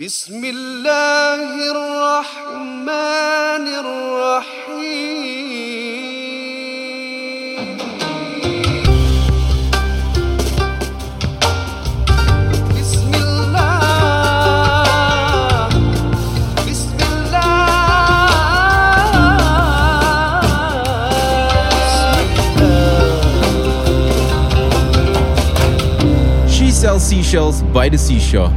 بسم 0.00 0.44
الله 0.44 1.44
الرحمن 1.76 3.66
الرحيم 6.40 7.76
بسم 12.80 13.12
الله 13.14 13.68
بسم 16.64 16.98
الله 17.12 17.68
She 26.48 26.70
sells 26.70 27.02
seashells 27.04 27.60
by 27.74 27.88
the 27.90 27.98
seashore. 27.98 28.50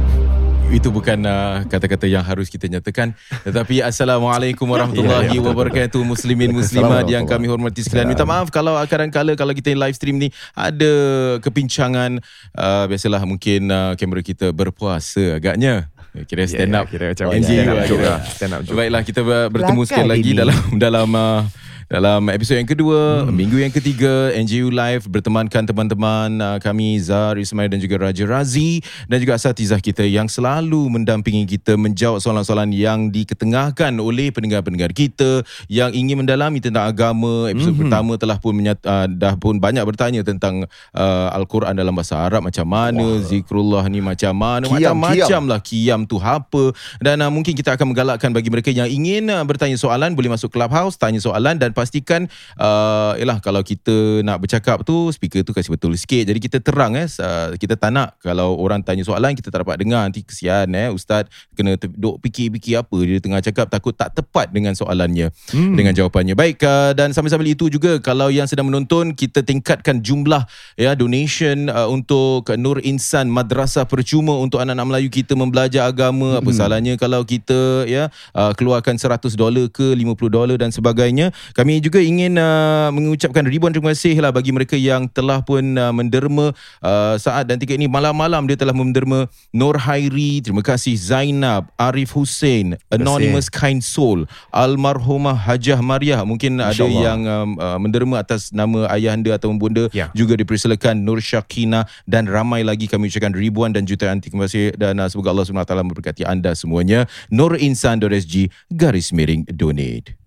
Itu 0.72 0.90
bukan 0.90 1.20
uh, 1.22 1.62
kata-kata 1.68 2.08
yang 2.08 2.24
harus 2.24 2.48
kita 2.48 2.66
nyatakan. 2.66 3.14
Tetapi 3.42 3.80
Assalamualaikum 3.80 4.66
warahmatullahi 4.66 5.36
wabarakatuh. 5.46 6.00
Muslimin 6.02 6.50
muslimat 6.50 7.06
yang 7.06 7.24
kami 7.24 7.46
hormati 7.46 7.84
sekalian. 7.84 8.10
Minta 8.10 8.26
maaf 8.26 8.50
kalau 8.50 8.74
kadang-kala 8.84 9.34
kalau 9.34 9.54
kita 9.54 9.70
live 9.72 9.94
stream 9.94 10.18
ni 10.18 10.28
Ada 10.52 10.92
kepincangan 11.40 12.18
uh, 12.54 12.84
Biasalah 12.90 13.22
mungkin 13.22 13.70
uh, 13.70 13.92
kamera 13.94 14.20
kita 14.20 14.50
berpuasa 14.50 15.38
agaknya. 15.38 15.88
Kira 16.14 16.46
stand 16.46 16.70
ya, 16.70 16.78
up. 16.78 16.86
kira 16.86 17.10
macam 17.10 17.26
NGU 17.26 17.42
stand 17.42 17.66
up 17.66 17.74
lah 17.74 17.86
joke 17.90 17.98
kira. 17.98 18.06
lah, 18.06 18.20
stand 18.22 18.52
up 18.54 18.60
joke. 18.62 18.76
Baiklah 18.78 19.02
kita 19.02 19.20
ber- 19.22 19.50
bertemu 19.50 19.80
Kelakar 19.82 19.90
sekali 19.98 20.08
lagi 20.14 20.30
ini. 20.30 20.38
dalam 20.38 20.58
dalam 20.78 21.08
uh, 21.10 21.40
dalam 21.88 22.26
episod 22.32 22.56
yang 22.56 22.68
kedua, 22.68 23.24
hmm. 23.24 23.34
minggu 23.34 23.56
yang 23.60 23.72
ketiga, 23.72 24.32
NGU 24.32 24.72
Live 24.72 25.08
bertemankan 25.08 25.68
teman-teman 25.68 26.30
uh, 26.40 26.58
kami 26.58 26.96
Zar 27.02 27.36
Ismail 27.36 27.68
dan 27.68 27.80
juga 27.82 28.00
Raja 28.00 28.24
Razi 28.24 28.80
dan 29.08 29.20
juga 29.20 29.36
asatizah 29.36 29.78
kita 29.78 30.02
yang 30.06 30.30
selalu 30.30 30.88
mendampingi 30.88 31.44
kita 31.44 31.76
menjawab 31.76 32.22
soalan-soalan 32.22 32.72
yang 32.72 33.12
diketengahkan 33.12 33.92
oleh 34.00 34.32
pendengar-pendengar 34.32 34.96
kita 34.96 35.44
yang 35.68 35.92
ingin 35.92 36.24
mendalami 36.24 36.62
tentang 36.62 36.88
agama. 36.88 37.52
Episod 37.52 37.76
hmm. 37.76 37.82
pertama 37.84 38.12
telah 38.16 38.38
pun 38.40 38.52
menyat, 38.56 38.80
uh, 38.86 39.06
dah 39.10 39.36
pun 39.36 39.60
banyak 39.60 39.84
bertanya 39.84 40.24
tentang 40.24 40.64
uh, 40.96 41.28
Al-Quran 41.36 41.76
dalam 41.76 41.92
bahasa 41.92 42.16
Arab 42.16 42.46
macam 42.48 42.64
mana, 42.64 43.04
Wah. 43.04 43.20
zikrullah 43.20 43.84
ni 43.92 44.00
macam 44.00 44.32
mana, 44.32 44.66
macam-macam 44.70 45.42
lah 45.50 45.60
kiam 45.60 46.08
tu 46.08 46.16
apa 46.22 46.72
dan 47.02 47.20
uh, 47.20 47.30
mungkin 47.30 47.52
kita 47.52 47.76
akan 47.76 47.92
menggalakkan 47.92 48.30
bagi 48.32 48.48
mereka 48.48 48.70
yang 48.72 48.88
ingin 48.88 49.28
uh, 49.28 49.42
bertanya 49.44 49.76
soalan 49.76 50.16
boleh 50.16 50.32
masuk 50.32 50.48
clubhouse 50.48 50.96
tanya 50.96 51.20
soalan 51.20 51.58
dan 51.60 51.73
pastikan 51.74 52.30
uh, 52.56 53.18
yalah 53.18 53.42
kalau 53.42 53.60
kita 53.60 54.22
nak 54.22 54.40
bercakap 54.40 54.86
tu 54.86 55.10
speaker 55.10 55.42
tu 55.42 55.50
kasih 55.50 55.74
betul 55.74 55.92
sikit. 55.98 56.30
Jadi 56.30 56.38
kita 56.38 56.58
terang 56.62 56.94
eh 56.94 57.10
uh, 57.20 57.58
kita 57.58 57.74
tak 57.74 57.90
nak 57.90 58.16
kalau 58.22 58.54
orang 58.56 58.80
tanya 58.80 59.02
soalan 59.02 59.34
kita 59.34 59.50
tak 59.50 59.66
dapat 59.66 59.82
dengar. 59.82 60.06
Nanti 60.06 60.22
kesian 60.22 60.70
eh 60.72 60.88
ustaz 60.88 61.26
kena 61.58 61.74
ter- 61.74 61.92
duk 61.92 62.22
fikir-fikir 62.22 62.80
apa 62.80 62.98
dia 63.02 63.18
tengah 63.18 63.40
cakap 63.42 63.66
takut 63.66 63.92
tak 63.96 64.14
tepat 64.14 64.54
dengan 64.54 64.72
soalannya 64.78 65.34
hmm. 65.50 65.74
dengan 65.74 65.92
jawapannya. 65.92 66.38
Baik 66.38 66.62
uh, 66.62 66.92
dan 66.94 67.10
sambil-sambil 67.10 67.50
itu 67.50 67.66
juga 67.66 67.98
kalau 67.98 68.30
yang 68.30 68.46
sedang 68.46 68.70
menonton 68.70 69.16
kita 69.16 69.42
tingkatkan 69.42 70.04
jumlah 70.04 70.46
ya 70.78 70.94
donation 70.94 71.66
uh, 71.72 71.88
untuk 71.88 72.46
Nur 72.60 72.78
Insan 72.84 73.32
Madrasah 73.32 73.88
Percuma 73.88 74.36
untuk 74.36 74.60
anak-anak 74.60 74.86
Melayu 74.86 75.08
kita 75.08 75.32
membelajar 75.32 75.88
agama. 75.88 76.36
Apa 76.38 76.52
salahnya 76.52 77.00
kalau 77.00 77.24
kita 77.24 77.88
ya 77.88 78.12
uh, 78.36 78.52
keluarkan 78.52 79.00
100 79.00 79.32
dolar 79.34 79.66
ke 79.72 79.96
50 79.96 80.28
dolar 80.28 80.56
dan 80.60 80.68
sebagainya. 80.68 81.32
Kami 81.56 81.63
juga 81.80 81.98
ingin 81.98 82.36
uh, 82.36 82.92
mengucapkan 82.92 83.42
ribuan 83.48 83.72
terima 83.72 83.96
kasih 83.96 84.20
lah 84.20 84.30
bagi 84.30 84.52
mereka 84.52 84.76
yang 84.76 85.08
telah 85.08 85.40
pun 85.40 85.62
uh, 85.76 85.90
menderma 85.90 86.52
uh, 86.84 87.14
saat 87.16 87.48
dan 87.48 87.56
tiket 87.56 87.80
ini. 87.80 87.88
Malam-malam 87.88 88.44
dia 88.44 88.56
telah 88.60 88.76
menderma 88.76 89.26
Nur 89.50 89.80
Hairi 89.80 90.44
terima 90.44 90.60
kasih 90.60 90.94
Zainab 90.98 91.72
Arif 91.80 92.12
Hussein 92.12 92.76
Anonymous 92.92 93.48
Kind 93.48 93.80
Soul 93.80 94.28
Almarhumah 94.52 95.34
Hajah 95.34 95.80
Mariah. 95.80 96.20
Mungkin 96.26 96.60
ada 96.60 96.72
Allah. 96.72 97.00
yang 97.00 97.20
um, 97.24 97.50
uh, 97.56 97.78
menderma 97.80 98.20
atas 98.20 98.52
nama 98.52 98.84
ayahanda 98.92 99.32
atau 99.34 99.52
bunda. 99.54 99.86
Ya. 99.92 100.10
juga 100.12 100.34
dipersilakan 100.34 101.00
Nur 101.00 101.22
Syakina 101.22 101.86
dan 102.04 102.26
ramai 102.26 102.66
lagi 102.66 102.90
kami 102.90 103.08
ucapkan 103.08 103.32
ribuan 103.32 103.70
dan 103.70 103.86
jutaan 103.88 104.20
terima 104.20 104.44
kasih. 104.50 104.74
Dan 104.76 105.00
uh, 105.00 105.08
semoga 105.08 105.32
Allah 105.32 105.46
SWT 105.46 105.72
memberkati 105.72 106.22
anda 106.26 106.52
semuanya. 106.52 107.06
Nurinsan.sg 107.32 108.50
garis 108.72 109.14
miring 109.14 109.46
donate 109.48 110.23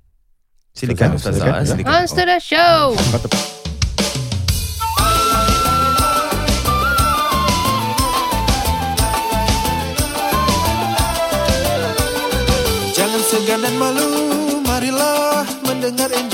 Silakan 0.78 1.18
Ustazah, 1.18 1.66
silakan. 1.66 1.90
Monster 1.90 2.26
the 2.30 2.38
Show. 2.38 2.94
Jangan 12.94 13.22
segan 13.26 13.66
dan 13.66 13.74
malu, 13.82 14.62
marilah 14.70 15.50
mendengar 15.66 16.14
NGU 16.14 16.27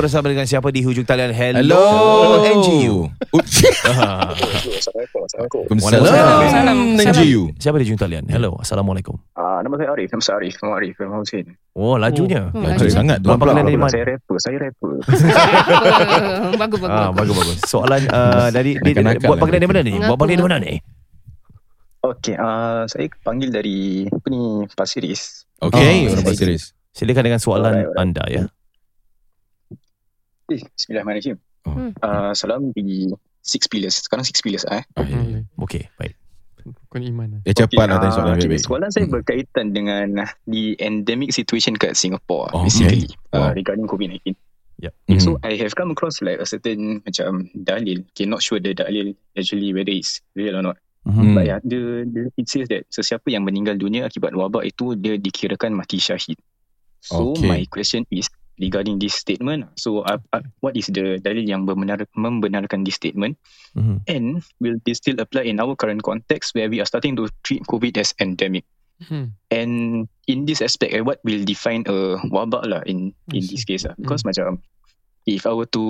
bersama 0.00 0.32
dengan 0.32 0.48
siapa 0.48 0.72
di 0.72 0.80
hujung 0.80 1.04
talian? 1.04 1.28
Hello, 1.36 1.60
Hello. 1.60 2.40
NGU 2.40 2.96
Waalaikumsalam. 3.36 4.32
Waalaikumsalam. 5.76 6.78
NGU 6.96 7.42
Siapa 7.60 7.76
di 7.76 7.84
hujung 7.84 8.00
talian? 8.00 8.24
Hello. 8.32 8.56
Assalamualaikum. 8.56 9.20
Ah, 9.36 9.60
nama 9.60 9.76
saya 9.76 9.92
Arif, 9.92 10.08
nama 10.16 10.24
saya 10.24 10.40
Arif, 10.40 10.56
nama 10.64 10.72
Arif, 10.80 10.96
nama 10.96 11.20
Hussein. 11.20 11.46
Oh 11.76 12.00
lajunya? 12.00 12.48
Oh, 12.50 12.64
Laju 12.64 12.80
laju. 12.80 12.88
sangat 12.88 13.20
Abang 13.20 13.38
panggilan 13.44 13.64
dari 13.68 13.78
mana 13.78 13.92
Saya 13.92 14.04
rapper, 14.08 14.36
saya 14.40 14.56
rapper. 14.56 14.92
bagus 16.64 16.78
bagus. 16.80 16.96
Ah, 16.96 17.12
bagus 17.12 17.34
bagus. 17.36 17.58
Soalan 17.68 18.00
uh, 18.08 18.48
dari 18.48 18.80
buat 18.80 19.36
lah 19.36 19.36
panggilan 19.36 19.60
dari 19.60 19.70
mana 19.70 19.80
ni? 19.84 19.92
Buat 20.00 20.16
panggilan 20.16 20.38
dari 20.40 20.48
mana 20.48 20.58
ni? 20.64 20.74
Okey, 22.00 22.34
ah, 22.40 22.88
saya 22.88 23.04
panggil 23.20 23.52
dari 23.52 24.08
apa 24.08 24.26
ni 24.32 24.64
Pasiris. 24.72 25.44
Okay 25.60 26.08
Oh, 26.08 26.16
orang 26.16 26.24
Pasir 26.24 26.48
Ris 26.48 26.72
Silakan 26.96 27.22
dengan 27.22 27.38
soalan 27.38 27.70
Alright, 27.76 27.86
alright. 27.92 28.02
anda 28.02 28.24
ya. 28.26 28.42
Eh, 30.50 30.62
Bismillahirrahmanirrahim. 30.74 31.36
Oh. 31.64 31.72
Hmm. 31.76 31.90
Ah, 32.02 32.32
salam 32.34 32.74
di 32.74 33.06
Six 33.40 33.70
Pillars. 33.70 34.02
Sekarang 34.02 34.26
Six 34.26 34.42
Pillars 34.42 34.66
eh. 34.66 34.82
Ah, 34.98 35.06
Okey, 35.62 35.86
baik. 35.94 36.14
Bukan 36.60 37.00
iman 37.08 37.26
lah. 37.32 37.40
Ya 37.48 37.52
cepat 37.56 37.88
lah 37.88 37.96
tanya 37.96 38.12
ah, 38.12 38.12
soalan 38.12 38.34
okey, 38.36 38.48
baik-baik 38.52 38.68
Soalan 38.68 38.90
saya 38.92 39.04
Hmm. 39.08 39.14
berkaitan 39.16 39.66
dengan 39.72 40.06
the 40.44 40.76
endemic 40.76 41.32
situation 41.32 41.72
kat 41.72 41.96
Singapore 41.96 42.52
Oh, 42.52 42.68
basically 42.68 43.08
okay. 43.08 43.32
ah, 43.32 43.48
Wow. 43.48 43.56
regarding 43.56 43.86
COVID-19. 43.88 44.36
Yep. 44.80 44.92
Mhm. 45.08 45.20
So 45.20 45.36
I 45.40 45.56
have 45.56 45.72
come 45.72 45.92
across 45.92 46.20
like 46.20 46.40
a 46.40 46.44
certain 46.44 47.00
macam 47.00 47.48
dalil. 47.54 48.04
Okay, 48.12 48.24
not 48.24 48.40
sure 48.40 48.60
the 48.60 48.72
dalil 48.72 49.12
actually 49.32 49.72
whether 49.72 49.92
it's 49.92 50.20
real 50.32 50.56
or 50.56 50.64
not. 50.64 50.76
Mhm. 51.08 51.32
But 51.32 51.44
yeah, 51.48 51.60
the, 51.64 52.04
the 52.04 52.28
it 52.36 52.48
says 52.48 52.68
that 52.68 52.84
sesiapa 52.92 53.28
yang 53.28 53.44
meninggal 53.44 53.76
dunia 53.76 54.04
akibat 54.04 54.32
wabak 54.32 54.68
itu 54.68 54.96
dia 54.96 55.16
dikirakan 55.16 55.72
mati 55.72 55.96
syahid. 55.96 56.36
So 57.00 57.32
Okay. 57.32 57.48
my 57.48 57.60
question 57.72 58.04
is 58.12 58.28
regarding 58.60 59.00
this 59.00 59.16
statement. 59.16 59.66
So 59.80 60.04
uh, 60.04 60.20
uh, 60.36 60.44
what 60.60 60.76
is 60.76 60.86
the 60.92 61.16
dalil 61.18 61.48
yang 61.48 61.64
membenar, 61.64 62.04
membenarkan 62.12 62.84
this 62.84 63.00
statement? 63.00 63.40
Mhm. 63.74 64.04
And 64.06 64.24
will 64.60 64.76
this 64.84 65.00
still 65.00 65.16
apply 65.18 65.48
in 65.48 65.58
our 65.58 65.72
current 65.74 66.04
context 66.04 66.52
where 66.52 66.68
we 66.68 66.78
are 66.78 66.86
starting 66.88 67.16
to 67.16 67.32
treat 67.42 67.64
COVID 67.64 67.96
as 67.96 68.12
endemic? 68.20 68.68
Hmm. 69.00 69.32
And 69.48 70.04
in 70.28 70.44
this 70.44 70.60
aspect, 70.60 70.92
eh, 70.92 71.00
what 71.00 71.24
will 71.24 71.40
define 71.40 71.88
a 71.88 72.20
wabak 72.28 72.68
lah 72.68 72.84
in 72.84 73.16
in 73.32 73.42
this 73.48 73.64
see. 73.64 73.72
case 73.72 73.88
lah? 73.88 73.96
Because 73.96 74.28
macam 74.28 74.60
if 75.24 75.48
I 75.48 75.56
were 75.56 75.68
to 75.72 75.84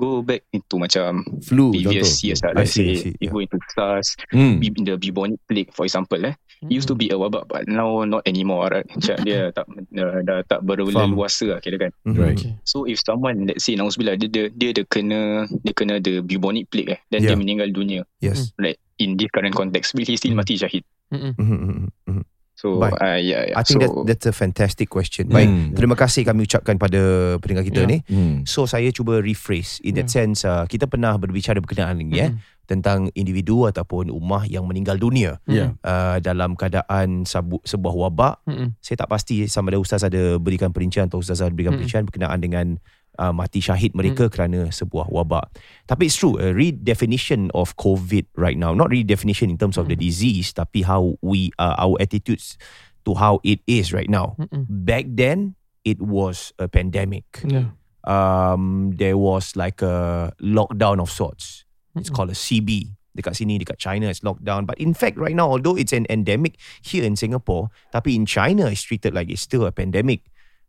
go 0.00 0.24
back 0.24 0.48
into 0.56 0.80
macam 0.80 1.28
Flu 1.44 1.76
previous 1.76 2.08
contoh 2.08 2.24
years 2.24 2.40
lah, 2.40 2.52
I 2.56 2.64
let's 2.64 2.72
see, 2.72 2.88
I 2.88 2.96
say 2.96 3.00
see, 3.04 3.12
if 3.20 3.28
yeah. 3.28 3.32
go 3.36 3.40
into 3.44 3.60
SARS, 3.76 4.08
Hmm. 4.32 4.64
bu- 4.64 4.80
the 4.80 4.96
bubonic 4.96 5.40
plague 5.44 5.76
for 5.76 5.84
example 5.84 6.24
eh 6.24 6.32
it 6.62 6.72
used 6.72 6.86
to 6.86 6.94
be 6.94 7.06
a 7.08 7.16
wabak 7.16 7.46
but 7.46 7.62
now 7.64 8.02
not 8.02 8.22
anymore 8.24 8.66
right 8.66 8.86
macam 8.92 9.16
dia 9.22 9.50
tak 9.50 9.66
uh, 9.70 10.20
dah 10.20 10.42
tak 10.42 10.60
berleluasa 10.60 11.46
lah 11.48 11.58
kira 11.58 11.78
kan 11.78 11.92
Mhm. 12.02 12.14
Right. 12.14 12.34
Okay. 12.34 12.52
so 12.62 12.82
if 12.82 12.98
someone 12.98 13.46
let's 13.46 13.62
say 13.62 13.74
nauzubillah 13.74 14.14
dia 14.14 14.26
dia 14.26 14.44
dia 14.48 14.68
ada 14.72 14.82
kena 14.84 15.20
dia 15.60 15.72
kena 15.72 15.98
the 15.98 16.18
bubonic 16.20 16.66
plague 16.68 16.94
eh 16.94 17.00
dan 17.08 17.20
dia 17.20 17.32
Yeah. 17.32 17.38
meninggal 17.38 17.70
dunia 17.70 18.02
Yes. 18.18 18.50
right 18.56 18.76
in 18.96 19.14
this 19.14 19.30
current 19.30 19.52
context 19.52 19.92
will 19.92 20.02
he 20.02 20.14
still 20.14 20.32
Hmm. 20.32 20.40
mati 20.40 20.56
syahid 20.56 20.82
Mm-mm. 21.08 21.32
Mhm, 21.36 21.56
mhm, 21.56 21.86
mhm. 22.04 22.22
So 22.58 22.82
Baik. 22.82 22.98
uh, 22.98 23.14
yeah, 23.14 23.42
yeah. 23.46 23.54
I 23.54 23.62
think 23.62 23.78
so 23.78 23.86
that 23.86 23.92
that's 24.02 24.26
a 24.26 24.34
fantastic 24.34 24.90
question. 24.90 25.30
Baik. 25.30 25.46
Hmm. 25.46 25.70
Terima 25.78 25.94
kasih 25.94 26.26
kami 26.26 26.42
ucapkan 26.42 26.74
pada 26.74 26.98
pendengar 27.38 27.62
kita 27.62 27.86
Ya. 27.86 27.90
ni. 27.94 27.98
Hmm. 28.10 28.42
So 28.42 28.66
saya 28.66 28.90
cuba 28.90 29.22
rephrase 29.22 29.78
in 29.86 29.94
that 29.94 30.10
Ya. 30.10 30.26
sense 30.26 30.42
uh, 30.42 30.66
kita 30.66 30.90
pernah 30.90 31.14
berbicara 31.14 31.62
berkenaan 31.62 32.02
ini 32.02 32.18
ya 32.18 32.28
Mm-mm. 32.34 32.42
tentang 32.66 33.14
individu 33.14 33.64
ataupun 33.64 34.10
ummah 34.10 34.42
yang 34.44 34.66
meninggal 34.66 34.98
dunia 34.98 35.38
Ya. 35.46 35.78
uh, 35.86 36.18
dalam 36.18 36.58
keadaan 36.58 37.22
sabu, 37.22 37.62
sebuah 37.62 37.94
wabak 37.94 38.34
Mm-mm. 38.44 38.74
saya 38.82 39.06
tak 39.06 39.08
pasti 39.08 39.46
sama 39.46 39.70
ada 39.70 39.78
ustaz 39.78 40.02
ada 40.02 40.36
berikan 40.36 40.74
perincian 40.74 41.06
atau 41.06 41.22
ustaz 41.22 41.38
ada 41.38 41.54
berikan 41.54 41.78
Mm-mm. 41.78 41.86
perincian 41.86 42.02
berkenaan 42.04 42.42
dengan 42.42 42.66
uh, 43.18 43.34
mati 43.34 43.60
syahid 43.60 43.92
mereka 43.92 44.30
kerana 44.30 44.70
sebuah 44.70 45.10
wabak. 45.10 45.50
Tapi 45.90 46.06
it's 46.06 46.16
true, 46.16 46.38
a 46.38 46.54
redefinition 46.54 47.50
of 47.52 47.74
COVID 47.76 48.24
right 48.38 48.56
now, 48.56 48.72
not 48.72 48.94
redefinition 48.94 49.50
in 49.50 49.58
terms 49.58 49.76
of 49.76 49.90
the 49.90 49.98
disease, 49.98 50.54
tapi 50.54 50.86
how 50.86 51.18
we, 51.20 51.50
uh, 51.58 51.76
our 51.76 51.98
attitudes 52.00 52.56
to 53.04 53.14
how 53.18 53.42
it 53.42 53.60
is 53.66 53.92
right 53.92 54.08
now. 54.08 54.38
Mm-mm. 54.38 54.64
Back 54.70 55.06
then, 55.08 55.58
it 55.84 56.00
was 56.00 56.52
a 56.58 56.68
pandemic. 56.68 57.24
Yeah. 57.44 57.74
Um, 58.06 58.94
there 58.96 59.18
was 59.18 59.56
like 59.56 59.82
a 59.82 60.32
lockdown 60.40 61.00
of 61.00 61.10
sorts. 61.10 61.64
It's 61.96 62.08
Mm-mm. 62.08 62.14
called 62.14 62.30
a 62.30 62.38
CB. 62.38 62.94
Dekat 63.18 63.34
sini, 63.34 63.58
dekat 63.58 63.82
China, 63.82 64.06
it's 64.06 64.22
locked 64.22 64.46
down. 64.46 64.62
But 64.62 64.78
in 64.78 64.94
fact, 64.94 65.18
right 65.18 65.34
now, 65.34 65.50
although 65.50 65.74
it's 65.74 65.90
an 65.90 66.06
endemic 66.06 66.54
here 66.86 67.02
in 67.02 67.18
Singapore, 67.18 67.74
tapi 67.90 68.14
in 68.14 68.30
China, 68.30 68.70
it's 68.70 68.86
treated 68.86 69.10
like 69.10 69.26
it's 69.26 69.42
still 69.42 69.66
a 69.66 69.74
pandemic. 69.74 70.22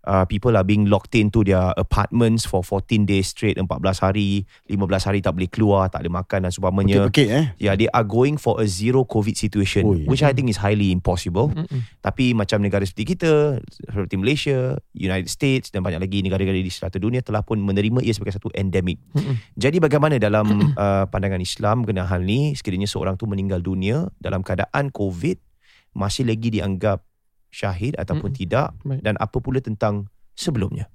Uh, 0.08 0.24
people 0.24 0.56
are 0.56 0.64
being 0.64 0.88
locked 0.88 1.12
into 1.12 1.44
their 1.44 1.76
apartments 1.76 2.48
for 2.48 2.64
14 2.64 3.04
days 3.04 3.36
straight, 3.36 3.60
14 3.60 3.68
hari, 4.00 4.48
15 4.72 4.80
hari 5.04 5.20
tak 5.20 5.36
boleh 5.36 5.52
keluar, 5.52 5.92
tak 5.92 6.08
boleh 6.08 6.24
makan 6.24 6.48
dan 6.48 6.52
seumpamanya. 6.56 7.12
Pekik-pekik 7.12 7.28
eh. 7.28 7.46
Yeah, 7.60 7.76
they 7.76 7.92
are 7.92 8.08
going 8.08 8.40
for 8.40 8.64
a 8.64 8.66
zero 8.66 9.04
COVID 9.04 9.36
situation, 9.36 9.84
Oi. 9.84 10.08
which 10.08 10.24
I 10.24 10.32
think 10.32 10.48
is 10.48 10.56
highly 10.56 10.96
impossible. 10.96 11.52
Mm-mm. 11.52 11.84
Tapi 12.00 12.32
macam 12.32 12.64
negara 12.64 12.88
seperti 12.88 13.20
kita, 13.20 13.60
seperti 13.92 14.16
Malaysia, 14.16 14.80
United 14.96 15.28
States 15.28 15.68
dan 15.68 15.84
banyak 15.84 16.00
lagi 16.00 16.24
negara-negara 16.24 16.64
di 16.64 16.72
serata 16.72 16.96
dunia 16.96 17.20
telah 17.20 17.44
pun 17.44 17.60
menerima 17.60 18.00
ia 18.00 18.16
sebagai 18.16 18.40
satu 18.40 18.48
endemik. 18.56 19.04
Mm-mm. 19.20 19.36
Jadi 19.60 19.84
bagaimana 19.84 20.16
dalam 20.16 20.48
uh, 20.80 21.12
pandangan 21.12 21.44
Islam 21.44 21.84
mengenai 21.84 22.08
hal 22.08 22.24
ni, 22.24 22.56
sekiranya 22.56 22.88
seorang 22.88 23.20
tu 23.20 23.28
meninggal 23.28 23.60
dunia 23.60 24.08
dalam 24.16 24.48
keadaan 24.48 24.96
COVID, 24.96 25.44
masih 25.92 26.24
lagi 26.24 26.56
dianggap 26.56 27.04
syahid 27.50 27.98
ataupun 27.98 28.30
Mm-mm. 28.34 28.42
tidak 28.42 28.74
Baik. 28.86 29.02
dan 29.02 29.18
apa 29.18 29.38
pula 29.42 29.60
tentang 29.60 30.08
sebelumnya? 30.38 30.88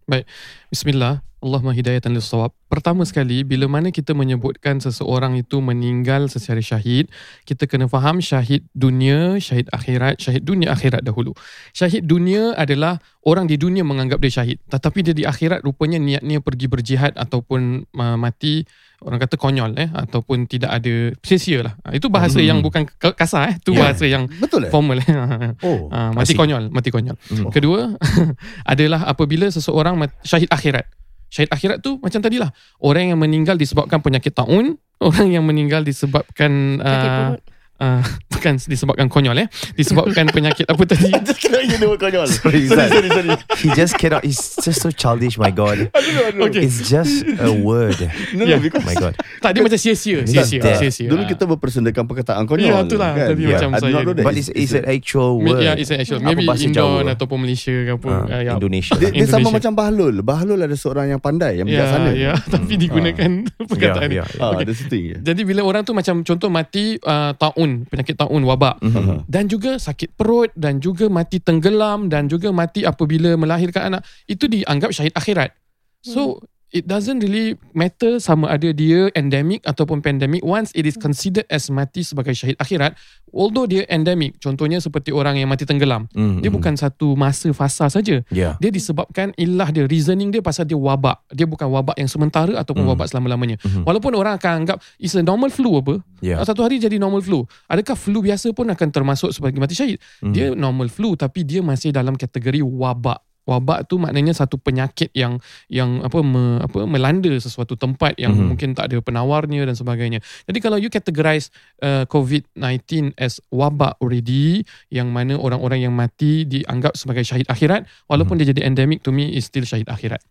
Bismillah. 0.73 1.21
Allahumma 1.45 1.77
hidayatan 1.77 2.17
lis 2.17 2.25
sawab. 2.25 2.57
Pertama 2.73 3.05
sekali, 3.05 3.45
bila 3.45 3.69
mana 3.69 3.93
kita 3.93 4.17
menyebutkan 4.17 4.81
seseorang 4.81 5.37
itu 5.37 5.61
meninggal 5.61 6.33
secara 6.33 6.65
syahid, 6.65 7.13
kita 7.45 7.69
kena 7.69 7.85
faham 7.85 8.17
syahid 8.17 8.65
dunia, 8.73 9.37
syahid 9.45 9.69
akhirat, 9.69 10.17
syahid 10.25 10.41
dunia 10.41 10.73
akhirat 10.73 11.05
dahulu. 11.05 11.37
Syahid 11.77 12.09
dunia 12.09 12.57
adalah 12.57 12.97
orang 13.29 13.45
di 13.45 13.61
dunia 13.61 13.85
menganggap 13.85 14.25
dia 14.25 14.41
syahid. 14.41 14.57
Tetapi 14.73 15.05
dia 15.05 15.13
di 15.13 15.29
akhirat 15.29 15.61
rupanya 15.69 16.01
niatnya 16.01 16.41
pergi 16.41 16.65
berjihad 16.65 17.13
ataupun 17.21 17.93
uh, 17.93 18.17
mati 18.17 18.65
orang 19.05 19.21
kata 19.21 19.37
konyol 19.37 19.77
eh 19.77 19.87
ataupun 19.87 20.49
tidak 20.49 20.81
ada 20.81 21.13
sia-sia 21.21 21.61
lah. 21.61 21.75
Ah, 21.85 21.93
Itu 21.93 22.09
bahasa 22.09 22.41
Hmm. 22.41 22.49
yang 22.49 22.59
bukan 22.61 22.89
kasar 23.13 23.53
eh. 23.53 23.55
Itu 23.61 23.77
Ya. 23.77 23.81
bahasa 23.85 24.05
yang 24.05 24.25
Betul 24.27 24.67
eh? 24.67 24.71
formal 24.73 24.99
eh. 24.99 25.07
Oh. 25.69 25.93
Ah, 25.93 26.11
mati 26.11 26.33
Kasih. 26.33 26.37
konyol, 26.41 26.65
mati 26.73 26.89
konyol. 26.89 27.17
Hmm. 27.29 27.53
Kedua 27.53 27.93
adalah 28.73 29.05
apabila 29.05 29.47
seseorang 29.47 29.95
syahid 30.21 30.49
akhirat. 30.49 30.89
Syahid 31.29 31.51
akhirat 31.51 31.79
tu 31.79 31.99
macam 31.99 32.19
tadilah. 32.19 32.51
Orang 32.79 33.11
yang 33.11 33.19
meninggal 33.19 33.55
disebabkan 33.55 34.01
penyakit 34.01 34.33
taun, 34.33 34.79
orang 35.03 35.29
yang 35.29 35.45
meninggal 35.45 35.83
disebabkan 35.83 36.81
uh. 36.81 37.37
Uh, 37.81 38.03
bukan 38.35 38.61
disebabkan 38.61 39.07
konyol 39.09 39.39
eh, 39.41 39.49
disebabkan 39.73 40.29
penyakit 40.29 40.67
apa 40.69 40.83
tadi? 40.85 41.11
Just 41.27 41.41
kena 41.41 41.59
ingat 41.65 41.79
dia 41.81 41.89
konyol. 41.97 42.27
Sorry, 42.29 42.69
sorry, 42.69 42.89
sorry, 42.91 43.09
sorry. 43.11 43.31
He 43.65 43.69
just 43.73 43.95
cannot, 43.97 44.23
he's 44.23 44.41
just 44.61 44.83
so 44.83 44.93
childish, 44.93 45.39
my 45.39 45.49
God. 45.51 45.89
Okay. 46.35 46.67
It's 46.67 46.85
just 46.85 47.25
a 47.41 47.49
word. 47.51 47.97
No, 48.35 48.45
no, 48.45 48.53
Yeah. 48.55 48.61
because 48.61 48.85
My 48.85 48.93
God. 48.93 49.15
Tak 49.41 49.57
dia 49.57 49.63
macam 49.65 49.79
sia-sia, 49.79 50.25
sia-sia. 50.27 51.09
Dulu 51.09 51.25
kita 51.25 51.47
berpersendekkan 51.47 52.05
perkataan 52.05 52.45
konyol. 52.45 52.69
Ya, 52.69 52.79
itulah. 52.85 53.13
Tapi 53.15 53.41
Yeah. 53.41 53.57
macam 53.57 53.69
I 53.73 53.79
saya- 53.81 54.03
know. 54.05 54.15
But 54.15 54.35
it's, 54.37 54.51
it's 54.53 54.75
an 54.75 54.85
actual 54.85 55.41
word. 55.41 55.63
Ya, 55.63 55.73
it's 55.79 55.89
an 55.89 56.01
actual. 56.03 56.21
Maybe 56.21 56.45
Indon 56.45 56.73
Jawa? 56.75 57.15
ataupun 57.15 57.39
Malaysia 57.41 57.73
ke 57.73 57.93
apa. 57.97 58.11
Uh, 58.29 58.43
ya. 58.43 58.53
Indonesia. 58.57 58.93
Dia, 58.99 59.11
dia 59.11 59.27
sama 59.27 59.49
Indonesia. 59.49 59.55
macam 59.57 59.73
Bahlul. 59.75 60.15
Bahlul 60.21 60.61
ada 60.61 60.77
seorang 60.77 61.07
yang 61.17 61.21
pandai, 61.23 61.61
yang 61.61 61.69
Ya, 61.69 61.85
bijaksana. 61.85 62.11
ya, 62.15 62.33
tapi 62.45 62.73
digunakan 62.77 63.31
perkataan. 63.65 64.09
Ya, 64.11 64.25
ya. 64.25 64.43
Ah, 64.43 64.53
Okay. 64.55 64.71
ya. 65.13 65.17
Jadi 65.23 65.41
bila 65.45 65.61
orang 65.65 65.83
tu 65.83 65.93
macam 65.93 66.21
contoh 66.21 66.49
mati 66.49 66.97
uh, 67.01 67.33
taun, 67.65 67.89
penyakit 67.89 68.17
taun, 68.21 68.43
wabak. 68.45 68.77
Mhm. 68.85 69.25
dan 69.25 69.49
juga 69.49 69.81
sakit 69.81 70.13
perut 70.15 70.53
dan 70.53 70.79
juga 70.79 71.09
mati 71.09 71.41
tenggelam 71.41 72.13
dan 72.13 72.29
juga 72.29 72.53
mati 72.53 72.85
apabila 72.85 73.35
melahirkan 73.41 73.97
anak 73.97 74.03
itu 74.29 74.45
dianggap 74.45 74.93
syahid 74.93 75.17
akhirat. 75.17 75.57
So 76.05 76.45
it 76.75 76.85
doesn't 76.85 77.23
really 77.23 77.55
matter 77.71 78.19
sama 78.19 78.51
ada 78.51 78.75
dia 78.75 79.07
endemic 79.15 79.63
ataupun 79.63 80.03
pandemic 80.03 80.43
once 80.43 80.75
it 80.75 80.83
is 80.83 80.99
considered 80.99 81.47
as 81.47 81.71
mati 81.71 82.03
sebagai 82.03 82.35
syahid 82.35 82.59
akhirat 82.59 82.99
although 83.31 83.65
dia 83.65 83.87
endemic 83.87 84.35
contohnya 84.43 84.83
seperti 84.83 85.15
orang 85.15 85.39
yang 85.39 85.47
mati 85.47 85.63
tenggelam 85.63 86.11
Mhm. 86.11 86.43
dia 86.43 86.51
bukan 86.51 86.75
satu 86.75 87.15
masa 87.15 87.55
fasa 87.55 87.87
saja 87.87 88.27
Ya. 88.35 88.59
dia 88.59 88.75
disebabkan 88.75 89.31
ilah 89.39 89.71
dia 89.71 89.87
reasoning 89.87 90.35
dia 90.35 90.43
pasal 90.43 90.67
dia 90.67 90.75
wabak 90.75 91.23
dia 91.31 91.47
bukan 91.47 91.71
wabak 91.71 91.95
yang 91.95 92.11
sementara 92.11 92.59
ataupun 92.59 92.83
Mhm. 92.83 92.91
wabak 92.91 93.07
selama-lamanya 93.07 93.57
Mhm. 93.63 93.87
walaupun 93.87 94.13
orang 94.19 94.35
akan 94.35 94.67
anggap 94.67 94.83
it's 94.99 95.15
a 95.15 95.23
normal 95.23 95.55
flu 95.55 95.79
apa 95.79 96.03
Ya. 96.19 96.43
satu 96.43 96.65
hari 96.65 96.81
jadi 96.81 96.97
normal 96.97 97.21
flu. 97.21 97.45
Adakah 97.69 97.93
flu 97.95 98.25
biasa 98.25 98.57
pun 98.57 98.65
akan 98.65 98.89
termasuk 98.89 99.29
sebagai 99.29 99.61
mati 99.61 99.77
syahid? 99.77 100.01
Mhm. 100.25 100.33
Dia 100.33 100.47
normal 100.57 100.89
flu 100.89 101.13
tapi 101.15 101.45
dia 101.45 101.61
masih 101.61 101.93
dalam 101.93 102.17
kategori 102.17 102.65
wabak. 102.65 103.21
Wabak 103.45 103.87
tu 103.89 104.01
maknanya 104.01 104.33
satu 104.33 104.57
penyakit 104.57 105.13
yang 105.13 105.37
yang 105.69 106.01
apa 106.01 106.25
me, 106.25 106.65
apa 106.65 106.89
melanda 106.89 107.29
sesuatu 107.37 107.77
tempat 107.77 108.17
yang 108.17 108.33
Mhm. 108.33 108.45
mungkin 108.57 108.69
tak 108.73 108.89
ada 108.89 108.99
penawarnya 109.05 109.69
dan 109.69 109.77
sebagainya. 109.77 110.25
Jadi 110.49 110.59
kalau 110.65 110.81
you 110.81 110.89
categorize 110.89 111.53
uh, 111.85 112.09
COVID-19 112.09 113.13
as 113.21 113.39
wabak 113.53 114.01
already 114.01 114.65
yang 114.89 115.13
mana 115.13 115.37
orang-orang 115.37 115.85
yang 115.85 115.95
mati 115.95 116.49
dianggap 116.49 116.97
sebagai 116.97 117.23
syahid 117.23 117.45
akhirat 117.49 117.85
walaupun 118.09 118.41
dia 118.41 118.49
jadi 118.49 118.65
endemic 118.65 119.05
to 119.05 119.13
me 119.13 119.37
is 119.37 119.45
still 119.45 119.65
syahid 119.65 119.89
akhirat. 119.89 120.25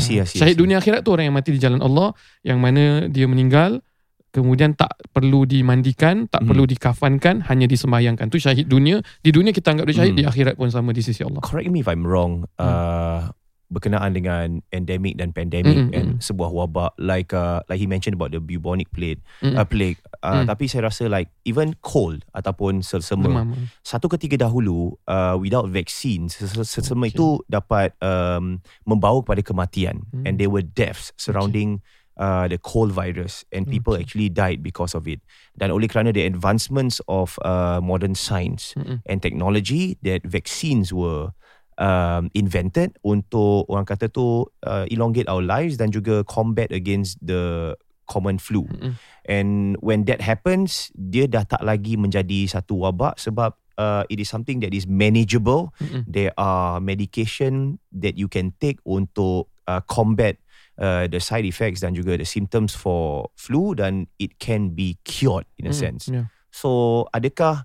See, 0.00 0.16
I 0.20 0.24
Syahid 0.24 0.56
dunia 0.56 0.80
akhirat 0.80 1.04
tu 1.04 1.12
orang 1.12 1.28
yang 1.28 1.36
mati 1.36 1.52
di 1.52 1.60
jalan 1.60 1.84
Allah 1.84 2.16
yang 2.40 2.60
mana 2.60 3.08
dia 3.12 3.28
meninggal 3.28 3.84
kemudian 4.30 4.74
tak 4.74 4.94
perlu 5.10 5.42
dimandikan, 5.44 6.26
tak 6.26 6.42
Hmm. 6.42 6.48
perlu 6.54 6.64
dikafankan, 6.66 7.42
hanya 7.46 7.66
disembayangkan. 7.66 8.30
Tu 8.30 8.38
syahid 8.38 8.66
dunia. 8.66 9.02
Di 9.20 9.30
dunia 9.30 9.50
kita 9.50 9.74
anggap 9.74 9.86
dia 9.90 9.96
syahid, 10.02 10.14
Hmm. 10.14 10.22
di 10.22 10.26
akhirat 10.26 10.54
pun 10.54 10.70
sama 10.70 10.90
di 10.90 11.02
sisi 11.02 11.22
Allah. 11.22 11.42
Correct 11.42 11.68
me 11.68 11.82
if 11.82 11.88
I'm 11.90 12.06
wrong. 12.06 12.46
Uh, 12.56 13.30
berkenaan 13.70 14.10
dengan 14.10 14.46
endemic 14.74 15.14
dan 15.14 15.30
pandemic 15.30 15.78
Mm, 15.78 15.86
mm, 15.86 15.94
and 15.94 16.06
mm. 16.18 16.18
sebuah 16.18 16.50
wabak 16.50 16.90
like 16.98 17.30
uh, 17.30 17.62
like 17.70 17.78
he 17.78 17.86
mentioned 17.86 18.18
about 18.18 18.34
the 18.34 18.42
bubonic 18.42 18.90
plague 18.90 19.22
Mm. 19.46 19.54
uh, 19.54 19.62
plague 19.62 19.94
uh, 20.26 20.42
Mm. 20.42 20.50
tapi 20.50 20.66
saya 20.66 20.90
rasa 20.90 21.06
like 21.06 21.30
even 21.46 21.78
cold 21.78 22.26
ataupun 22.34 22.82
selsema 22.82 23.30
Demam. 23.30 23.70
satu 23.86 24.10
ketika 24.10 24.34
dahulu 24.34 24.98
uh, 25.06 25.38
without 25.38 25.70
vaccine 25.70 26.26
selsema 26.26 27.06
Okay. 27.06 27.14
itu 27.14 27.38
dapat 27.46 27.94
um, 28.02 28.58
membawa 28.82 29.22
kepada 29.22 29.42
kematian 29.46 30.02
Hmm. 30.10 30.26
and 30.26 30.42
there 30.42 30.50
were 30.50 30.66
deaths 30.66 31.14
surrounding 31.14 31.78
uh, 32.20 32.44
the 32.46 32.60
cold 32.60 32.92
virus 32.92 33.42
and 33.50 33.64
people 33.64 33.96
actually 33.96 34.28
died 34.28 34.60
because 34.60 34.92
of 34.92 35.08
it 35.08 35.24
dan 35.56 35.72
oleh 35.72 35.88
kerana 35.88 36.12
the 36.12 36.22
advancements 36.22 37.00
of 37.08 37.40
uh, 37.42 37.80
modern 37.80 38.12
science 38.12 38.76
Mm-mm. 38.76 39.00
and 39.08 39.24
technology 39.24 39.96
that 40.04 40.20
vaccines 40.28 40.92
were 40.92 41.32
um, 41.80 42.28
invented 42.36 42.94
untuk 43.02 43.64
orang 43.72 43.88
kata 43.88 44.12
tu 44.12 44.44
uh, 44.68 44.84
elongate 44.92 45.26
our 45.26 45.42
lives 45.42 45.80
dan 45.80 45.88
juga 45.88 46.22
combat 46.28 46.68
against 46.70 47.16
the 47.24 47.74
common 48.10 48.42
flu. 48.42 48.66
Mm-mm. 48.66 48.98
And 49.30 49.78
when 49.78 50.10
that 50.10 50.18
happens, 50.18 50.90
dia 50.98 51.30
dah 51.30 51.46
tak 51.46 51.62
lagi 51.62 51.94
menjadi 51.94 52.50
satu 52.50 52.82
wabak 52.82 53.22
sebab 53.22 53.54
uh, 53.78 54.02
it 54.10 54.18
is 54.18 54.26
something 54.26 54.58
that 54.66 54.74
is 54.74 54.90
manageable. 54.90 55.70
Mm-mm. 55.78 56.02
There 56.10 56.34
are 56.34 56.82
medication 56.82 57.78
that 57.94 58.18
you 58.18 58.26
can 58.26 58.50
take 58.58 58.82
untuk 58.82 59.46
uh, 59.70 59.78
combat 59.86 60.39
uh, 60.80 61.04
the 61.06 61.20
side 61.20 61.44
effects 61.44 61.80
dan 61.80 61.92
juga 61.92 62.16
the 62.16 62.24
symptoms 62.24 62.72
for 62.72 63.28
flu 63.36 63.72
dan 63.72 64.08
it 64.16 64.40
can 64.40 64.72
be 64.72 64.96
cured 65.04 65.44
in 65.56 65.68
a 65.68 65.72
Mm, 65.72 65.76
sense. 65.76 66.08
yeah. 66.08 66.26
So 66.50 67.04
adakah 67.12 67.62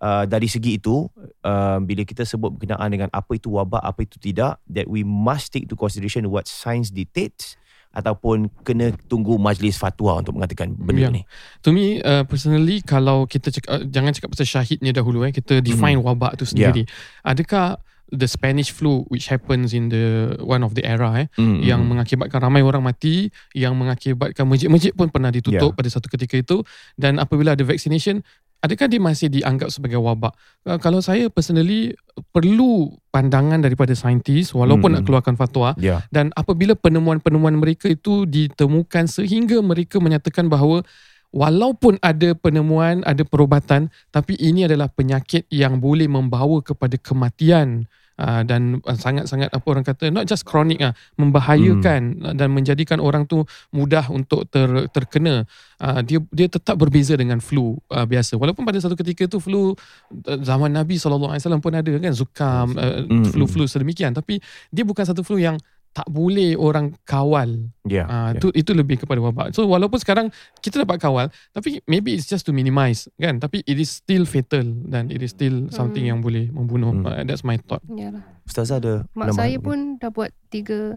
uh, 0.00 0.24
dari 0.24 0.46
segi 0.46 0.78
itu 0.78 1.04
uh, 1.44 1.78
bila 1.78 2.02
kita 2.02 2.22
sebut 2.22 2.54
berkenaan 2.54 2.88
dengan 2.88 3.10
apa 3.10 3.36
itu 3.36 3.52
wabak 3.52 3.82
apa 3.82 4.00
itu 4.02 4.16
tidak 4.16 4.56
that 4.64 4.86
we 4.86 5.02
must 5.02 5.50
take 5.50 5.66
to 5.66 5.74
consideration 5.74 6.24
what 6.26 6.48
science 6.48 6.88
dictates 6.88 7.60
ataupun 7.92 8.48
kena 8.64 8.88
tunggu 9.04 9.36
majlis 9.36 9.76
fatwa 9.76 10.16
untuk 10.16 10.32
mengatakan 10.32 10.72
benda 10.72 11.06
Ya. 11.06 11.10
ni. 11.12 11.28
To 11.60 11.76
me 11.76 12.00
uh, 12.00 12.24
personally 12.24 12.80
kalau 12.80 13.28
kita 13.28 13.52
cakap, 13.52 13.68
uh, 13.68 13.84
jangan 13.84 14.16
cakap 14.16 14.32
pasal 14.32 14.48
syahidnya 14.48 14.96
dahulu 14.96 15.28
eh 15.28 15.30
kita 15.30 15.60
define 15.60 16.00
wabak 16.00 16.40
tu 16.40 16.48
sendiri. 16.48 16.88
Adakah 17.20 17.76
the 18.12 18.28
Spanish 18.28 18.68
flu 18.70 19.08
which 19.08 19.26
happens 19.26 19.72
in 19.72 19.88
the 19.88 20.36
one 20.38 20.60
of 20.60 20.76
the 20.76 20.84
era 20.84 21.24
eh 21.24 21.26
Mm, 21.40 21.64
yang 21.64 21.80
mm. 21.80 21.88
mengakibatkan 21.96 22.38
ramai 22.38 22.60
orang 22.60 22.84
mati, 22.84 23.32
yang 23.56 23.72
mengakibatkan 23.72 24.44
masjid-masjid 24.44 24.92
pun 24.92 25.08
pernah 25.08 25.32
ditutup 25.32 25.72
Ya. 25.72 25.76
pada 25.76 25.88
satu 25.88 26.12
ketika 26.12 26.36
itu 26.36 26.60
dan 26.94 27.16
apabila 27.16 27.56
ada 27.56 27.64
vaccination, 27.64 28.20
adakah 28.60 28.86
dia 28.86 29.00
masih 29.00 29.32
dianggap 29.32 29.72
sebagai 29.72 29.96
wabak? 29.96 30.36
Uh, 30.62 30.76
kalau 30.76 31.00
saya 31.00 31.32
personally 31.32 31.96
perlu 32.30 32.92
pandangan 33.08 33.64
daripada 33.64 33.96
saintis 33.96 34.52
walaupun 34.52 34.92
Hmm. 34.92 35.00
nak 35.00 35.04
keluarkan 35.08 35.34
fatwa 35.34 35.72
Ya. 35.80 36.04
dan 36.12 36.28
apabila 36.36 36.76
penemuan-penemuan 36.76 37.56
mereka 37.56 37.88
itu 37.88 38.28
ditemukan 38.28 39.08
sehingga 39.08 39.64
mereka 39.64 39.98
menyatakan 39.98 40.52
bahawa 40.52 40.84
walaupun 41.32 41.96
ada 42.04 42.36
penemuan, 42.36 43.00
ada 43.08 43.24
perubatan 43.24 43.88
tapi 44.12 44.36
ini 44.36 44.68
adalah 44.68 44.92
penyakit 44.92 45.48
yang 45.48 45.80
boleh 45.80 46.04
membawa 46.04 46.60
kepada 46.60 47.00
kematian 47.00 47.88
uh, 48.22 48.42
dan 48.46 48.78
uh, 48.86 48.94
sangat-sangat 48.94 49.50
apa 49.50 49.66
orang 49.66 49.82
kata 49.82 50.14
not 50.14 50.30
just 50.30 50.46
chronic 50.46 50.78
ah 50.78 50.94
membahayakan 51.18 52.22
uh, 52.22 52.34
dan 52.38 52.54
menjadikan 52.54 53.02
orang 53.02 53.26
tu 53.26 53.42
mudah 53.74 54.06
untuk 54.14 54.46
ter, 54.46 54.86
terkena. 54.94 55.42
Uh, 55.82 55.98
dia 56.06 56.22
dia 56.30 56.46
tetap 56.46 56.78
berbeza 56.78 57.18
dengan 57.18 57.42
flu 57.42 57.74
uh, 57.90 58.06
biasa. 58.06 58.38
Walaupun 58.38 58.62
pada 58.62 58.78
satu 58.78 58.94
ketika 58.94 59.26
tu 59.26 59.42
flu 59.42 59.74
uh, 59.74 60.38
zaman 60.38 60.70
Nabi 60.70 60.94
SAW 61.02 61.58
pun 61.58 61.74
ada 61.74 61.90
kan 61.98 62.14
zukam 62.14 62.78
uh, 62.78 63.02
Hmm, 63.02 63.26
flu-flu 63.28 63.64
sedemikian. 63.66 64.14
Tapi 64.14 64.38
dia 64.70 64.84
bukan 64.86 65.02
satu 65.02 65.24
flu 65.24 65.40
yang 65.40 65.58
tak 65.92 66.08
boleh 66.08 66.56
orang 66.56 66.96
kawal 67.02 67.68
Ya. 67.82 68.04
Ah, 68.04 68.30
ya. 68.30 68.40
tu 68.40 68.48
itu 68.50 68.72
lebih 68.72 68.96
kepada 68.98 69.18
wabak. 69.18 69.52
So 69.52 69.66
walaupun 69.66 69.98
sekarang 69.98 70.26
kita 70.58 70.80
dapat 70.80 70.96
kawal, 70.98 71.26
tapi 71.50 71.84
maybe 71.84 72.12
it's 72.12 72.24
just 72.24 72.42
to 72.42 72.50
minimize 72.50 73.12
kan. 73.14 73.36
Tapi 73.36 73.60
it 73.62 73.76
is 73.76 73.92
still 73.94 74.24
fatal 74.24 74.62
dan 74.84 75.08
it 75.08 75.20
is 75.20 75.30
still 75.30 75.68
something 75.68 76.00
Hmm. 76.00 76.10
yang 76.10 76.20
boleh 76.20 76.48
membunuh. 76.48 76.94
Hmm. 76.94 77.04
Uh, 77.04 77.22
that's 77.22 77.42
my 77.42 77.58
thought. 77.58 77.84
Yalah. 77.86 78.24
Ustazah 78.42 78.78
ada 78.78 79.04
Mak 79.12 79.34
saya 79.34 79.54
lagi? 79.54 79.62
pun 79.62 79.78
dah 79.96 80.08
buat 80.08 80.32
tiga 80.48 80.96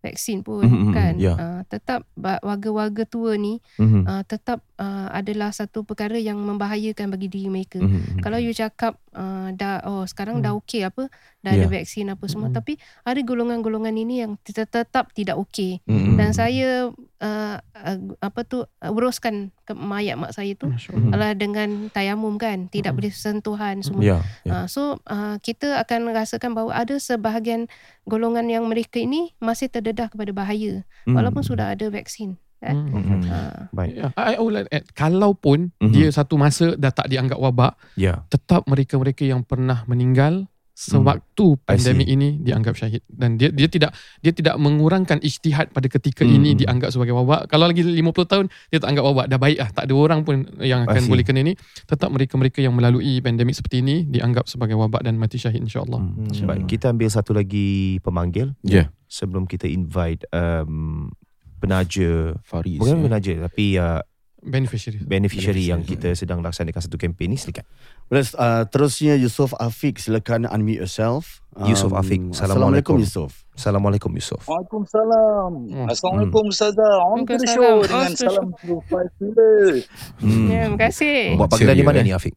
vaksin 0.00 0.42
pun 0.42 0.60
Mhm, 0.60 0.80
mhm, 0.82 0.92
kan. 0.92 1.14
ya. 1.16 1.32
Ah, 1.34 1.60
tetap 1.64 2.04
warga-warga 2.14 3.04
tua 3.04 3.36
ni 3.36 3.64
Mhm. 3.76 4.04
ah, 4.04 4.20
tetap 4.22 4.60
ah, 4.76 5.08
adalah 5.10 5.48
satu 5.48 5.80
perkara 5.80 6.18
yang 6.18 6.36
membahayakan 6.36 7.08
bagi 7.08 7.28
diri 7.28 7.48
mereka. 7.48 7.80
Mhm. 7.80 8.20
Kalau 8.20 8.36
you 8.36 8.52
cakap 8.52 9.00
uh, 9.12 9.48
dah 9.50 9.80
oh 9.84 10.04
sekarang 10.04 10.38
Hmm. 10.38 10.44
dah 10.44 10.52
okey 10.58 10.82
apa 10.82 11.08
dah 11.44 11.52
ada 11.52 11.68
Ya. 11.68 11.70
vaksin 11.70 12.08
apa 12.08 12.24
semua 12.24 12.48
Hmm. 12.48 12.56
tapi 12.56 12.80
ada 13.04 13.20
golongan-golongan 13.20 13.92
ini 13.92 14.24
yang 14.24 14.40
tetap, 14.40 14.72
tetap 14.72 15.04
tidak 15.12 15.36
okey 15.38 15.84
Mhm. 15.84 16.16
dan 16.16 16.32
saya 16.32 16.88
uh, 17.20 17.56
uh, 17.60 17.98
apa 18.18 18.40
tu 18.42 18.64
uruskan 18.82 19.52
ke 19.62 19.72
mayat 19.72 20.16
mak 20.16 20.32
saya 20.32 20.52
tu 20.52 20.66
Allah. 20.66 21.12
adalah 21.12 21.30
dengan 21.32 21.68
tayamum 21.88 22.36
kan 22.36 22.66
tidak 22.66 22.92
Hmm. 22.92 22.98
boleh 22.98 23.12
sentuhan 23.12 23.76
semua 23.80 24.00
Ya. 24.00 24.18
ya. 24.42 24.52
Uh, 24.54 24.66
so 24.66 24.80
uh, 25.06 25.36
kita 25.38 25.76
akan 25.78 26.08
rasakan 26.10 26.52
bahawa 26.52 26.72
ada 26.74 26.96
sebahagian 26.96 27.68
golongan 28.02 28.48
yang 28.48 28.64
mereka 28.64 28.96
ini 28.96 29.36
masih 29.38 29.68
terdedah 29.68 30.08
kepada 30.08 30.32
bahaya 30.32 30.82
Mhm. 31.04 31.12
walaupun 31.12 31.40
sudah 31.40 31.70
ada 31.70 31.86
vaksin 31.86 32.40
kan. 32.56 32.88
Hmm. 32.88 32.96
Mhm. 32.96 33.20
Uh, 33.26 33.60
Baik. 33.70 33.92
Yeah. 33.94 34.10
I, 34.16 34.36
I 34.36 34.40
would 34.40 34.54
like 34.54 34.68
add, 34.70 34.88
kalaupun 34.94 35.76
Mhm. 35.78 35.92
dia 35.92 36.08
satu 36.08 36.34
masa 36.34 36.72
dah 36.74 36.88
tak 36.88 37.08
dianggap 37.08 37.36
wabak, 37.36 37.76
Ya. 37.92 38.24
tetap 38.26 38.64
mereka-mereka 38.64 39.20
yang 39.22 39.44
pernah 39.44 39.84
meninggal 39.84 40.48
sewaktu 40.74 41.54
Hmm. 41.54 41.62
Pandemik 41.64 42.08
ini 42.08 42.28
dianggap 42.36 42.74
syahid 42.74 43.00
dan 43.06 43.34
dia 43.34 43.48
dia 43.48 43.66
tidak 43.66 43.94
dia 44.18 44.30
tidak 44.30 44.54
mengurangkan 44.56 45.18
ijtihad 45.18 45.70
pada 45.70 45.86
ketika 45.86 46.20
Hmm. 46.20 46.34
ini 46.34 46.50
dianggap 46.54 46.90
sebagai 46.90 47.14
wabak 47.14 47.46
kalau 47.46 47.64
lagi 47.64 47.80
50 47.80 47.94
tahun 48.24 48.44
dia 48.68 48.78
tak 48.78 48.90
anggap 48.90 49.04
wabak 49.04 49.26
dah 49.28 49.38
baik 49.38 49.54
lah 49.56 49.70
tak 49.70 49.86
ada 49.86 49.94
orang 49.94 50.20
pun 50.20 50.34
yang 50.58 50.82
akan 50.84 51.02
boleh 51.06 51.22
kena 51.22 51.40
ni 51.40 51.54
tetap 51.84 52.10
mereka-mereka 52.10 52.58
yang 52.58 52.74
melalui 52.74 53.18
pandemik 53.20 53.54
seperti 53.54 53.80
ini 53.80 54.02
dianggap 54.04 54.44
sebagai 54.44 54.74
wabak 54.74 55.00
dan 55.00 55.14
mati 55.14 55.38
syahid 55.38 55.62
insyaallah 55.62 55.96
Hmm. 55.96 56.26
Hmm. 56.26 56.44
Baik, 56.44 56.66
kita 56.68 56.90
ambil 56.90 57.08
satu 57.08 57.30
lagi 57.30 57.64
pemanggil 58.00 58.58
Ya. 58.60 58.90
sebelum 59.06 59.46
kita 59.46 59.64
invite 59.64 60.26
um, 60.28 61.14
penaja 61.56 62.34
Faris. 62.42 62.76
bukan 62.76 62.98
ya. 62.98 63.02
penaja 63.04 63.32
tapi 63.46 63.64
uh, 63.76 64.02
beneficiary 64.42 65.00
beneficiary 65.00 65.64
yang 65.64 65.80
kita 65.80 66.12
sedang 66.12 66.38
laksanakan 66.38 66.76
satu 66.78 67.00
kempen 67.00 67.32
ni 67.32 67.38
silakan. 67.38 67.64
Let's, 68.12 68.36
uh, 68.36 68.68
terusnya 68.68 69.16
Yusof 69.16 69.56
Afiq 69.56 69.96
silakan 69.96 70.44
unmute 70.46 70.84
yourself. 70.84 71.40
Um, 71.56 71.66
Yusof 71.66 71.96
Afiq, 71.96 72.20
Assalamualaikum 72.30 72.34
Assalamualaikum. 72.34 72.96
Yusof. 73.00 73.32
Assalamualaikum 73.54 74.10
Yusuf. 74.12 74.42
Waalaikumsalam. 74.44 75.50
Hmm. 75.70 75.86
Assalamualaikum 75.88 76.42
Ustazah. 76.50 76.94
On 77.06 77.22
to 77.22 77.34
the 77.38 77.46
show 77.46 77.80
dengan 77.80 78.10
to 78.10 78.18
the 78.18 78.26
salam 78.26 78.48
profile 78.58 79.08
killer. 79.16 79.78
Hmm. 80.18 80.46
ya, 80.50 80.60
terima 80.66 80.78
kasih. 80.78 81.38
Buat 81.38 81.48
panggilan 81.48 81.74
di 81.74 81.84
mana 81.86 81.98
eh? 82.02 82.04
ni 82.04 82.12
Afiq? 82.12 82.34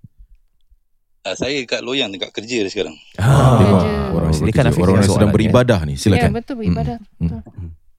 Uh, 1.26 1.36
saya 1.36 1.58
kat 1.68 1.82
Loyang 1.84 2.14
dekat 2.14 2.32
kerja 2.32 2.64
dah 2.64 2.72
sekarang. 2.72 2.96
Ah, 3.18 3.28
Wah, 3.28 3.58
Kerja. 3.60 3.90
orang 4.16 4.32
Silakan 4.32 4.48
bekerja, 4.48 4.70
Hafiz 4.72 4.84
orang 4.88 5.04
sedang 5.04 5.32
beribadah 5.34 5.80
ni 5.84 5.94
Ya, 5.94 6.00
silakan. 6.00 6.30
betul 6.32 6.56
beribadah. 6.56 6.98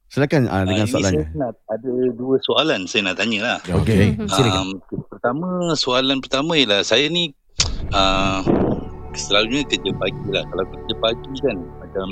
Silakan 0.08 0.40
uh, 0.48 0.64
dengan 0.64 0.80
Ah, 0.80 0.88
ini 0.88 0.92
soalannya. 0.96 1.24
saya 1.28 1.36
nak 1.36 1.52
ada 1.68 1.92
dua 2.16 2.36
soalan 2.40 2.80
saya 2.88 3.02
nak 3.12 3.16
tanya 3.20 3.38
lah. 3.44 3.58
Okey. 3.76 4.16
Silakan. 4.24 4.64
Um, 4.64 5.02
pertama, 5.04 5.46
soalan 5.76 6.18
pertama 6.24 6.56
ialah 6.56 6.80
saya 6.80 7.12
ni 7.12 7.36
uh, 7.94 8.40
selalunya 9.14 9.64
kerja 9.66 9.90
pagi 9.96 10.26
lah. 10.30 10.44
Kalau 10.48 10.64
kerja 10.68 10.94
pagi 11.00 11.32
kan 11.40 11.56
macam 11.80 12.06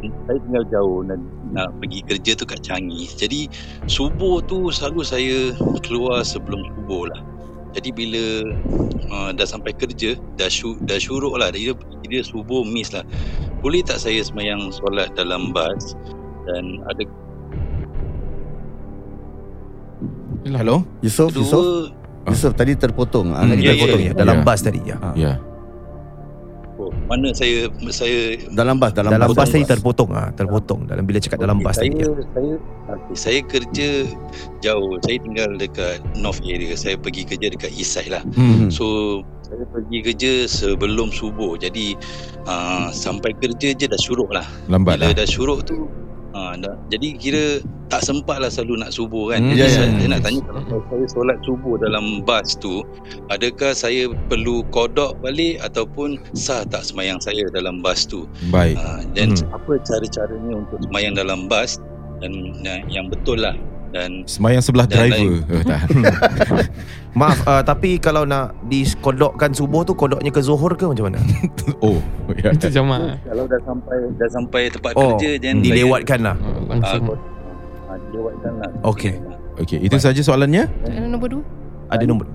saya 0.00 0.38
tinggal 0.48 0.64
jauh 0.72 1.04
dan 1.04 1.20
nak 1.52 1.68
pergi 1.76 2.00
kerja 2.08 2.32
tu 2.32 2.48
kat 2.48 2.64
Changi. 2.64 3.04
Jadi 3.04 3.52
subuh 3.84 4.40
tu 4.40 4.72
selalu 4.72 5.00
saya 5.04 5.38
keluar 5.84 6.24
sebelum 6.24 6.64
subuh 6.72 7.12
lah. 7.12 7.20
Jadi 7.70 7.94
bila 7.94 8.24
uh, 9.14 9.30
dah 9.30 9.46
sampai 9.46 9.70
kerja, 9.76 10.18
dah 10.34 10.50
syu, 10.50 10.74
dah 10.88 10.98
syuruk 10.98 11.38
lah. 11.38 11.54
Dia, 11.54 11.70
dia 12.08 12.22
subuh 12.24 12.66
miss 12.66 12.90
lah. 12.90 13.06
Boleh 13.62 13.84
tak 13.84 14.02
saya 14.02 14.24
semayang 14.24 14.72
solat 14.74 15.12
dalam 15.14 15.54
bas 15.54 15.94
dan 16.48 16.82
ada 16.88 17.04
Hello? 20.40 20.88
Yusof, 21.04 21.36
Yusof, 21.36 21.92
Yusof 22.26 22.52
tadi 22.52 22.72
terpotong. 22.74 23.32
Ah, 23.32 23.42
Hmm, 23.42 23.50
tadi 23.50 23.62
Kita 23.62 23.68
Ya, 23.68 23.74
ya, 23.74 23.82
potong 23.82 24.00
ya. 24.00 24.06
ya, 24.06 24.12
dalam 24.14 24.36
Ya. 24.36 24.44
bas 24.44 24.60
tadi 24.60 24.80
ya. 24.82 24.96
Ah. 25.00 25.14
Ya. 25.14 25.32
oh, 26.76 26.88
mana 27.04 27.28
saya 27.30 27.68
saya 27.90 28.40
Dalam 28.50 28.76
bas, 28.76 28.92
dalam, 28.92 29.12
Dalam 29.12 29.28
bas. 29.28 29.36
bas 29.36 29.48
tadi 29.48 29.64
terpotong 29.64 30.10
ah, 30.10 30.28
terpotong 30.30 30.84
dalam 30.84 31.04
bila 31.04 31.18
cakap 31.18 31.36
dalam 31.38 31.60
Okey, 31.60 31.64
bas 31.64 31.74
saya, 31.76 31.84
tadi. 31.86 31.96
Ya. 31.96 32.08
Saya 32.30 32.52
okay, 32.88 33.14
saya 33.14 33.40
kerja 33.44 33.88
jauh. 34.60 34.92
Saya 35.02 35.16
tinggal 35.18 35.50
dekat 35.54 35.96
North 36.14 36.40
area. 36.42 36.72
Saya 36.74 36.96
pergi 36.96 37.24
kerja 37.24 37.46
dekat 37.48 37.70
East 37.70 37.92
Side 37.92 38.08
lah. 38.08 38.24
Hmm. 38.32 38.68
So 38.68 38.84
saya 39.42 39.64
pergi 39.66 39.98
kerja 40.02 40.32
sebelum 40.46 41.10
subuh. 41.10 41.56
Jadi 41.56 41.98
uh, 42.44 42.88
sampai 42.90 43.34
kerja 43.34 43.72
je 43.72 43.84
dah 43.84 43.98
syuruk 43.98 44.30
lah. 44.30 44.46
Lambat 44.66 44.96
Bila 44.96 45.10
lah. 45.10 45.16
dah 45.16 45.26
syuruk 45.26 45.64
tu 45.64 45.84
uh, 46.32 46.52
dah, 46.58 46.74
jadi 46.88 47.08
kira 47.16 47.44
tak 47.90 48.06
sempat 48.06 48.38
lah 48.38 48.46
selalu 48.46 48.86
nak 48.86 48.94
subuh 48.94 49.34
kan. 49.34 49.42
Hmm. 49.42 49.50
Jadi 49.54 49.58
Ya, 49.58 49.66
ya, 49.66 49.70
saya, 49.74 49.86
ya. 49.86 49.94
saya 49.98 50.08
nak 50.14 50.20
tanya 50.22 50.40
kalau 50.46 50.80
saya 50.86 51.04
solat 51.10 51.38
subuh 51.42 51.74
dalam 51.82 52.04
bas 52.22 52.48
tu, 52.54 52.86
adakah 53.28 53.72
saya 53.74 54.02
perlu 54.30 54.62
kodok 54.70 55.18
balik 55.18 55.58
ataupun 55.60 56.22
sah 56.38 56.62
tak 56.62 56.86
semayang 56.86 57.18
saya 57.18 57.42
dalam 57.50 57.82
bas 57.82 58.06
tu? 58.06 58.30
Baik. 58.54 58.78
Uh, 58.78 59.02
dan 59.18 59.34
Hmm. 59.34 59.56
apa 59.58 59.72
cara-caranya 59.82 60.52
untuk 60.62 60.78
semayang 60.86 61.14
dalam 61.18 61.50
bas 61.50 61.82
dan, 62.22 62.62
dan 62.62 62.86
yang 62.86 63.10
betul 63.10 63.40
lah 63.42 63.56
dan 63.90 64.22
semayang 64.24 64.62
sebelah 64.62 64.86
dan 64.86 65.10
driver. 65.10 65.42
Oh, 65.50 65.62
Maaf 67.18 67.42
uh, 67.42 67.62
tapi 67.66 67.98
kalau 67.98 68.22
nak 68.22 68.54
dikodokkan 68.70 69.50
subuh 69.50 69.82
tu 69.82 69.98
kodoknya 69.98 70.30
ke 70.30 70.38
Zuhur 70.38 70.78
ke 70.78 70.86
macam 70.86 71.10
mana? 71.10 71.18
oh, 71.86 71.98
ya. 72.38 72.54
Itu 72.54 72.70
jemaah. 72.70 73.18
Kalau 73.26 73.44
dah 73.50 73.60
sampai 73.66 73.96
dah 74.14 74.28
sampai 74.30 74.62
tempat 74.70 74.92
oh, 74.94 75.18
kerja 75.18 75.30
dan 75.42 75.58
dilewatkan 75.58 76.22
dilewatkanlah. 76.22 76.36
Oh, 76.38 76.62
langsung. 76.70 77.02
Ah, 77.10 77.18
ah, 77.90 77.96
dilewatkanlah. 78.08 78.70
Okey. 78.86 79.14
Okey, 79.60 79.78
itu 79.82 79.96
saja 80.00 80.20
soalannya? 80.24 80.70
Ada 80.86 81.04
nombor 81.10 81.28
2. 81.42 81.92
Ada 81.92 82.04
nombor. 82.06 82.26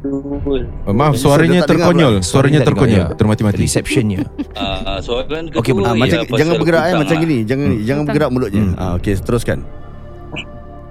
Uh, 0.00 0.96
maaf 0.96 1.12
suaranya 1.20 1.60
terkonyol. 1.68 2.24
suaranya 2.24 2.64
terkonyol. 2.64 3.12
termati-mati. 3.20 3.68
Receptionnya. 3.68 4.24
Uh, 4.56 4.96
soalan 5.04 5.52
kedua 5.52 5.60
okay, 5.60 5.72
uh, 5.76 5.92
macam, 5.92 6.18
ya, 6.24 6.38
jangan 6.40 6.54
bergerak 6.56 6.82
eh, 6.88 6.94
macam 6.96 7.16
gini. 7.20 7.38
Jangan 7.44 7.68
hmm. 7.68 7.84
jangan 7.84 8.02
bergerak 8.08 8.30
mulutnya 8.32 8.64
hmm. 8.64 8.80
uh, 8.80 8.92
okey 8.96 9.12
teruskan. 9.20 9.58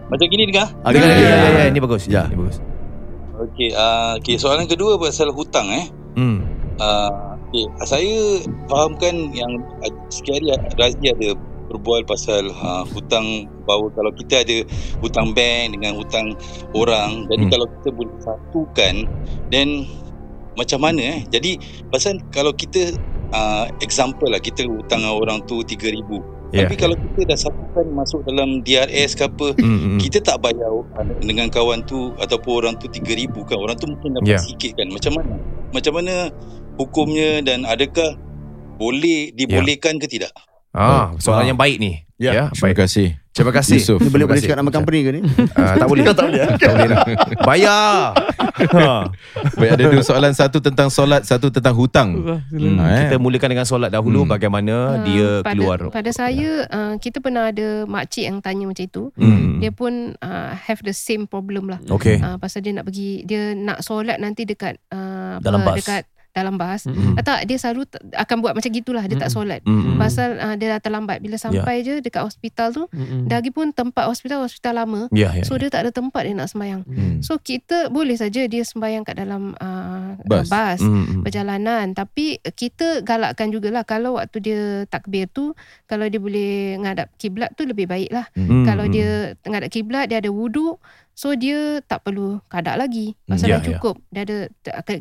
Macam 0.09 0.25
gini 0.29 0.43
dengar 0.49 0.69
dengar 0.89 1.09
ya, 1.09 1.17
ya, 1.17 1.29
ya, 1.29 1.49
ya. 1.49 1.65
ini 1.73 1.79
bagus 1.81 2.03
ya. 2.05 2.29
ini 2.29 2.37
bagus. 2.37 2.57
Okey 3.49 3.69
uh, 3.73 4.13
okey 4.21 4.35
soalan 4.37 4.69
kedua 4.69 5.01
pasal 5.01 5.33
hutang 5.33 5.73
eh. 5.73 5.85
Hmm. 6.13 6.45
Uh, 6.77 7.09
okay. 7.49 7.65
saya 7.89 8.45
fahamkan 8.69 9.33
yang 9.33 9.57
sekali 10.13 10.53
Razi 10.77 11.05
ada 11.09 11.29
berbual 11.69 12.01
pasal 12.03 12.49
uh, 12.51 12.83
hutang 12.89 13.45
bahawa 13.63 13.87
kalau 13.93 14.11
kita 14.11 14.41
ada 14.41 14.57
hutang 14.99 15.31
bank 15.31 15.77
dengan 15.77 15.93
hutang 15.95 16.33
orang 16.73 17.29
jadi 17.29 17.43
Hmm. 17.45 17.51
kalau 17.51 17.65
kita 17.69 17.89
boleh 17.93 18.17
satukan 18.19 18.95
then 19.47 19.85
macam 20.53 20.81
mana 20.81 20.99
eh 20.99 21.19
jadi 21.29 21.55
pasal 21.87 22.19
kalau 22.29 22.51
kita 22.51 22.91
uh, 23.29 23.69
example 23.79 24.27
lah 24.27 24.41
kita 24.41 24.65
hutang 24.65 25.05
orang 25.05 25.39
tu 25.45 25.61
3000 25.61 26.01
Ya. 26.49 26.65
tapi 26.65 26.81
kalau 26.81 26.97
kita 26.97 27.29
dah 27.29 27.37
satukan 27.37 27.85
masuk 27.93 28.25
dalam 28.25 28.65
DRS 28.65 29.13
ke 29.13 29.21
apa 29.21 29.53
Hmm, 29.53 29.77
hmm. 29.93 29.99
kita 30.01 30.17
tak 30.17 30.41
bayar 30.41 30.73
uh, 30.73 31.05
dengan 31.21 31.45
kawan 31.45 31.85
tu 31.85 32.09
ataupun 32.17 32.65
orang 32.65 32.73
tu 32.75 32.89
3000 32.89 33.29
kan 33.45 33.53
orang 33.53 33.77
tu 33.77 33.85
mungkin 33.85 34.17
dapat 34.17 34.33
Ya. 34.33 34.41
sikit 34.41 34.73
kan 34.73 34.89
macam 34.89 35.13
mana 35.13 35.37
macam 35.69 35.93
mana 35.93 36.33
hukumnya 36.73 37.45
dan 37.45 37.69
adakah 37.69 38.17
boleh 38.81 39.29
dibolehkan 39.31 40.01
ke 40.01 40.09
tidak 40.09 40.33
Ah, 40.69 41.17
soalan 41.17 41.49
yang 41.49 41.59
baik 41.59 41.81
ni. 41.81 42.05
Ya. 42.19 42.31
Ya, 42.35 42.43
Terima 42.51 42.75
baik. 42.75 42.77
kasih. 42.83 43.15
Terima 43.31 43.51
kasih. 43.55 43.79
Yusof. 43.79 44.03
Ni 44.03 44.11
boleh 44.11 44.27
Terima 44.27 44.27
boleh 44.27 44.41
cakap 44.43 44.57
nama 44.59 44.71
company 44.75 44.99
ke 45.01 45.09
ni? 45.15 45.21
Ah, 45.55 45.79
tak 45.79 45.87
boleh. 45.87 46.03
tak 46.11 46.25
boleh. 46.27 46.41
tak 46.59 46.71
boleh 46.75 46.87
lah. 46.87 46.99
Bayar. 47.41 47.91
Ha. 48.59 49.07
Baik, 49.55 49.71
ada 49.71 49.83
dua 49.87 50.03
soalan. 50.03 50.35
Satu 50.35 50.59
tentang 50.59 50.91
solat, 50.91 51.23
satu 51.23 51.47
tentang 51.47 51.71
hutang. 51.71 52.11
Hmm, 52.51 52.75
eh. 52.83 53.07
Kita 53.07 53.15
mulakan 53.15 53.55
dengan 53.55 53.63
solat 53.63 53.87
dahulu 53.87 54.27
Hmm. 54.27 54.35
bagaimana 54.35 54.99
Ah, 54.99 55.07
dia 55.07 55.39
pada, 55.39 55.55
keluar. 55.55 55.79
Pada 55.87 56.11
saya 56.11 56.67
uh, 56.67 56.99
kita 56.99 57.23
pernah 57.23 57.55
ada 57.55 57.87
makcik 57.87 58.27
yang 58.27 58.43
tanya 58.43 58.67
macam 58.67 58.83
itu. 58.83 59.03
Hmm. 59.15 59.63
Dia 59.63 59.71
pun 59.71 60.11
uh, 60.19 60.51
have 60.59 60.83
the 60.83 60.91
same 60.91 61.23
problem 61.23 61.71
lah. 61.71 61.79
Okey. 61.87 62.19
Uh, 62.19 62.35
pasal 62.35 62.59
dia 62.59 62.75
nak 62.75 62.83
pergi 62.83 63.23
dia 63.23 63.55
nak 63.55 63.79
solat 63.79 64.19
nanti 64.19 64.43
dekat 64.43 64.75
uh, 64.91 65.39
Dalam 65.39 65.63
bas. 65.63 65.79
dekat 65.79 66.03
dalam 66.31 66.55
bas. 66.55 66.85
Mm-mm. 66.85 67.17
Mm. 67.17 67.25
Tak 67.25 67.45
dia 67.45 67.57
selalu 67.57 67.89
t- 67.89 67.99
akan 68.13 68.37
buat 68.39 68.53
macam 68.53 68.69
gitulah 68.69 69.03
dia 69.05 69.17
tak 69.17 69.33
Mm-mm. 69.33 69.43
solat. 69.43 69.61
Mm-mm. 69.65 69.97
Pasal 69.97 70.37
uh, 70.37 70.55
dia 70.55 70.77
dah 70.77 70.79
terlambat 70.81 71.17
bila 71.19 71.35
sampai 71.35 71.81
je 71.81 71.99
dekat 71.99 72.21
hospital 72.21 72.71
tu 72.71 72.83
Mm-mm. 72.93 73.25
lagi 73.27 73.49
pun 73.49 73.73
tempat 73.73 74.05
hospital 74.05 74.45
hospital 74.45 74.85
lama. 74.85 75.09
Ya, 75.09 75.33
ya. 75.33 75.43
So 75.43 75.57
dia 75.57 75.73
tak 75.73 75.87
ada 75.87 75.91
tempat 75.91 76.25
dia 76.25 76.33
nak 76.37 76.49
sembahyang. 76.49 76.83
Hmm. 76.85 77.19
So 77.25 77.41
kita 77.41 77.89
boleh 77.89 78.15
saja 78.15 78.45
dia 78.45 78.63
sembahyang 78.63 79.03
kat 79.03 79.15
dalam 79.17 79.57
uh, 79.57 80.15
Bas. 80.25 80.47
bas 80.47 80.79
Mm-mm. 80.79 81.21
perjalanan 81.25 81.91
tapi 81.93 82.37
kita 82.43 83.01
galakkan 83.01 83.49
jugalah 83.49 83.81
kalau 83.83 84.17
waktu 84.19 84.37
dia 84.41 84.61
takbir 84.87 85.25
tu 85.29 85.53
kalau 85.85 86.05
dia 86.05 86.21
boleh 86.21 86.77
ngadap 86.77 87.09
kiblat 87.17 87.53
tu 87.57 87.65
lebih 87.65 87.89
baik 87.89 88.09
lah 88.13 88.25
Mm-mm. 88.35 88.65
kalau 88.65 88.85
dia 88.85 89.33
ngadap 89.45 89.69
kiblat 89.69 90.05
dia 90.11 90.21
ada 90.21 90.29
wudu 90.29 90.77
so 91.19 91.35
dia 91.35 91.83
tak 91.83 91.99
perlu 92.01 92.39
kadak 92.47 92.79
lagi 92.79 93.19
pasal 93.27 93.51
Ya, 93.51 93.59
dah 93.59 93.67
cukup 93.67 93.99
dia 94.07 94.23
ada 94.23 94.37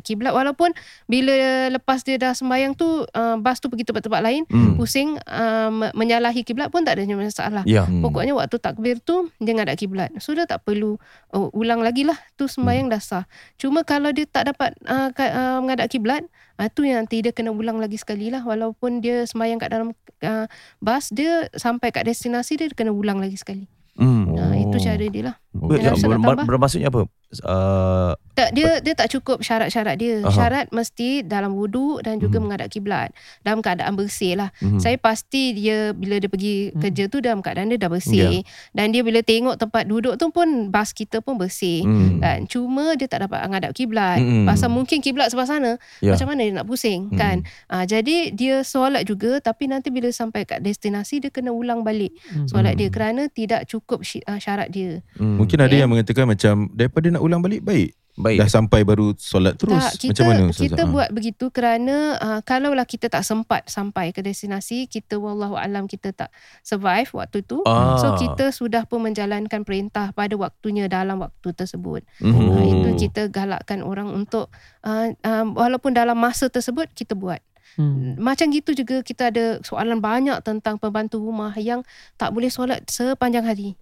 kiblat 0.03 0.35
walaupun 0.35 0.75
bila 1.05 1.31
lepas 1.71 2.03
dia 2.03 2.19
dah 2.19 2.35
sembahyang 2.35 2.75
tu 2.75 3.07
uh, 3.07 3.35
bas 3.39 3.55
tu 3.57 3.71
pergi 3.71 3.87
tempat-tempat 3.87 4.19
lain 4.19 4.43
Mm. 4.49 4.75
pusing 4.75 5.13
uh, 5.21 5.69
me- 5.69 5.93
menyalahi 5.93 6.41
kiblat 6.41 6.67
pun 6.67 6.81
tak 6.81 6.97
ada 6.97 7.05
masalah 7.07 7.61
Ya. 7.69 7.85
Hmm. 7.85 8.01
Pokoknya 8.01 8.33
waktu 8.33 8.57
takbir 8.57 8.97
tu 8.97 9.29
dia 9.37 9.53
ngadap 9.53 9.77
kiblat. 9.77 10.09
So 10.17 10.33
dia 10.33 10.49
tak 10.49 10.65
perlu 10.65 10.97
oh, 11.29 11.47
ulang 11.53 11.85
lagi 11.85 12.01
lah. 12.01 12.17
Tu 12.33 12.49
sembahyang 12.49 12.89
Hmm. 12.89 12.95
dah 12.97 13.01
sah. 13.03 13.23
Cuma 13.55 13.85
kalau 13.85 14.09
dia 14.09 14.25
tak 14.25 14.49
dapat 14.49 14.73
uh, 14.89 15.13
ka, 15.13 15.21
uh, 15.21 15.57
mengadap 15.61 15.85
kiblat, 15.85 16.25
uh, 16.57 16.65
tu 16.65 16.81
yang 16.81 17.05
nanti 17.05 17.21
dia 17.21 17.29
kena 17.29 17.53
ulang 17.53 17.77
lagi 17.77 18.01
sekali 18.01 18.33
lah. 18.33 18.41
Walaupun 18.41 19.05
dia 19.05 19.29
sembahyang 19.29 19.61
kat 19.61 19.69
dalam 19.69 19.93
uh, 20.25 20.45
bas, 20.79 21.13
dia 21.13 21.45
sampai 21.53 21.93
kat 21.93 22.09
destinasi 22.09 22.57
dia 22.57 22.67
kena 22.73 22.89
ulang 22.89 23.21
lagi 23.21 23.37
sekali. 23.37 23.69
Mm. 23.99 24.25
Uh, 24.33 24.55
itu 24.57 24.68
Oh. 24.71 24.83
cara 24.83 25.01
dia 25.01 25.23
lah. 25.23 25.35
Ber- 25.49 25.81
saya 25.81 26.13
nak 26.13 26.21
ber- 26.21 26.37
tambah. 26.37 26.45
Bermaksudnya 26.45 26.87
apa? 26.87 27.01
Uh, 27.39 28.13
Tak, 28.33 28.49
dia 28.51 28.79
dia 28.79 28.93
tak 28.93 29.09
cukup 29.09 29.39
syarat-syarat 29.39 29.95
dia. 29.95 30.21
Aha. 30.21 30.31
Syarat 30.31 30.65
mesti 30.69 31.21
dalam 31.21 31.53
wuduk 31.53 32.01
dan 32.01 32.17
juga 32.17 32.37
Mhm. 32.37 32.43
menghadap 32.43 32.67
kiblat. 32.67 33.09
Dalam 33.39 33.59
keadaan 33.59 33.93
bersih 33.93 34.33
lah. 34.33 34.49
mhm. 34.57 34.77
Saya 34.77 34.95
pasti 34.95 35.53
dia 35.53 35.91
bila 35.91 36.17
dia 36.17 36.25
pergi 36.25 36.69
Hmm. 36.69 36.79
kerja 36.79 37.03
tu 37.05 37.19
dalam 37.19 37.39
keadaan 37.39 37.67
dia 37.67 37.77
dah 37.77 37.87
bersih. 37.87 38.41
Dan 38.71 38.89
dia 38.89 39.01
bila 39.01 39.19
tengok 39.19 39.57
tempat 39.57 39.85
duduk 39.85 40.15
tu 40.15 40.29
pun 40.29 40.47
bas 40.67 40.89
kita 40.89 41.19
pun 41.19 41.35
bersih. 41.35 41.81
Mm. 41.81 42.17
Kan? 42.19 42.39
Cuma 42.45 42.93
dia 42.93 43.05
tak 43.05 43.23
dapat 43.23 43.43
menghadap 43.43 43.71
kiblat. 43.71 44.17
Mm-mm. 44.17 44.45
Pasal 44.45 44.69
mungkin 44.69 44.97
kiblat 44.99 45.29
sebelah 45.29 45.45
sana. 45.47 45.71
Ya. 45.99 46.13
Macam 46.13 46.27
mana 46.27 46.41
dia 46.41 46.53
nak 46.55 46.65
pusing 46.65 47.09
Mm. 47.09 47.15
kan? 47.15 47.37
Ah, 47.67 47.83
jadi 47.83 48.31
dia 48.31 48.61
solat 48.61 49.03
juga 49.03 49.37
tapi 49.39 49.65
nanti 49.65 49.89
bila 49.89 50.09
sampai 50.09 50.43
kat 50.43 50.59
destinasi 50.59 51.19
dia 51.19 51.29
kena 51.29 51.51
ulang 51.51 51.81
balik 51.81 52.13
solat 52.45 52.73
dia 52.75 52.87
kerana 52.87 53.27
tidak 53.27 53.65
cukup 53.65 54.01
ah, 54.25 54.39
syarat 54.59 54.67
dia. 54.75 54.91
Mm. 55.15 55.35
Mungkin 55.39 55.57
ada 55.63 55.67
Okay. 55.71 55.79
yang 55.79 55.89
mengatakan 55.89 56.25
macam 56.27 56.53
daripada 56.75 57.07
nak 57.07 57.23
ulang 57.23 57.39
balik 57.39 57.63
baik. 57.63 57.95
Baik. 58.19 58.35
Dah 58.43 58.51
sampai 58.51 58.83
baru 58.83 59.15
solat 59.15 59.55
terus. 59.55 59.79
Tak, 59.79 59.95
kita 59.95 60.11
Macam 60.11 60.25
mana 60.27 60.41
Ustazah? 60.51 60.63
kita 60.67 60.81
Ha. 60.83 60.91
buat 60.91 61.09
begitu 61.15 61.45
kerana 61.55 61.95
uh, 62.19 62.39
kalaulah 62.43 62.83
kita 62.83 63.07
tak 63.07 63.23
sempat 63.23 63.71
sampai 63.71 64.11
ke 64.11 64.19
destinasi, 64.19 64.91
kita 64.91 65.15
wallahu 65.15 65.55
alam 65.55 65.87
kita 65.87 66.11
tak 66.11 66.27
survive 66.59 67.07
waktu 67.15 67.47
tu. 67.47 67.63
Ah. 67.63 67.95
So 67.95 68.19
kita 68.19 68.51
sudah 68.51 68.83
pun 68.91 69.07
menjalankan 69.07 69.63
perintah 69.63 70.11
pada 70.11 70.35
waktunya 70.35 70.91
dalam 70.91 71.23
waktu 71.23 71.55
tersebut. 71.55 72.03
Mhm. 72.19 72.43
Uh, 72.43 72.63
itu 72.67 72.89
kita 73.07 73.31
galakkan 73.31 73.87
orang 73.87 74.11
untuk 74.11 74.51
uh, 74.83 75.15
uh, 75.23 75.45
walaupun 75.55 75.95
dalam 75.95 76.19
masa 76.19 76.51
tersebut 76.51 76.91
kita 76.91 77.15
buat. 77.15 77.39
Hmm. 77.79 78.19
Macam 78.19 78.51
gitu 78.51 78.75
juga 78.75 78.99
kita 78.99 79.31
ada 79.31 79.63
soalan 79.63 80.03
banyak 80.03 80.43
tentang 80.43 80.75
pembantu 80.75 81.23
rumah 81.23 81.55
yang 81.55 81.87
tak 82.19 82.35
boleh 82.35 82.51
solat 82.51 82.83
sepanjang 82.91 83.47
hari. 83.47 83.79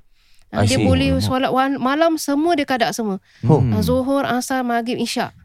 Uh, 0.47 0.63
I 0.63 0.67
dia 0.67 0.79
see. 0.79 0.87
boleh 0.87 1.19
solat 1.19 1.51
malam 1.75 2.15
semua 2.15 2.55
dia 2.55 2.63
kadak 2.63 2.95
semua. 2.95 3.19
Oh. 3.43 3.59
Hmm. 3.59 3.75
Zuhur, 3.83 4.23
asar, 4.23 4.63
maghrib, 4.63 4.95
isyak. 4.95 5.35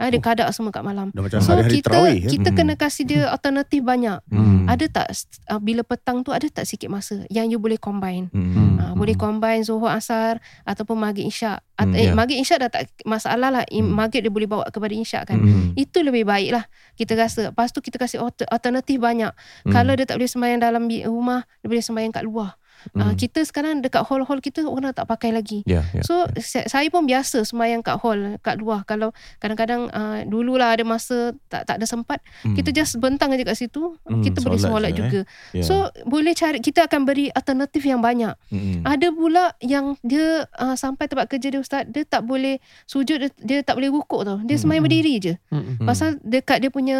Ha, 0.00 0.08
dia 0.08 0.16
kadak 0.16 0.48
semua 0.56 0.72
kat 0.72 0.80
malam. 0.80 1.12
Dah 1.12 1.20
macam 1.20 1.44
So 1.44 1.52
hari-hari 1.52 1.76
kita 1.76 1.92
terawih 1.92 2.18
kan? 2.24 2.30
kita 2.32 2.48
Hmm. 2.48 2.56
kena 2.56 2.72
kasih 2.72 3.04
dia 3.04 3.22
alternatif 3.28 3.84
banyak. 3.84 4.18
Mm. 4.32 4.64
Ada 4.64 4.84
tak 4.88 5.06
uh, 5.52 5.60
bila 5.60 5.84
petang 5.84 6.24
tu 6.24 6.32
ada 6.32 6.48
tak 6.48 6.64
sikit 6.64 6.88
masa 6.88 7.28
yang 7.28 7.52
you 7.52 7.60
boleh 7.60 7.76
combine? 7.76 8.32
Hmm. 8.32 8.80
Uh, 8.80 8.92
boleh 8.96 9.12
combine 9.12 9.60
Zuhur 9.60 9.92
Asar 9.92 10.40
ataupun 10.64 10.96
Maghrib 10.96 11.28
Isyak. 11.28 11.60
At, 11.76 11.84
Hmm, 11.84 12.00
eh, 12.00 12.08
ya. 12.08 12.16
Maghrib 12.16 12.40
Isyak 12.40 12.64
dah 12.64 12.70
tak 12.72 12.88
masalah 13.04 13.52
lah. 13.52 13.64
Hmm. 13.68 13.84
Hmm. 13.84 13.92
Maghrib 13.92 14.24
dia 14.24 14.32
boleh 14.32 14.48
bawa 14.48 14.64
kepada 14.72 14.96
Isyak 14.96 15.28
kan. 15.28 15.36
Mm. 15.36 15.76
Itu 15.76 16.00
lebih 16.00 16.24
baik 16.24 16.56
lah 16.56 16.64
kita 16.96 17.12
rasa. 17.20 17.52
Lepas 17.52 17.68
tu 17.68 17.84
kita 17.84 18.00
kasih 18.00 18.24
alter- 18.24 18.48
alternatif 18.48 18.96
banyak. 18.96 19.36
Hmm. 19.68 19.72
Kalau 19.76 19.92
dia 19.92 20.08
tak 20.08 20.16
boleh 20.16 20.32
sembahyang 20.32 20.64
dalam 20.64 20.88
rumah, 21.04 21.44
dia 21.60 21.68
boleh 21.68 21.84
sembahyang 21.84 22.12
kat 22.16 22.24
luar. 22.24 22.56
Uh, 22.90 23.02
Hmm. 23.02 23.14
kita 23.14 23.42
sekarang 23.42 23.80
dekat 23.80 24.02
hall-hall 24.02 24.38
kita 24.38 24.62
orang 24.62 24.90
dah 24.90 25.02
tak 25.02 25.08
pakai 25.08 25.30
lagi. 25.30 25.60
Ya, 25.64 25.84
ya. 25.90 26.00
So 26.00 26.24
sa- 26.36 26.64
saya 26.64 26.88
pun 26.88 27.04
biasa 27.04 27.42
sembahyang 27.42 27.80
kat 27.80 27.96
hall 27.98 28.36
kat 28.38 28.56
luar 28.56 28.82
kalau 28.82 29.10
kadang-kadang 29.36 29.88
uh, 29.88 30.24
dululah 30.24 30.72
ada 30.72 30.82
masa 30.82 31.32
tak 31.46 31.64
tak 31.64 31.76
ada 31.76 31.84
sempat 31.84 32.18
Hmm. 32.40 32.54
kita 32.54 32.70
just 32.70 32.96
bentang 32.96 33.30
aja 33.30 33.42
kat 33.42 33.56
situ 33.56 33.94
Hmm, 34.02 34.20
kita 34.20 34.40
boleh 34.40 34.56
solat 34.56 34.92
juga. 34.92 35.24
Ya. 35.50 35.60
So 35.60 35.74
boleh 36.04 36.32
cari 36.32 36.58
kita 36.58 36.84
akan 36.84 37.04
beri 37.04 37.28
alternatif 37.30 37.82
yang 37.82 38.00
banyak. 38.00 38.32
Hmm. 38.48 38.80
Ada 38.82 39.08
pula 39.10 39.52
yang 39.60 39.94
dia 40.00 40.46
uh, 40.54 40.74
sampai 40.74 41.04
tempat 41.04 41.26
kerja 41.26 41.48
dia 41.48 41.58
ustaz 41.58 41.84
dia 41.84 42.02
tak 42.02 42.22
boleh 42.22 42.56
sujud 42.84 43.16
dia, 43.18 43.30
dia 43.38 43.58
tak 43.60 43.76
boleh 43.76 43.90
rukuk 43.90 44.22
tau. 44.22 44.40
Dia 44.40 44.56
sembahyang 44.56 44.84
berdiri 44.84 45.14
je. 45.16 45.34
Hmm. 45.48 45.76
Pasal 45.80 46.16
dekat 46.20 46.58
dia 46.58 46.70
punya 46.70 46.98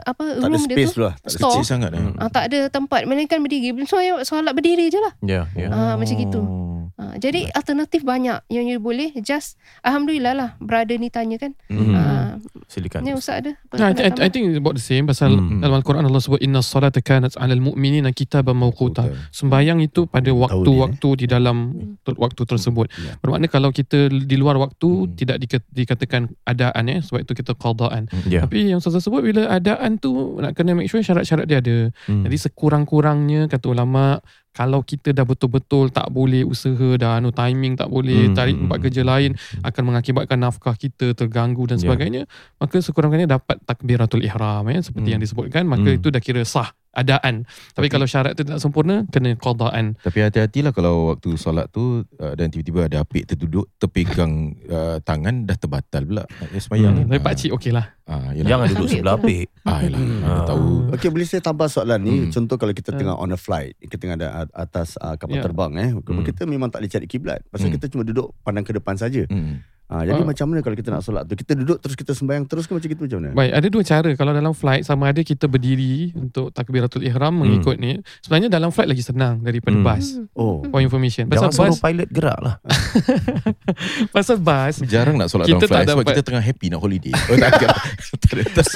apa 0.00 0.22
Tak 0.32 0.42
ada 0.42 0.48
room 0.48 0.64
dia 0.64 0.76
space 0.76 0.88
tu 0.88 0.92
tu 0.92 1.02
lah. 1.02 1.14
Tak 1.16 1.22
ada 1.22 1.30
store 1.32 1.52
Kecil 1.52 1.66
sangat 1.66 1.90
eh. 1.92 2.02
uh, 2.16 2.30
tak 2.30 2.44
ada 2.46 2.58
tempat 2.68 3.00
melainkan 3.04 3.38
berdiri. 3.38 3.70
So 3.84 3.96
solat 4.22 4.52
berdiri 4.52 4.86
je 4.86 4.98
lah. 4.98 5.12
Ya, 5.20 5.46
ya. 5.52 5.68
Ah, 5.68 5.94
macam 5.94 6.14
gitu. 6.14 6.40
Oh. 6.40 6.68
Uh, 6.94 7.16
jadi 7.16 7.48
alternatif 7.50 8.04
banyak 8.04 8.44
yang 8.48 8.64
you 8.66 8.76
boleh 8.76 9.16
just 9.20 9.56
alhamdulillah 9.80 10.32
lah 10.32 10.48
brother 10.58 10.96
ni 10.96 11.08
tanya 11.08 11.36
kan. 11.36 11.56
Hmm. 11.66 11.92
Uh, 11.92 12.30
Silakan. 12.66 13.00
ni 13.00 13.12
ustaz 13.12 13.40
ada. 13.40 13.56
apa 13.56 13.74
No, 13.74 13.84
I, 13.86 13.92
I, 13.98 14.10
I 14.18 14.28
think 14.28 14.44
it's 14.46 14.56
about 14.56 14.76
the 14.76 14.84
same 14.84 15.04
pasal 15.04 15.32
Hmm. 15.32 15.60
dalam 15.60 15.80
Al-Quran 15.80 16.02
Allah 16.02 16.20
sebut 16.20 16.36
inna 16.38 16.60
salata 16.60 17.00
kanat 17.00 17.32
'alal 17.34 17.56
mu'minina 17.58 18.12
kitaban 18.12 18.52
mawquta. 18.54 19.08
Betul. 19.08 19.16
Sembayang 19.30 19.78
itu 19.80 20.04
pada 20.04 20.28
waktu-waktu 20.28 21.08
di 21.16 21.26
dalam 21.26 21.56
ter- 22.00 22.16
waktu 22.16 22.42
tersebut. 22.44 22.92
Ya. 22.92 23.16
Bermakna 23.18 23.48
kalau 23.48 23.72
kita 23.72 24.08
di 24.08 24.36
luar 24.36 24.56
waktu 24.56 24.88
Hmm. 25.08 25.16
tidak 25.16 25.36
dika- 25.38 25.68
dikatakan 25.70 26.28
adaan 26.44 26.84
ya 26.84 27.00
sebab 27.00 27.24
itu 27.24 27.32
kita 27.34 27.56
qadaan. 27.56 28.12
Ya. 28.26 28.44
Tapi 28.44 28.68
yang 28.68 28.78
Ustaz 28.78 29.00
sebut 29.00 29.24
bila 29.24 29.48
adaan 29.48 29.96
tu 29.96 30.12
nak 30.36 30.52
kena 30.52 30.76
make 30.76 30.86
sure 30.86 31.00
syarat-syarat 31.00 31.48
dia 31.48 31.64
ada. 31.64 31.88
Hmm. 32.04 32.28
Jadi 32.28 32.36
sekurang-kurangnya 32.36 33.48
kata 33.48 33.66
ulama 33.66 34.20
kalau 34.50 34.82
kita 34.82 35.10
dah 35.10 35.22
betul-betul 35.22 35.88
tak 35.88 36.10
boleh 36.10 36.42
usaha 36.42 36.88
dah 36.94 37.16
anu 37.16 37.30
timing 37.30 37.74
tak 37.74 37.86
boleh 37.86 38.26
Hmm, 38.26 38.34
tarik 38.34 38.54
hmm, 38.54 38.62
tempat 38.64 38.76
hmm, 38.76 38.84
kerja 38.84 39.02
lain 39.02 39.30
akan 39.62 39.82
mengakibatkan 39.84 40.38
nafkah 40.38 40.74
kita 40.74 41.14
terganggu 41.14 41.64
dan 41.64 41.78
Ya. 41.78 41.86
sebagainya 41.86 42.22
maka 42.56 42.76
sekurang-kurangnya 42.78 43.36
dapat 43.36 43.62
takbiratul 43.62 44.20
ihram 44.20 44.66
ya 44.66 44.80
seperti 44.80 45.06
Hmm. 45.06 45.14
yang 45.14 45.22
disebutkan 45.22 45.64
maka 45.64 45.86
Hmm. 45.86 45.96
itu 45.96 46.08
dah 46.08 46.18
kira 46.18 46.42
sah 46.42 46.74
adaan 46.92 47.46
tapi 47.72 47.86
kalau 47.86 48.02
syarat 48.04 48.34
itu 48.34 48.42
tak 48.42 48.58
sempurna 48.58 49.06
kena 49.06 49.34
qadaan 49.34 49.94
Tapi 49.96 50.18
hati-hatilah 50.20 50.70
kalau 50.70 51.14
waktu 51.14 51.34
solat 51.34 51.70
tu 51.70 52.02
uh, 52.02 52.34
dan 52.34 52.48
tiba-tiba 52.48 52.86
ada 52.86 53.00
apik 53.00 53.24
terduduk 53.24 53.70
terpegang 53.76 54.32
uh, 54.66 54.98
tangan 55.00 55.44
dah 55.44 55.54
terbatal 55.54 56.02
pula. 56.02 56.24
Ya 56.26 56.46
hmm. 56.48 56.60
semayang. 56.60 56.94
tapi 57.06 57.20
pak 57.20 57.34
cik 57.36 57.52
okey 57.54 57.70
lah 57.70 57.86
Ah. 58.04 58.34
Jangan 58.34 58.66
duduk 58.74 58.90
sebelah 58.90 59.14
tu. 59.14 59.22
apik. 59.22 59.46
Ah, 59.62 59.86
yelah. 59.86 60.02
Hmm. 60.02 60.18
Mana 60.18 60.42
tahu. 60.42 60.90
Okey, 60.90 61.14
boleh 61.14 61.22
saya 61.22 61.46
tambah 61.46 61.70
soalan 61.70 62.02
ni. 62.02 62.14
Hmm. 62.18 62.34
Contoh 62.34 62.58
kalau 62.58 62.74
kita 62.74 62.90
Hmm. 62.90 62.98
tengah 62.98 63.14
on 63.14 63.30
a 63.30 63.38
flight, 63.38 63.78
kita 63.78 64.02
tengah 64.02 64.18
ada 64.18 64.28
at- 64.36 64.54
atas 64.58 64.98
uh, 64.98 65.14
kapal 65.14 65.38
Ya. 65.38 65.46
terbang 65.46 65.72
eh. 65.78 65.90
Hmm. 65.94 66.26
Kita 66.26 66.42
memang 66.42 66.74
tak 66.74 66.82
boleh 66.82 66.90
cari 66.90 67.06
kiblat. 67.06 67.46
Pasal 67.46 67.70
Hmm. 67.70 67.78
kita 67.78 67.86
cuma 67.86 68.02
duduk 68.02 68.34
pandang 68.42 68.66
ke 68.66 68.74
depan 68.74 68.98
saja. 68.98 69.22
Hmm. 69.24 69.62
Ha, 69.90 70.06
jadi 70.06 70.16
Ah. 70.16 70.24
macam 70.24 70.46
mana 70.46 70.62
kalau 70.62 70.72
kita 70.72 70.88
nak 70.88 71.02
solat 71.02 71.26
tu? 71.26 71.34
Kita 71.34 71.52
duduk 71.52 71.76
terus 71.76 71.94
kita 71.94 72.12
sembahyang 72.12 72.46
terus 72.46 72.64
ke 72.64 72.72
macam 72.72 72.86
gitu 72.86 73.02
macam 73.04 73.18
mana? 73.18 73.30
Baik, 73.34 73.52
ada 73.52 73.66
dua 73.66 73.82
cara. 73.82 74.10
Kalau 74.14 74.30
dalam 74.30 74.52
flight 74.52 74.82
sama 74.82 75.04
ada 75.06 75.18
kita 75.20 75.44
berdiri 75.44 76.14
untuk 76.14 76.48
takbiratul 76.50 77.02
ihram 77.02 77.34
mengikut 77.36 77.74
ni. 77.74 77.98
Sebenarnya 78.20 78.46
dalam 78.48 78.70
flight 78.70 78.86
lagi 78.86 79.02
senang 79.02 79.42
daripada 79.42 79.74
Hmm. 79.74 79.82
bas. 79.82 80.04
Oh. 80.32 80.62
For 80.64 80.78
information. 80.78 81.26
Pasal 81.26 81.50
Jangan 81.50 81.52
suruh 81.52 81.74
bas, 81.74 81.82
pilot 81.82 82.08
gerak 82.08 82.38
lah. 82.38 82.54
pasal 84.14 84.36
bas 84.38 84.78
Jarang 84.82 85.16
nak 85.16 85.26
solat 85.26 85.46
Kita 85.46 85.58
dalam 85.58 85.68
flight 85.68 85.82
tak 85.82 85.90
sebab 85.90 86.02
dapat- 86.02 86.14
kita 86.14 86.22
tengah 86.22 86.44
happy 86.44 86.66
nak 86.68 86.80
holiday. 86.80 87.12
Oh, 87.26 87.36
tak 87.36 87.50
ada. 87.50 87.66
tak. 87.66 87.76
Tak. 88.60 88.66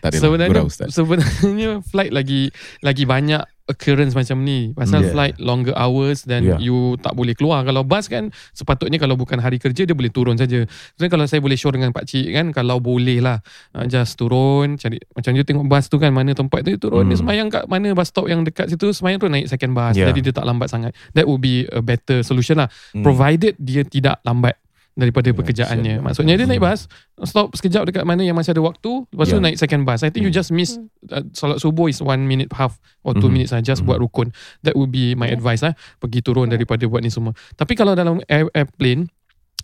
Tak 0.00 0.08
ada. 0.08 0.16
sebenarnya 0.16 0.60
sebenarnya 0.88 1.70
flight 1.84 2.12
lagi 2.12 2.48
lagi 2.80 3.04
banyak 3.04 3.42
occurrence 3.68 4.16
macam 4.16 4.42
ni. 4.42 4.72
Pasal 4.72 5.04
Yeah. 5.04 5.12
flight 5.12 5.36
longer 5.38 5.76
hours 5.76 6.24
dan 6.24 6.42
Yeah. 6.42 6.58
you 6.58 6.96
tak 6.98 7.12
boleh 7.12 7.32
keluar. 7.32 7.62
Kalau 7.62 7.84
bas 7.84 8.08
kan 8.08 8.28
sepatutnya 8.50 8.96
kalau 8.96 9.14
bukan 9.14 9.36
hari 9.36 9.56
kerja 9.56 9.84
dia 9.84 9.92
boleh 9.92 10.08
turun 10.08 10.34
saja. 10.34 10.64
Sebenarnya 10.96 11.12
kalau 11.12 11.24
saya 11.28 11.40
boleh 11.40 11.54
show 11.54 11.68
dengan 11.68 11.92
pak 11.92 12.04
cik 12.04 12.32
kan 12.32 12.46
kalau 12.50 12.80
boleh 12.80 13.20
lah 13.20 13.38
uh, 13.72 13.84
just 13.84 14.16
turun 14.16 14.74
cari 14.74 14.96
macam 15.12 15.32
you 15.32 15.44
tengok 15.44 15.66
bas 15.66 15.86
tu 15.86 15.96
kan 15.96 16.10
mana 16.10 16.32
tempat 16.32 16.64
tu 16.64 16.74
turun 16.74 17.04
Hmm. 17.04 17.12
dia 17.12 17.18
semayang 17.20 17.48
kat 17.48 17.64
mana 17.64 17.92
bus 17.92 18.08
stop 18.08 18.26
yang 18.26 18.42
dekat 18.42 18.66
situ 18.66 18.88
semayang 18.90 19.20
tu 19.20 19.28
naik 19.28 19.46
second 19.46 19.72
bus 19.72 19.94
Yeah. 19.94 20.08
jadi 20.08 20.20
dia 20.20 20.32
tak 20.32 20.44
lambat 20.44 20.66
sangat. 20.66 20.96
That 21.12 21.28
would 21.28 21.38
be 21.38 21.68
a 21.68 21.78
better 21.78 22.20
solution 22.22 22.56
lah. 22.56 22.72
Hmm. 22.90 23.04
Provided 23.04 23.54
dia 23.58 23.84
tidak 23.84 24.24
lambat 24.24 24.56
daripada 24.98 25.30
Ya, 25.30 25.34
pekerjaannya. 25.38 25.94
kesian. 25.94 26.04
Maksudnya 26.04 26.34
dia 26.34 26.46
naik 26.50 26.58
Hmm. 26.58 26.74
bas, 26.74 26.80
stop 27.22 27.54
sekejap 27.54 27.86
dekat 27.86 28.02
mana 28.02 28.26
yang 28.26 28.34
masih 28.34 28.50
ada 28.50 28.62
waktu, 28.66 29.06
lepas 29.14 29.30
tu 29.30 29.38
Ya. 29.38 29.44
naik 29.46 29.54
second 29.54 29.86
bus. 29.86 30.02
I 30.02 30.10
think 30.10 30.26
you 30.26 30.34
Hmm. 30.34 30.42
just 30.42 30.50
miss 30.50 30.74
uh, 31.08 31.22
solat 31.30 31.62
subuh 31.62 31.86
is 31.86 32.02
one 32.02 32.26
minute 32.26 32.50
half 32.50 32.82
or 33.06 33.14
two 33.14 33.30
Mhm. 33.30 33.38
minutes 33.38 33.50
lah, 33.54 33.62
just 33.62 33.86
Mhm. 33.86 33.94
buat 33.94 33.98
rukun. 34.02 34.34
That 34.66 34.74
would 34.74 34.90
be 34.90 35.14
my 35.14 35.30
advice 35.30 35.62
lah, 35.62 35.78
pergi 36.02 36.18
turun 36.20 36.50
daripada 36.50 36.82
buat 36.90 37.00
ni 37.00 37.14
semua. 37.14 37.30
Tapi 37.54 37.78
kalau 37.78 37.94
dalam 37.94 38.18
air, 38.26 38.50
airplane, 38.50 39.06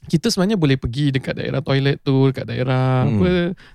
kita 0.05 0.29
sebenarnya 0.29 0.57
boleh 0.57 0.77
pergi 0.77 1.11
dekat 1.11 1.35
daerah 1.37 1.61
toilet 1.61 2.01
tu, 2.01 2.29
dekat 2.31 2.45
daerah 2.45 3.05
Hmm. 3.05 3.19
apa 3.21 3.31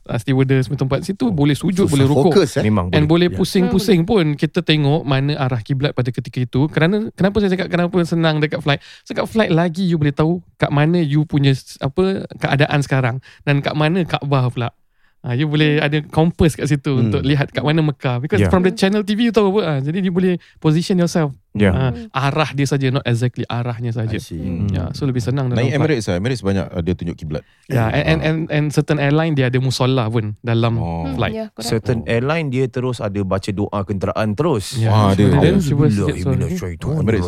uh, 0.09 0.17
stewardess 0.17 0.69
punya 0.69 0.81
tempat 0.85 0.99
situ 1.03 1.25
boleh 1.29 1.53
sujud, 1.53 1.85
Susah 1.85 1.93
boleh 1.93 2.05
rukuk. 2.05 2.33
Fokus 2.37 2.57
eh. 2.57 2.63
Memang 2.65 2.93
And 2.93 3.05
boleh 3.05 3.27
Ya. 3.29 3.35
pusing-pusing 3.35 4.05
pun 4.05 4.33
kita 4.33 4.61
tengok 4.61 5.03
mana 5.03 5.35
arah 5.35 5.59
kiblat 5.59 5.91
pada 5.91 6.09
ketika 6.09 6.39
itu. 6.39 6.69
Kerana 6.69 7.09
kenapa 7.13 7.41
saya 7.41 7.53
cakap 7.53 7.67
kenapa 7.69 7.97
senang 8.05 8.37
dekat 8.37 8.61
flight? 8.61 8.81
Dekat 9.05 9.25
flight 9.25 9.51
lagi 9.51 9.85
you 9.85 9.97
boleh 9.97 10.13
tahu 10.13 10.39
kat 10.55 10.69
mana 10.69 10.97
you 10.97 11.25
punya 11.25 11.51
apa 11.79 12.25
keadaan 12.37 12.79
sekarang 12.81 13.15
dan 13.43 13.59
kat 13.59 13.73
mana 13.73 14.01
Kaabah 14.05 14.49
pula. 14.49 14.69
Ha, 15.19 15.35
you 15.35 15.45
boleh 15.45 15.77
ada 15.77 15.99
compass 16.05 16.55
kat 16.55 16.63
situ 16.65 16.95
Hmm. 16.95 17.03
untuk 17.05 17.21
lihat 17.21 17.51
kat 17.51 17.59
mana 17.59 17.83
Mekah. 17.83 18.23
Because 18.23 18.39
Yeah. 18.39 18.47
from 18.47 18.63
the 18.63 18.71
channel 18.71 19.03
TV 19.03 19.27
you 19.27 19.33
tahu 19.33 19.51
apa. 19.51 19.61
Ha, 19.61 19.73
jadi 19.81 19.99
you 19.99 20.09
boleh 20.09 20.39
position 20.57 20.95
yourself. 20.95 21.35
Ya. 21.51 21.73
Ha, 21.73 21.85
arah 22.13 22.53
dia 22.53 22.63
saja, 22.63 22.87
not 22.87 23.03
exactly 23.03 23.43
arahnya 23.43 23.91
saja. 23.91 24.15
Hmm. 24.15 24.69
Ya, 24.69 24.93
so 24.93 25.03
lebih 25.03 25.19
senang 25.19 25.49
Naik. 25.51 25.75
Emirates 25.75 26.07
lah. 26.07 26.15
Emirates 26.15 26.39
banyak 26.39 26.71
uh, 26.71 26.79
dia 26.79 26.93
tunjuk 26.93 27.17
kiblat. 27.17 27.43
Ya, 27.67 27.89
and, 27.89 28.05
and, 28.05 28.19
and, 28.21 28.39
and 28.47 28.65
certain 28.69 28.95
airline 28.95 29.33
dia 29.33 29.49
ada 29.49 29.59
musola 29.59 30.07
pun 30.07 30.39
dalam 30.39 30.79
Oh. 30.79 31.03
Hmm, 31.03 31.17
flight. 31.19 31.33
ya, 31.33 31.45
correct. 31.51 31.67
Certain 31.67 31.99
airline 32.07 32.47
dia 32.47 32.69
terus 32.69 33.01
ada 33.01 33.19
baca 33.19 33.49
doa 33.51 33.79
kenderaan 33.83 34.37
terus. 34.39 34.77
Ya, 34.79 34.87
Wah, 34.87 35.11
ada. 35.11 35.25
Then 35.35 35.59
cuba 35.59 35.89
sikit 35.91 36.15
suara. 36.15 36.47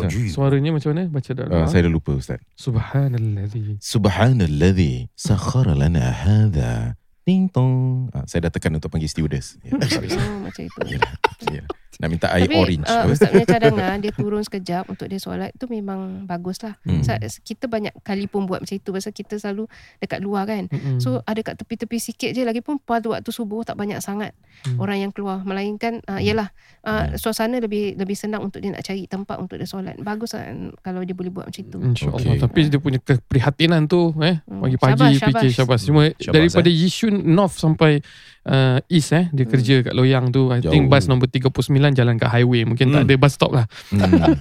rajim. 0.00 0.26
Suaranya 0.32 0.70
macam 0.72 0.88
mana? 0.96 1.02
Baca 1.12 1.30
doa. 1.34 1.46
Uh, 1.52 1.66
saya 1.68 1.80
dah 1.84 1.92
lupa 1.92 2.16
Ustaz. 2.16 2.40
Subhanalladzi. 2.56 3.82
Subhanalladzi 3.84 5.12
sakhara 5.12 5.74
lana 5.76 6.08
hadha. 6.08 6.96
Ding 7.22 7.46
tong. 7.46 8.08
Ah, 8.10 8.26
saya 8.26 8.48
dah 8.48 8.52
tekan 8.52 8.74
untuk 8.74 8.90
panggil 8.90 9.06
stewardess. 9.06 9.58
Ya, 9.62 9.78
sorry. 9.92 10.10
Oh, 10.10 10.42
macam 10.42 10.62
itu. 10.66 10.78
Yalah, 10.98 11.12
ya. 11.50 11.64
Nak 12.02 12.08
minta 12.08 12.26
air 12.28 12.44
Tapi 12.44 12.56
orange. 12.56 12.84
uh, 12.84 12.98
apa? 12.98 13.08
Ustaz 13.08 13.30
punya 13.30 13.46
cadangan 13.54 13.96
Dia 13.96 14.10
turun 14.10 14.42
sekejap 14.42 14.84
Untuk 14.86 15.06
dia 15.06 15.16
solat 15.16 15.54
Itu 15.54 15.64
memang 15.66 16.26
bagus 16.26 16.58
lah 16.60 16.74
Hmm. 16.82 16.98
Kita 17.38 17.66
banyak 17.66 17.94
kali 18.00 18.26
pun 18.26 18.42
buat 18.42 18.58
macam 18.58 18.74
itu 18.74 18.90
Pasal 18.90 19.12
kita 19.12 19.36
selalu 19.36 19.70
Dekat 19.96 20.18
luar 20.18 20.44
kan 20.44 20.66
Mm-mm. 20.66 20.98
So 20.98 21.22
ada 21.22 21.38
kat 21.38 21.54
tepi-tepi 21.56 21.96
sikit 21.96 22.30
je 22.30 22.42
Lagipun 22.42 22.76
pada 22.76 23.06
waktu 23.08 23.30
subuh 23.30 23.62
Tak 23.62 23.74
banyak 23.74 23.98
sangat 23.98 24.34
Hmm. 24.62 24.76
Orang 24.76 24.98
yang 24.98 25.10
keluar 25.10 25.40
Melainkan 25.40 26.02
uh, 26.04 26.18
Yelah 26.18 26.52
uh, 26.82 27.14
Suasana 27.14 27.56
lebih 27.56 27.94
Lebih 27.94 28.12
senang 28.12 28.42
untuk 28.42 28.58
dia 28.58 28.70
nak 28.70 28.82
cari 28.82 29.06
Tempat 29.06 29.38
untuk 29.38 29.54
dia 29.54 29.64
solat 29.64 29.94
Bagus 29.96 30.34
lah 30.34 30.44
Kalau 30.78 31.00
dia 31.00 31.12
boleh 31.12 31.30
buat 31.30 31.46
macam 31.46 31.62
itu 31.62 31.78
InsyaAllah 31.78 32.20
okay. 32.28 32.38
Tapi 32.38 32.60
dia 32.66 32.78
punya 32.78 32.98
keprihatinan 32.98 33.86
tu 33.86 34.10
eh, 34.18 34.42
Hmm. 34.42 34.60
Pagi-pagi 34.60 34.98
Syabas, 35.12 35.24
fikir 35.24 35.48
syabas. 35.48 35.54
syabas 35.54 35.80
Cuma 35.84 36.02
Syabas, 36.12 36.32
daripada 36.32 36.68
Yishun 36.68 37.14
North 37.26 37.54
sampai 37.54 38.02
uh, 38.44 38.78
East 38.86 39.10
eh 39.10 39.26
Dia 39.30 39.46
kerja 39.46 39.74
kat 39.82 39.92
Loyang 39.92 40.28
tu 40.28 40.48
I 40.48 40.60
think 40.60 40.86
Jauh. 40.86 40.92
bus 40.92 41.06
nombor 41.06 41.28
39 41.28 41.91
Jalan 41.92 42.16
kat 42.16 42.28
highway 42.28 42.64
Mungkin 42.64 42.88
tak 42.88 42.98
Hmm. 42.98 43.06
ada 43.06 43.14
bus 43.16 43.32
stop 43.32 43.52
lah 43.52 43.66
Hmm. 43.88 44.08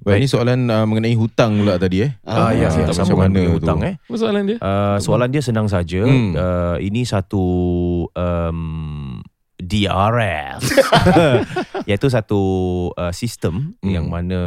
Baik, 0.00 0.16
ini 0.16 0.26
soalan 0.26 0.64
uh, 0.66 0.84
mengenai 0.84 1.12
hutang 1.12 1.60
pula 1.60 1.76
tadi 1.76 2.02
eh. 2.02 2.10
Ah, 2.22 2.50
ya, 2.50 2.66
Ah, 2.66 2.72
ya, 2.72 2.88
tak 2.88 3.04
macam 3.04 3.18
mana 3.20 3.30
dengan 3.30 3.46
tu. 3.46 3.56
hutang 3.58 3.80
eh. 3.84 3.94
Apa 4.00 4.16
soalan 4.16 4.42
dia? 4.44 4.56
Uh, 4.58 4.96
soalan 4.98 5.28
dia 5.28 5.42
senang 5.42 5.66
saja. 5.66 6.00
Hmm. 6.02 6.32
Uh, 6.32 6.76
ini 6.80 7.04
satu 7.04 7.44
um, 8.10 8.58
DRS 9.70 10.62
iaitu 11.88 12.06
satu 12.06 12.40
uh, 12.92 13.12
sistem 13.12 13.72
Hmm. 13.80 13.92
yang 13.92 14.06
mana 14.06 14.40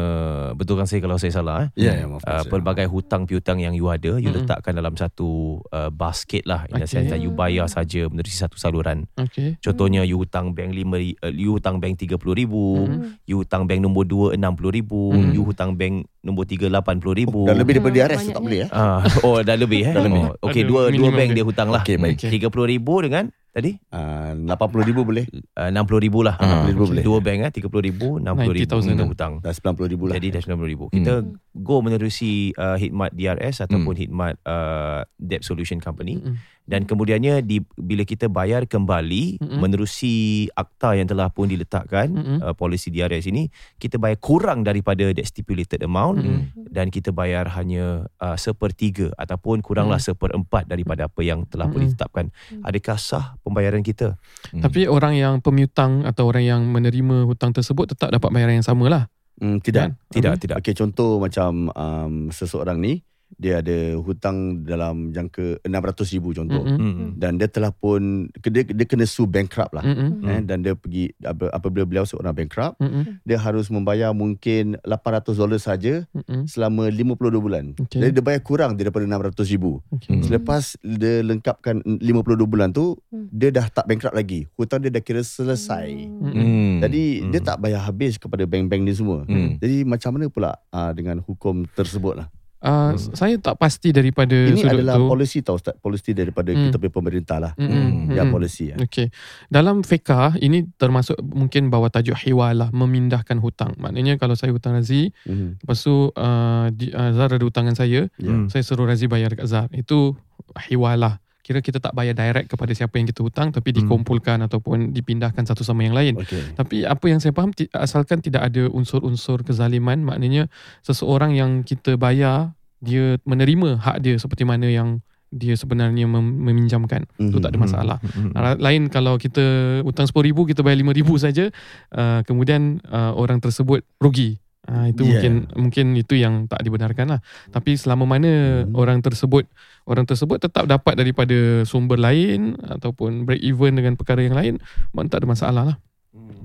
betulkan 0.54 0.84
saya 0.84 1.00
kalau 1.00 1.16
saya 1.16 1.32
salah 1.32 1.66
eh. 1.66 1.70
Ya, 1.80 1.96
ya, 1.96 2.06
maaf. 2.06 2.22
Uh, 2.22 2.44
pelbagai 2.46 2.86
hutang 2.86 3.24
piutang 3.24 3.58
yang 3.58 3.72
you 3.72 3.88
ada 3.88 4.16
you 4.16 4.28
Mm-mm. 4.28 4.42
letakkan 4.42 4.72
dalam 4.72 4.94
satu 4.94 5.62
uh, 5.68 5.90
basket 5.90 6.44
lah 6.44 6.68
in 6.68 6.76
the 6.76 6.82
Okay. 6.82 7.00
sense 7.00 7.10
that 7.10 7.18
you 7.18 7.32
bayar 7.32 7.66
saja 7.66 8.06
menerusi 8.06 8.36
satu 8.36 8.56
saluran 8.56 9.08
Okay 9.16 9.56
contohnya 9.60 10.04
you 10.04 10.18
hutang 10.18 10.52
bank 10.52 10.72
5 10.72 10.84
ri- 10.94 11.18
uh, 11.18 11.32
you 11.32 11.54
hutang 11.54 11.78
bank 11.78 11.96
30 11.96 12.12
ribu 12.36 12.86
Mm. 12.86 13.16
you 13.24 13.40
hutang 13.40 13.64
bank 13.64 13.80
nombor 13.80 14.04
2 14.04 14.36
60 14.36 14.44
ribu 14.72 15.02
Mm. 15.10 15.32
you 15.32 15.42
hutang 15.42 15.72
bank 15.74 15.94
nombor 16.20 16.44
3 16.44 16.68
80 16.68 16.84
ribu 17.16 17.40
Dah 17.44 17.56
lebih 17.56 17.78
daripada 17.78 17.94
DRS 17.96 18.22
tak 18.30 18.40
boleh 18.40 18.58
ya. 18.60 18.68
Ah, 18.70 19.00
oh 19.22 19.40
dah 19.40 19.56
lebih 19.56 19.82
eh. 19.84 19.92
Dah 19.92 20.02
lebih. 20.02 20.22
Oh, 20.34 20.48
Okey 20.48 20.62
Ada 20.62 20.70
dua 20.70 20.82
dua 20.90 21.10
bank 21.10 21.30
dia. 21.32 21.44
hutang 21.44 21.70
lah. 21.70 21.82
Okey, 21.82 21.96
baik. 21.98 22.16
Okay. 22.18 22.30
30 22.40 22.50
ribu 22.70 22.94
dengan 23.00 23.24
tadi 23.54 23.78
Ah, 23.88 24.34
80 24.34 24.50
ribu 24.84 25.06
boleh. 25.06 25.30
uh, 25.54 25.70
60 25.70 26.02
ribu 26.02 26.20
lah. 26.20 26.36
Ah, 26.36 26.66
60 26.66 26.74
ribu 26.74 26.84
boleh. 26.90 27.04
Dua 27.04 27.20
bank 27.20 27.40
eh 27.44 27.52
30 27.54 27.70
ribu 27.84 28.08
60 28.18 28.50
ribu 28.52 28.74
90,000 28.74 28.82
untuk 28.90 28.98
lah. 28.98 29.08
hutang. 29.08 29.34
Dah 29.40 29.54
90 29.54 29.86
ribu 29.88 30.04
lah. 30.06 30.16
Jadi 30.18 30.28
dah 30.32 30.42
90 30.44 30.66
ribu. 30.68 30.86
Kita 30.90 31.14
go 31.54 31.76
menerusi 31.80 32.32
uh, 32.52 32.76
khidmat 32.76 33.14
DRS 33.14 33.62
ataupun 33.62 33.94
khidmat 33.94 34.42
uh, 34.44 35.06
debt 35.16 35.42
solution 35.42 35.78
company 35.78 36.18
Mm-mm. 36.18 36.34
dan 36.64 36.82
kemudiannya 36.84 37.40
di 37.42 37.62
bila 37.76 38.02
kita 38.04 38.26
bayar 38.26 38.66
kembali 38.66 39.38
Mm-mm. 39.38 39.62
menerusi 39.62 40.14
akta 40.50 40.96
yang 40.96 41.06
telah 41.06 41.30
pun 41.30 41.46
diletakkan 41.46 42.10
Mm-mm. 42.10 42.38
uh, 42.42 42.54
polisi 42.54 42.90
DRS 42.90 43.28
ini 43.28 43.48
kita 43.76 43.96
bayar 43.96 44.18
kurang 44.18 44.62
daripada 44.62 45.06
that 45.12 45.24
stipulated 45.24 45.80
amount 45.80 46.20
Mm-mm. 46.20 46.50
dan 46.68 46.90
kita 46.90 47.12
bayar 47.12 47.54
hanya 47.54 48.10
uh, 48.18 48.34
sepertiga 48.36 49.14
ataupun 49.16 49.62
kuranglah 49.62 49.94
Hmm. 49.96 50.10
seperempat 50.10 50.66
daripada 50.66 51.06
apa 51.06 51.22
yang 51.22 51.46
telah 51.46 51.68
pun 51.68 51.80
Hmm. 51.80 51.88
ditetapkan. 51.88 52.26
Hmm. 52.50 52.64
Adakah 52.64 52.98
sah 52.98 53.26
pembayaran 53.44 53.84
kita? 53.84 54.16
Hmm. 54.50 54.64
Tapi 54.64 54.88
orang 54.88 55.14
yang 55.20 55.34
pemiutang 55.44 56.08
Atau 56.08 56.32
orang 56.32 56.44
yang 56.48 56.62
menerima 56.66 57.28
hutang 57.28 57.52
tersebut 57.52 57.92
Tetap 57.92 58.10
dapat 58.10 58.32
bayaran 58.32 58.64
yang 58.64 58.68
sama 58.68 58.88
lah 58.88 59.04
Hmm, 59.34 59.58
tidak. 59.60 59.98
Kan? 59.98 60.14
Tidak, 60.14 60.34
Apa? 60.38 60.42
tidak. 60.42 60.56
Okey, 60.62 60.74
contoh 60.78 61.18
macam 61.18 61.68
um, 61.74 62.14
seseorang 62.30 62.78
ni 62.78 63.02
dia 63.36 63.60
ada 63.60 63.78
hutang 63.98 64.38
dalam 64.62 65.10
jangka 65.10 65.62
600 65.62 66.14
ribu 66.14 66.30
contoh. 66.32 66.64
Mm-mm. 66.64 66.80
Hmm. 66.94 67.10
Dan 67.16 67.36
dia 67.36 67.48
telah 67.48 67.70
pun 67.70 68.28
dia, 68.40 68.64
dia 68.64 68.86
kena 68.86 69.04
sue 69.04 69.26
bankrupt 69.26 69.72
lah. 69.72 69.82
Mm-mm. 69.82 70.24
Eh, 70.24 70.42
dan 70.42 70.60
dia 70.60 70.74
pergi 70.74 71.12
ap- 71.22 71.50
apabila 71.50 71.84
beliau 71.84 72.04
seorang 72.04 72.32
bankrupt, 72.32 72.78
Mm-mm. 72.78 73.20
dia 73.22 73.38
harus 73.38 73.68
membayar 73.68 74.12
mungkin 74.12 74.76
800 74.82 75.34
dolar 75.34 75.58
saja 75.58 76.06
Mm-mm. 76.10 76.46
selama 76.46 76.88
52 76.88 77.16
bulan. 77.38 77.66
Okay. 77.80 78.00
Jadi 78.00 78.12
dia 78.12 78.24
bayar 78.24 78.42
kurang 78.42 78.74
daripada 78.74 79.04
600 79.04 79.34
ribu. 79.50 79.80
Okay. 79.92 80.14
Hmm. 80.14 80.24
Selepas 80.24 80.64
dia 80.80 81.22
lengkapkan 81.22 81.80
52 81.84 82.10
bulan 82.44 82.70
tu, 82.70 82.96
Hmm. 83.08 83.30
dia 83.30 83.50
dah 83.50 83.68
tak 83.68 83.86
bankrupt 83.86 84.14
lagi. 84.14 84.46
Hutang 84.54 84.80
dia 84.80 84.90
dah 84.90 85.00
kira 85.00 85.22
selesai. 85.22 85.90
Hmm. 86.06 86.80
Jadi 86.80 87.04
Hmm. 87.20 87.30
dia 87.30 87.42
tak 87.42 87.58
bayar 87.58 87.82
habis 87.82 88.16
kepada 88.16 88.44
bank-bank 88.44 88.82
ni 88.82 88.92
semua. 88.92 89.24
Hmm. 89.24 89.56
Jadi 89.58 89.84
macam 89.84 90.10
mana 90.12 90.26
pula 90.28 90.52
uh, 90.70 90.92
dengan 90.92 91.20
hukum 91.20 91.64
tersebut 91.68 92.16
lah. 92.16 92.28
Uh, 92.64 92.96
Saya 92.96 93.36
tak 93.38 93.60
pasti 93.60 93.92
daripada 93.92 94.32
Ini 94.32 94.56
sudut 94.56 94.80
adalah 94.80 94.96
tu. 94.96 95.06
polisi 95.06 95.44
tau 95.44 95.60
Ustaz. 95.60 95.76
Polisi 95.76 96.12
daripada 96.12 96.48
Hmm. 96.48 96.64
kita 96.66 96.80
punya 96.80 96.94
pemerintah 96.94 97.38
lah. 97.38 97.52
Mm-mm. 97.54 98.08
Ya 98.10 98.24
Mm-mm. 98.24 98.32
polisi 98.32 98.72
ya. 98.72 98.80
Okey. 98.80 99.12
Dalam 99.48 99.84
fiqah 99.84 100.40
ini 100.40 100.72
termasuk 100.74 101.20
mungkin 101.20 101.68
bawah 101.68 101.92
tajuk 101.92 102.16
hiwalah 102.16 102.72
memindahkan 102.72 103.36
hutang. 103.38 103.76
Maknanya 103.76 104.16
kalau 104.16 104.34
saya 104.34 104.50
hutang 104.50 104.74
Razi, 104.74 105.12
Mhm. 105.24 105.60
lepas 105.60 105.76
tu 105.78 106.08
uh, 106.10 106.66
di, 106.70 106.88
uh, 106.90 107.12
Zar 107.12 107.30
ada 107.30 107.44
hutangan 107.44 107.76
saya, 107.76 108.08
Ya. 108.16 108.32
Hmm. 108.32 108.48
saya 108.48 108.64
suruh 108.64 108.86
Razi 108.86 109.06
bayar 109.06 109.30
dekat 109.30 109.46
Zar. 109.46 109.68
Itu 109.70 110.16
hiwalah. 110.62 111.20
Kira 111.44 111.60
kita 111.60 111.78
tak 111.78 111.92
bayar 111.92 112.16
direct 112.16 112.48
kepada 112.48 112.72
siapa 112.72 112.96
yang 112.96 113.06
kita 113.06 113.20
hutang 113.20 113.52
tapi 113.52 113.76
Hmm. 113.76 113.84
dikumpulkan 113.84 114.40
ataupun 114.48 114.96
dipindahkan 114.96 115.44
satu 115.44 115.62
sama 115.62 115.84
yang 115.84 115.92
lain. 115.92 116.16
Okey. 116.16 116.56
Tapi 116.56 116.88
apa 116.88 117.06
yang 117.06 117.20
saya 117.20 117.36
faham 117.36 117.52
asalkan 117.76 118.24
tidak 118.24 118.48
ada 118.48 118.72
unsur-unsur 118.72 119.44
kezaliman 119.44 120.00
maknanya 120.00 120.48
seseorang 120.82 121.36
yang 121.36 121.62
kita 121.62 122.00
bayar 122.00 122.56
dia 122.80 123.20
menerima 123.24 123.80
hak 123.80 123.98
dia 124.00 124.16
seperti 124.16 124.48
mana 124.48 124.72
yang 124.72 125.04
dia 125.34 125.58
sebenarnya 125.58 126.06
mem- 126.06 126.46
meminjamkan. 126.46 127.10
Itu 127.18 127.42
tak 127.42 127.52
ada 127.52 127.60
masalah. 127.60 127.98
Hmm. 128.06 128.32
Uh, 128.38 128.54
Lain 128.62 128.86
kalau 128.88 129.18
kita 129.18 129.42
hutang 129.82 130.06
RM10,000 130.06 130.38
kita 130.54 130.62
bayar 130.62 130.78
RM5,000 130.80 131.10
saja 131.18 131.46
uh, 131.92 132.22
kemudian 132.24 132.80
uh, 132.88 133.18
orang 133.18 133.42
tersebut 133.42 133.82
rugi. 133.98 134.38
Uh, 134.64 134.88
itu 134.88 135.04
Yeah. 135.04 135.12
mungkin 135.12 135.34
mungkin 135.60 135.86
itu 135.94 136.16
yang 136.16 136.48
tak 136.48 136.64
dibenarkan 136.64 137.06
lah. 137.10 137.20
Tapi 137.50 137.76
selama 137.76 138.08
mana 138.08 138.64
Hmm. 138.64 138.72
orang 138.74 139.00
tersebut 139.00 139.44
orang 139.84 140.08
tersebut 140.08 140.40
tetap 140.40 140.64
dapat 140.66 140.96
daripada 140.96 141.36
sumber 141.64 142.00
lain 142.00 142.56
ataupun 142.58 143.28
break 143.28 143.44
even 143.44 143.76
dengan 143.76 143.94
perkara 143.94 144.24
yang 144.24 144.34
lain, 144.34 144.64
mak- 144.92 145.12
tak 145.12 145.20
ada 145.20 145.28
masalah 145.28 145.64
lah. 145.66 145.78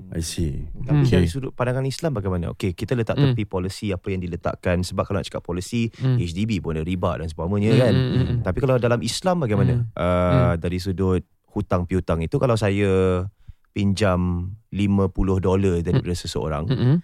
I 0.09 0.19
see. 0.19 0.65
Tapi 0.81 1.05
Okay. 1.05 1.15
dari 1.15 1.27
sudut 1.29 1.53
pandangan 1.53 1.85
Islam 1.85 2.11
bagaimana? 2.11 2.49
Okey, 2.51 2.73
kita 2.73 2.91
letak 2.91 3.15
Hmm. 3.15 3.31
tepi 3.31 3.45
polisi 3.45 3.93
apa 3.93 4.09
yang 4.09 4.19
diletakkan 4.19 4.81
sebab 4.81 5.05
kalau 5.05 5.21
nak 5.21 5.29
cakap 5.29 5.39
polisi 5.39 5.87
Hmm. 5.93 6.17
HDB 6.17 6.59
pun 6.59 6.73
ada 6.73 6.81
riba 6.81 7.15
dan 7.15 7.29
sebagainya 7.29 7.71
Hmm, 7.71 7.79
kan. 7.79 7.93
hmm, 7.93 8.09
hmm, 8.09 8.25
hmm. 8.25 8.39
Tapi 8.41 8.57
kalau 8.57 8.75
dalam 8.75 8.99
Islam 8.99 9.35
bagaimana? 9.39 9.73
Hmm. 9.77 9.93
Uh, 9.93 10.53
dari 10.57 10.75
sudut 10.75 11.21
hutang 11.47 11.85
piutang 11.85 12.19
itu 12.19 12.35
kalau 12.35 12.53
saya 12.53 13.23
pinjam 13.69 14.49
50 14.69 15.09
dolar 15.39 15.77
daripada 15.79 16.11
seseorang 16.11 16.65
Mm-mm. 16.65 16.95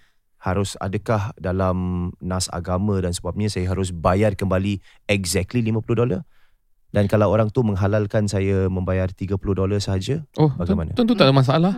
Harus 0.45 0.77
adakah 0.77 1.33
dalam 1.41 2.09
nas 2.21 2.45
agama 2.53 3.01
dan 3.01 3.17
sebagainya 3.17 3.49
saya 3.49 3.73
harus 3.73 3.89
bayar 3.89 4.37
kembali 4.37 4.77
exactly 5.09 5.65
50 5.65 5.81
dolar? 5.97 6.21
Dan 6.93 7.11
kalau 7.11 7.27
orang 7.27 7.51
tu 7.51 7.65
menghalalkan 7.65 8.29
saya 8.29 8.71
membayar 8.71 9.09
30 9.11 9.35
dolar 9.41 9.81
sahaja, 9.83 10.23
Oh, 10.39 10.53
Bagaimana? 10.53 10.93
tentu, 10.95 11.11
tentu 11.11 11.13
tak 11.17 11.27
ada 11.27 11.35
masalah. 11.35 11.73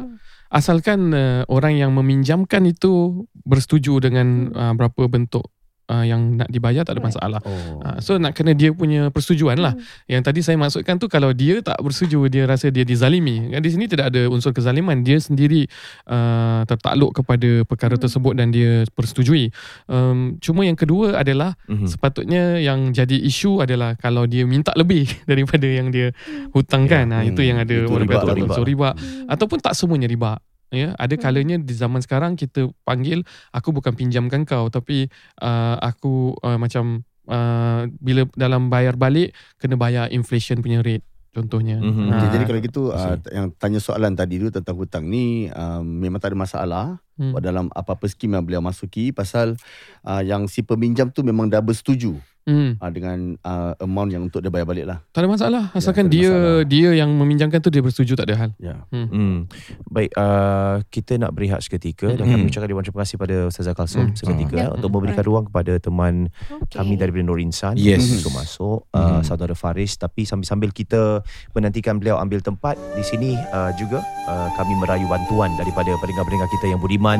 Asalkan 0.53 1.09
uh, 1.15 1.41
orang 1.49 1.73
yang 1.79 1.91
meminjamkan 1.95 2.67
itu 2.69 3.25
bersetuju 3.41 3.97
dengan 4.03 4.53
uh, 4.53 4.73
berapa 4.77 5.09
bentuk 5.09 5.49
uh, 5.87 6.03
yang 6.03 6.35
nak 6.35 6.47
dibayar 6.47 6.83
tak 6.83 6.93
ada 6.93 6.99
Right. 6.99 7.09
masalah. 7.09 7.39
Oh. 7.41 7.79
Uh, 7.79 7.97
so 7.97 8.15
nak 8.15 8.31
kena 8.31 8.51
dia 8.51 8.71
punya 8.71 9.07
persetujuan 9.07 9.57
lah. 9.57 9.73
Yang 10.05 10.21
tadi 10.23 10.39
saya 10.41 10.55
maksudkan 10.55 10.95
tu 10.95 11.07
kalau 11.07 11.31
dia 11.31 11.59
tak 11.59 11.75
bersetuju 11.77 12.27
dia 12.27 12.43
rasa 12.43 12.67
dia 12.67 12.83
dizalimi. 12.83 13.49
Kan 13.49 13.59
di 13.59 13.69
sini 13.69 13.85
tidak 13.85 14.11
ada 14.11 14.27
unsur 14.27 14.51
kezaliman. 14.51 14.99
Dia 14.99 15.17
sendiri 15.17 15.65
uh, 16.05 16.63
tertakluk 16.63 17.15
kepada 17.15 17.63
perkara 17.63 17.95
tersebut 17.95 18.33
dan 18.33 18.49
dia 18.49 18.85
persetujui. 18.91 19.49
Um, 19.85 20.37
cuma 20.37 20.63
yang 20.63 20.75
kedua 20.75 21.17
adalah 21.17 21.55
Mhm. 21.65 21.87
sepatutnya 21.87 22.43
yang 22.57 22.91
jadi 22.91 23.17
isu 23.17 23.59
adalah 23.59 23.95
kalau 23.95 24.23
dia 24.23 24.43
minta 24.43 24.71
lebih 24.73 25.07
daripada 25.29 25.65
yang 25.65 25.89
dia 25.89 26.11
hutangkan. 26.51 27.05
Ya. 27.07 27.15
Ha, 27.15 27.25
itu 27.25 27.41
yang 27.41 27.57
ada 27.57 27.73
Itu 27.73 27.89
orang 27.89 28.05
riba 28.05 28.15
kata 28.17 28.25
lah, 28.25 28.35
riba. 28.35 28.45
unsur 28.47 28.65
riba. 28.65 28.89
Hmm. 28.91 29.27
Ataupun 29.27 29.57
tak 29.57 29.73
semuanya 29.73 30.05
riba. 30.05 30.37
Ya, 30.67 30.91
ada 30.99 31.15
kalanya 31.15 31.55
di 31.55 31.71
zaman 31.71 32.03
sekarang 32.03 32.35
kita 32.35 32.67
panggil 32.83 33.23
aku 33.55 33.71
bukan 33.71 33.95
pinjamkan 33.95 34.43
kau 34.43 34.67
tapi 34.67 35.07
uh, 35.39 35.79
aku 35.79 36.35
uh, 36.43 36.59
macam 36.59 37.07
uh, 37.31 37.87
bila 38.03 38.27
dalam 38.35 38.67
bayar 38.67 38.99
balik 38.99 39.31
kena 39.55 39.79
bayar 39.79 40.11
inflation 40.11 40.59
punya 40.59 40.83
rate 40.83 41.07
contohnya. 41.31 41.79
Mhm. 41.79 42.11
Okay, 42.11 42.19
Ah, 42.19 42.31
jadi 42.33 42.43
kalau 42.43 42.59
gitu 42.59 42.81
uh, 42.91 43.15
yang 43.31 43.53
tanya 43.55 43.79
soalan 43.79 44.17
tadi 44.17 44.43
tu 44.43 44.49
tentang 44.51 44.75
hutang 44.75 45.07
ni 45.07 45.47
um, 45.53 45.85
memang 45.85 46.19
tak 46.19 46.33
ada 46.33 46.39
masalah 46.39 46.87
Hmm. 47.17 47.33
dalam 47.41 47.65
apa-apa 47.73 48.05
skim 48.05 48.29
yang 48.37 48.45
beliau 48.45 48.61
masuki 48.61 49.09
pasal 49.09 49.57
uh, 50.05 50.21
yang 50.21 50.45
si 50.45 50.61
peminjam 50.61 51.09
tu 51.09 51.25
memang 51.25 51.49
dah 51.49 51.65
bersetuju 51.65 52.13
hmm, 52.47 52.79
uh, 52.79 52.89
dengan 52.89 53.17
uh, 53.37 53.75
amount 53.77 54.09
yang 54.09 54.23
untuk 54.23 54.39
dia 54.39 54.47
bayar 54.47 54.63
balik 54.63 54.85
lah. 54.85 55.03
tak 55.11 55.21
ada 55.21 55.29
masalah 55.29 55.63
asalkan 55.71 56.07
tak 56.07 56.09
ada 56.09 56.15
dia 56.15 56.29
masalah. 56.29 56.63
dia 56.63 56.89
yang 56.95 57.09
meminjamkan 57.11 57.59
tu 57.59 57.67
dia 57.67 57.81
bersetuju 57.81 58.15
tak 58.15 58.25
ada 58.25 58.35
hal. 58.37 58.49
Ya. 58.57 58.87
Hmm. 58.89 59.45
Baik, 59.85 60.15
uh, 60.15 60.79
kita 60.87 61.17
nak 61.17 61.31
berehat 61.31 61.59
seketika 61.59 62.07
dan 62.07 62.25
kami 62.25 62.39
Hmm. 62.39 62.49
ucapkan 62.49 62.67
ribuan 62.67 62.81
terima 62.81 63.01
kasih 63.01 63.17
pada 63.17 63.35
Ustazah 63.45 63.73
Kalsum 63.73 64.05
Hmm. 64.07 64.15
seketika 64.15 64.55
Ya. 64.55 64.63
eh, 64.63 64.69
untuk 64.71 64.89
memberikan 64.89 65.21
ruang 65.21 65.45
kepada 65.45 65.75
teman 65.77 66.31
Okay. 66.63 66.79
kami 66.79 66.95
daripada 66.95 67.21
Nur 67.21 67.37
Insan 67.37 67.75
Yes. 67.75 68.07
untuk 68.13 68.31
masuk 68.31 68.87
uh, 68.89 69.19
Mhm. 69.19 69.23
saudara 69.23 69.51
Faris 69.51 69.95
tapi 69.95 70.23
sambil-sambil 70.23 70.71
kita 70.71 71.19
menantikan 71.51 71.97
beliau 71.97 72.15
ambil 72.15 72.39
tempat 72.39 72.77
di 72.93 73.03
sini 73.03 73.29
uh, 73.49 73.73
juga 73.73 73.99
uh, 74.25 74.49
kami 74.53 74.73
merayu 74.77 75.03
bantuan 75.05 75.51
daripada 75.55 75.91
pendengar-pendengar 75.97 76.47
kita 76.49 76.65
yang 76.67 76.79
budiman 76.79 77.19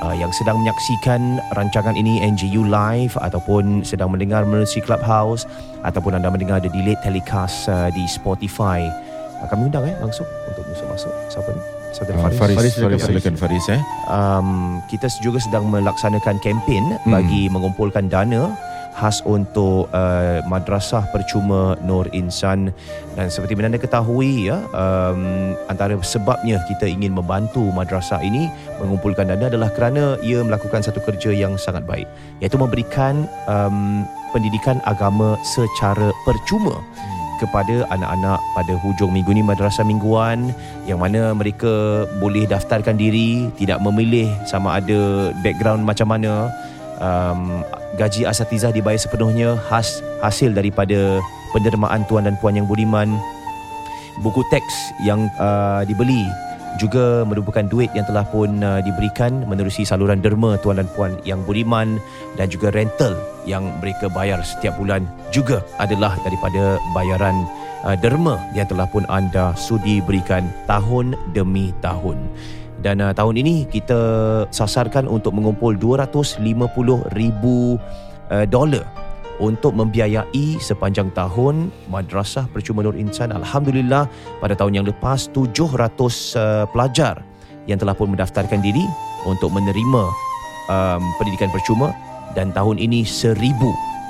uh, 0.00 0.14
yang 0.14 0.30
sedang 0.30 0.56
menyaksikan 0.56 1.20
rancangan 1.52 1.92
ini 1.92 2.22
NGU 2.24 2.64
live 2.64 3.14
ataupun 3.18 3.82
sedang 3.82 4.08
mendengar 4.08 4.46
melalui 4.54 4.80
Clubhouse 4.80 5.42
ataupun 5.82 6.14
anda 6.14 6.30
mendengar 6.30 6.62
the 6.62 6.70
delayed 6.70 6.98
telecast 7.02 7.66
uh, 7.66 7.90
di 7.90 8.06
Spotify. 8.06 8.86
Uh, 9.42 9.46
kami 9.50 9.66
undang 9.66 9.84
eh 9.84 9.96
langsung 9.98 10.24
untuk 10.46 10.62
masuk-masuk 10.70 11.12
siapa 11.28 11.50
ni? 11.50 11.62
Saudara 11.94 12.16
Uh, 12.18 12.22
Faris, 12.26 12.38
Faris, 12.38 12.54
Faris, 12.58 12.74
Faris, 12.74 12.74
silakan, 12.74 12.98
silakan 13.06 13.34
Faris 13.38 13.64
eh. 13.70 13.80
um, 14.10 14.48
kita 14.90 15.06
juga 15.22 15.38
sedang 15.38 15.70
melaksanakan 15.70 16.42
kempen 16.42 16.82
Hmm. 17.06 17.14
bagi 17.14 17.46
mengumpulkan 17.46 18.10
dana 18.10 18.50
khas 18.94 19.20
untuk 19.26 19.90
uh, 19.90 20.38
madrasah 20.46 21.02
percuma 21.10 21.74
Nur 21.82 22.06
Insan. 22.14 22.70
Dan 23.18 23.26
seperti 23.30 23.58
mana 23.58 23.74
anda 23.74 23.82
ketahui 23.82 24.50
ya 24.50 24.62
um, 24.74 25.54
antara 25.70 25.94
sebabnya 26.02 26.62
kita 26.70 26.86
ingin 26.86 27.14
membantu 27.14 27.62
madrasah 27.74 28.22
ini 28.22 28.50
mengumpulkan 28.78 29.30
dana 29.30 29.50
adalah 29.50 29.70
kerana 29.74 30.18
ia 30.22 30.42
melakukan 30.42 30.82
satu 30.82 30.98
kerja 31.02 31.30
yang 31.30 31.54
sangat 31.54 31.86
baik 31.86 32.06
iaitu 32.42 32.58
memberikan 32.58 33.30
um, 33.46 34.02
pendidikan 34.34 34.82
agama 34.82 35.38
secara 35.46 36.10
percuma 36.26 36.82
kepada 37.38 37.86
anak-anak 37.90 38.38
pada 38.54 38.74
hujung 38.82 39.10
minggu 39.10 39.30
ni 39.34 39.42
madrasah 39.42 39.86
mingguan 39.86 40.54
yang 40.86 41.02
mana 41.02 41.34
mereka 41.34 42.06
boleh 42.22 42.46
daftarkan 42.46 42.98
diri 42.98 43.50
tidak 43.58 43.82
memilih 43.82 44.30
sama 44.46 44.78
ada 44.78 45.30
background 45.42 45.82
macam 45.82 46.10
mana. 46.10 46.50
Um, 47.02 47.66
gaji 47.96 48.26
asatizah 48.26 48.74
dibayar 48.74 48.98
sepenuhnya 48.98 49.54
khas 49.70 50.02
hasil 50.20 50.50
daripada 50.54 51.22
pendermaan 51.54 52.02
tuan 52.10 52.26
dan 52.26 52.34
puan 52.42 52.58
yang 52.58 52.66
budiman 52.66 53.14
buku 54.22 54.42
teks 54.50 54.74
yang 55.02 55.26
uh, 55.38 55.82
dibeli 55.86 56.26
juga 56.74 57.22
merupakan 57.22 57.62
duit 57.62 57.90
yang 57.94 58.02
telah 58.06 58.26
pun 58.26 58.58
uh, 58.62 58.82
diberikan 58.82 59.46
menerusi 59.46 59.86
saluran 59.86 60.18
derma 60.18 60.58
tuan 60.58 60.82
dan 60.82 60.90
puan 60.90 61.14
yang 61.22 61.42
budiman 61.46 62.02
dan 62.34 62.50
juga 62.50 62.74
rental 62.74 63.14
yang 63.46 63.70
mereka 63.78 64.10
bayar 64.10 64.42
setiap 64.42 64.74
bulan 64.78 65.06
juga 65.30 65.62
adalah 65.78 66.18
daripada 66.26 66.78
bayaran 66.90 67.46
uh, 67.86 67.94
derma 67.94 68.42
yang 68.58 68.66
telah 68.66 68.90
pun 68.90 69.06
anda 69.06 69.54
sudi 69.54 70.02
berikan 70.02 70.50
tahun 70.66 71.14
demi 71.30 71.70
tahun. 71.78 72.18
Dan 72.84 73.00
uh, 73.00 73.16
tahun 73.16 73.40
ini 73.40 73.64
kita 73.64 74.00
sasarkan 74.52 75.08
untuk 75.08 75.32
mengumpul 75.32 75.72
250 75.72 76.44
ribu 77.16 77.80
uh, 78.28 78.44
dolar 78.44 78.84
untuk 79.40 79.72
membiayai 79.74 80.60
sepanjang 80.60 81.08
tahun 81.16 81.72
Madrasah 81.88 82.44
Percuma 82.52 82.84
Nur 82.84 82.94
Insan. 82.94 83.32
Alhamdulillah 83.32 84.06
pada 84.38 84.52
tahun 84.52 84.78
yang 84.78 84.86
lepas 84.86 85.32
700 85.32 85.64
uh, 86.36 86.68
pelajar 86.70 87.24
yang 87.64 87.80
telah 87.80 87.96
pun 87.96 88.12
mendaftarkan 88.12 88.60
diri 88.60 88.84
untuk 89.24 89.48
menerima 89.48 90.02
um, 90.68 91.02
pendidikan 91.16 91.48
percuma 91.48 91.96
dan 92.36 92.52
tahun 92.52 92.76
ini 92.76 93.00
1000 93.00 93.40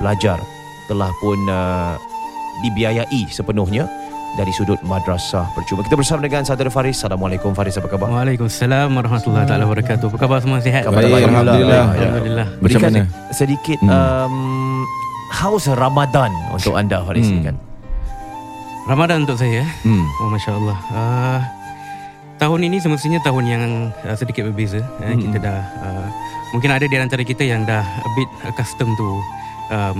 pelajar 0.02 0.42
telah 0.90 1.14
pun 1.22 1.38
uh, 1.46 1.94
dibiayai 2.66 3.30
sepenuhnya 3.30 3.86
dari 4.34 4.50
sudut 4.50 4.78
madrasah 4.82 5.46
percuma. 5.54 5.86
Kita 5.86 5.94
bersama 5.94 6.26
dengan 6.26 6.42
Saudara 6.42 6.70
Faris. 6.70 6.98
Assalamualaikum 6.98 7.54
Faris, 7.54 7.78
apa 7.78 7.86
khabar? 7.86 8.10
Waalaikumsalam 8.10 8.90
warahmatullahi 8.90 9.46
taala 9.46 9.64
wabarakatuh. 9.66 10.06
Apa 10.10 10.18
khabar 10.18 10.38
semua 10.42 10.58
sihat? 10.58 10.82
Khabar 10.86 11.06
Baik, 11.06 11.30
Alhamdulillah. 11.30 11.84
Alhamdulillah. 11.94 12.46
Macam 12.58 12.62
Berikan 12.62 12.90
mana? 12.90 13.04
sedikit 13.30 13.78
Hmm. 13.78 13.90
um, 13.94 14.34
how's 15.30 15.66
Ramadan 15.70 16.34
untuk 16.50 16.74
anda 16.74 16.98
Faris 17.06 17.30
Hmm. 17.30 17.46
kan? 17.46 17.56
Ramadan 18.84 19.24
untuk 19.24 19.38
saya. 19.38 19.62
Hmm. 19.86 20.04
Oh 20.20 20.28
masya-Allah. 20.28 20.78
Uh, 20.92 21.40
tahun 22.36 22.60
ini 22.68 22.76
semestinya 22.82 23.22
tahun 23.24 23.44
yang 23.48 23.62
uh, 24.04 24.16
sedikit 24.18 24.44
berbeza. 24.50 24.82
Eh. 25.00 25.14
Hmm. 25.14 25.20
Kita 25.30 25.38
dah 25.40 25.60
uh, 25.80 26.06
mungkin 26.52 26.74
ada 26.74 26.84
di 26.84 26.96
antara 26.98 27.22
kita 27.22 27.46
yang 27.46 27.62
dah 27.64 27.80
a 27.80 28.10
bit 28.12 28.28
accustomed 28.44 28.92
to 28.98 29.08
um, 29.70 29.98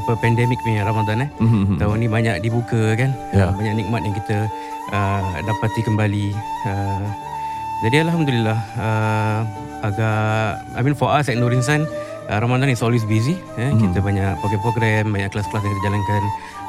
apa 0.00 0.12
pandemic 0.18 0.58
punya 0.62 0.82
Ramadan 0.82 1.26
eh. 1.26 1.30
Hmm. 1.38 1.78
Tahun 1.78 1.96
ni 1.96 2.08
banyak 2.10 2.42
dibuka 2.42 2.98
kan. 2.98 3.10
Ya. 3.30 3.48
Uh, 3.48 3.52
banyak 3.54 3.74
nikmat 3.84 4.00
yang 4.04 4.14
kita 4.14 4.48
uh, 4.92 5.22
dapati 5.44 5.80
kembali. 5.86 6.26
Uh, 6.66 7.06
jadi 7.84 8.06
alhamdulillah 8.08 8.58
uh, 8.80 9.40
agak 9.84 10.64
I 10.72 10.80
mean 10.80 10.96
for 10.96 11.12
us 11.12 11.28
at 11.28 11.36
Nur 11.36 11.52
Insan 11.52 11.84
uh, 12.30 12.38
Ramadan 12.40 12.72
is 12.72 12.80
always 12.80 13.04
busy 13.04 13.36
eh. 13.60 13.70
Mhm. 13.70 13.92
Kita 13.92 13.98
banyak 14.00 14.40
program-program, 14.40 15.04
banyak 15.12 15.30
kelas-kelas 15.32 15.62
yang 15.62 15.74
kita 15.76 15.84
jalankan. 15.92 16.22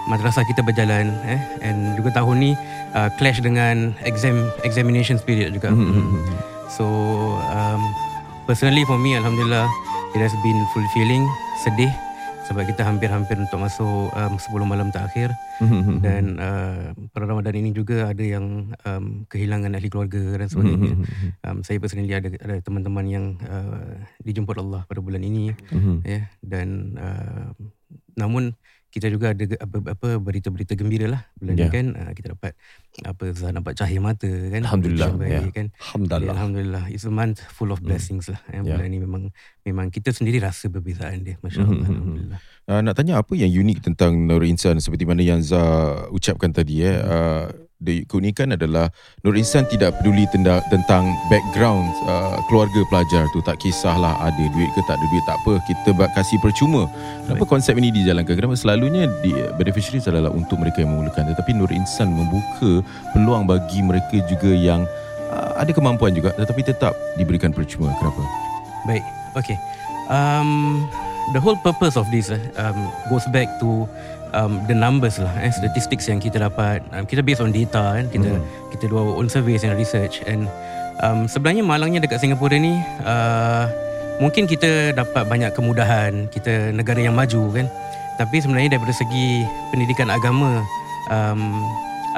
Madrasah 0.05 0.45
kita 0.45 0.61
berjalan 0.61 1.17
eh 1.25 1.41
and 1.65 1.97
juga 1.97 2.13
tahun 2.13 2.37
ni 2.37 2.51
uh, 2.93 3.09
clash 3.17 3.41
dengan 3.41 3.97
exam 4.05 4.53
examination 4.61 5.17
period 5.17 5.49
juga. 5.57 5.73
Hmm. 5.73 6.21
So 6.69 6.85
um, 7.49 7.81
personally 8.45 8.85
for 8.85 9.01
me 9.01 9.17
alhamdulillah 9.17 9.65
it 10.13 10.21
has 10.21 10.35
been 10.45 10.59
fulfilling, 10.77 11.25
sedih 11.65 11.89
sebab 12.45 12.63
kita 12.63 12.85
hampir-hampir 12.85 13.35
untuk 13.35 13.57
masuk 13.57 14.13
um, 14.13 14.33
10 14.37 14.63
malam 14.63 14.89
terakhir 14.89 15.33
Hmm. 15.55 16.03
dan 16.03 16.35
uh, 16.35 16.91
pada 17.15 17.31
Ramadan 17.31 17.55
ini 17.55 17.71
juga 17.71 18.11
ada 18.11 18.19
yang 18.19 18.75
um, 18.83 19.23
kehilangan 19.25 19.71
ahli 19.71 19.87
keluarga 19.87 20.35
dan 20.35 20.51
sebagainya. 20.51 20.99
Um, 21.47 21.63
saya 21.63 21.79
personally 21.79 22.11
ada 22.11 22.27
ada 22.27 22.59
teman-teman 22.59 23.05
yang 23.07 23.25
uh, 23.39 23.95
dijemput 24.19 24.59
Allah 24.59 24.83
pada 24.83 24.99
bulan 24.99 25.23
ini 25.23 25.55
Hmm. 25.71 26.03
ya 26.03 26.27
dan 26.43 26.99
uh, 26.99 27.55
namun 28.15 28.51
kita 28.95 29.11
juga 29.11 29.35
ada 29.35 29.43
apa, 29.59 29.91
apa 29.91 30.07
berita-berita 30.17 30.71
gembira 30.73 31.05
lah 31.05 31.21
bulan 31.35 31.53
Ya. 31.53 31.67
ni 31.67 31.69
kan 31.69 31.85
uh, 31.93 32.11
kita 32.11 32.31
dapat 32.31 32.55
apa 33.03 33.23
Zah 33.29 33.51
nampak 33.51 33.75
cahaya 33.75 33.99
mata 33.99 34.23
kan 34.25 34.63
Alhamdulillah, 34.63 35.09
Yang 35.19 35.27
ya. 35.27 35.51
kan 35.51 35.67
Ya, 35.67 35.75
Alhamdulillah. 35.83 36.31
Alhamdulillah 36.31 36.83
It's 36.87 37.03
a 37.03 37.11
month 37.11 37.43
full 37.45 37.69
of 37.69 37.77
Hmm. 37.77 37.91
blessings 37.91 38.25
lah 38.25 38.39
eh, 38.47 38.57
Ya. 38.57 38.73
Bulan 38.73 38.87
ni 38.87 38.97
memang 38.97 39.35
Memang 39.61 39.87
kita 39.89 40.09
sendiri 40.09 40.39
rasa 40.39 40.71
perbezaan 40.71 41.21
dia 41.21 41.35
Masya 41.39 41.59
Allah 41.61 41.75
Hmm. 41.83 41.91
Alhamdulillah 41.93 42.41
Uh, 42.65 42.81
nak 42.81 42.97
tanya 42.97 43.21
apa 43.21 43.29
yang 43.35 43.53
unik 43.53 43.77
tentang 43.83 44.25
Nur 44.25 44.41
Insan 44.41 44.81
seperti 44.81 45.05
mana 45.05 45.21
yang 45.21 45.37
Zah 45.37 46.09
ucapkan 46.09 46.49
tadi 46.49 46.81
eh. 46.81 46.97
Uh, 46.97 47.45
the 47.83 48.07
keunikan 48.07 48.55
adalah 48.55 48.87
Nur 49.25 49.35
Insan 49.35 49.67
tidak 49.67 49.99
peduli 49.99 50.23
tenda, 50.31 50.63
tentang 50.71 51.11
background 51.27 51.91
uh, 52.07 52.39
keluarga 52.47 52.81
pelajar 52.87 53.27
tu 53.35 53.43
tak 53.43 53.59
kisahlah 53.59 54.15
ada 54.23 54.43
duit 54.55 54.69
ke 54.71 54.81
tak 54.87 54.95
ada 54.95 55.05
duit 55.11 55.23
tak 55.27 55.37
apa 55.43 55.53
kita 55.67 55.89
bak- 55.95 56.13
kasih 56.15 56.39
percuma. 56.39 56.87
Kenapa 57.27 57.43
konsep 57.47 57.75
ini 57.75 57.91
dijalankan? 57.91 58.35
Kenapa 58.35 58.55
selalunya 58.55 59.11
di 59.19 59.35
beneficiaries 59.59 60.07
adalah 60.07 60.31
untuk 60.31 60.61
mereka 60.61 60.83
yang 60.83 60.95
memerlukan 60.95 61.35
tetapi 61.35 61.51
Nur 61.51 61.71
Insan 61.75 62.15
membuka 62.15 62.85
peluang 63.11 63.49
bagi 63.49 63.83
mereka 63.83 64.23
juga 64.29 64.51
yang 64.55 64.87
uh, 65.33 65.59
ada 65.59 65.71
kemampuan 65.75 66.15
juga 66.15 66.31
tetapi 66.37 66.63
tetap 66.63 66.95
diberikan 67.19 67.51
percuma. 67.51 67.91
Kenapa? 67.99 68.23
Baik, 68.85 69.03
okay. 69.35 69.57
Um, 70.05 70.85
the 71.33 71.41
whole 71.41 71.57
purpose 71.57 71.97
of 71.97 72.05
this 72.13 72.29
uh, 72.29 72.37
um, 72.61 72.77
goes 73.09 73.25
back 73.33 73.49
to 73.57 73.89
um, 74.35 74.59
the 74.67 74.75
numbers 74.75 75.17
lah, 75.17 75.31
eh, 75.39 75.49
statistics 75.49 76.11
yang 76.11 76.19
kita 76.19 76.43
dapat. 76.43 76.83
Um, 76.91 77.07
kita 77.07 77.23
based 77.23 77.39
on 77.39 77.55
data 77.55 77.95
kan, 77.95 78.05
kita 78.11 78.29
kita 78.75 78.83
do 78.91 78.99
our 78.99 79.15
own 79.15 79.31
surveys 79.31 79.63
and 79.63 79.73
research. 79.79 80.19
And 80.27 80.51
um, 80.99 81.31
sebenarnya 81.31 81.63
malangnya 81.63 82.03
dekat 82.03 82.19
Singapura 82.19 82.59
ni, 82.59 82.75
uh, 83.07 83.65
mungkin 84.19 84.45
kita 84.45 84.91
dapat 84.93 85.23
banyak 85.25 85.55
kemudahan, 85.55 86.27
kita 86.29 86.75
negara 86.75 86.99
yang 86.99 87.15
maju 87.15 87.55
kan. 87.55 87.67
Tapi 88.15 88.39
sebenarnya 88.39 88.79
daripada 88.79 88.95
segi 88.95 89.43
pendidikan 89.71 90.07
agama, 90.07 90.63
um, 91.11 91.41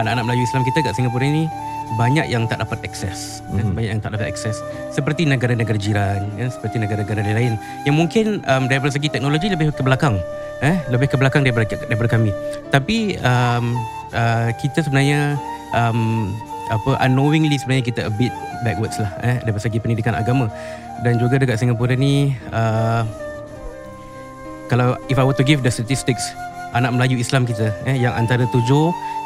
anak-anak 0.01 0.29
Melayu 0.29 0.43
Islam 0.45 0.61
kita 0.65 0.85
kat 0.85 0.93
Singapura 0.93 1.25
ini 1.25 1.49
banyak 1.95 2.27
yang 2.27 2.43
tak 2.51 2.59
dapat 2.59 2.83
akses 2.83 3.39
mm-hmm. 3.47 3.71
Mhm. 3.71 3.73
banyak 3.77 3.91
yang 3.95 4.01
tak 4.03 4.11
dapat 4.17 4.27
akses 4.35 4.59
seperti 4.91 5.23
negara-negara 5.23 5.79
jiran 5.79 6.27
ya, 6.35 6.51
seperti 6.51 6.83
negara-negara 6.83 7.23
lain. 7.23 7.55
Yang 7.87 7.95
mungkin 7.95 8.25
um, 8.43 8.67
daripada 8.67 8.91
segi 8.91 9.07
teknologi 9.07 9.47
lebih 9.47 9.71
ke 9.71 9.83
belakang 9.85 10.19
eh 10.59 10.75
lebih 10.89 11.07
ke 11.07 11.15
belakang 11.15 11.45
daripada 11.45 11.77
daripada 11.87 12.09
kami. 12.17 12.33
Tapi 12.73 13.15
um, 13.21 13.77
uh, 14.11 14.49
kita 14.57 14.83
sebenarnya 14.83 15.37
um, 15.71 16.33
apa 16.67 16.99
unknowingly 17.07 17.55
sebenarnya 17.55 17.85
kita 17.87 18.01
a 18.09 18.11
bit 18.11 18.33
backwards 18.67 18.99
lah 18.99 19.13
eh 19.23 19.39
daripada 19.45 19.63
segi 19.63 19.79
pendidikan 19.79 20.17
agama. 20.17 20.51
Dan 21.05 21.21
juga 21.21 21.37
dekat 21.37 21.61
Singapura 21.61 21.93
ni 21.93 22.33
uh, 22.49 23.05
kalau 24.67 24.99
if 25.07 25.15
I 25.15 25.23
were 25.23 25.37
to 25.37 25.45
give 25.45 25.63
the 25.63 25.71
statistics 25.71 26.25
anak 26.73 26.91
Melayu 26.95 27.19
Islam 27.19 27.47
kita 27.47 27.71
eh, 27.87 27.95
yang 27.95 28.15
antara 28.15 28.43
7 28.49 28.63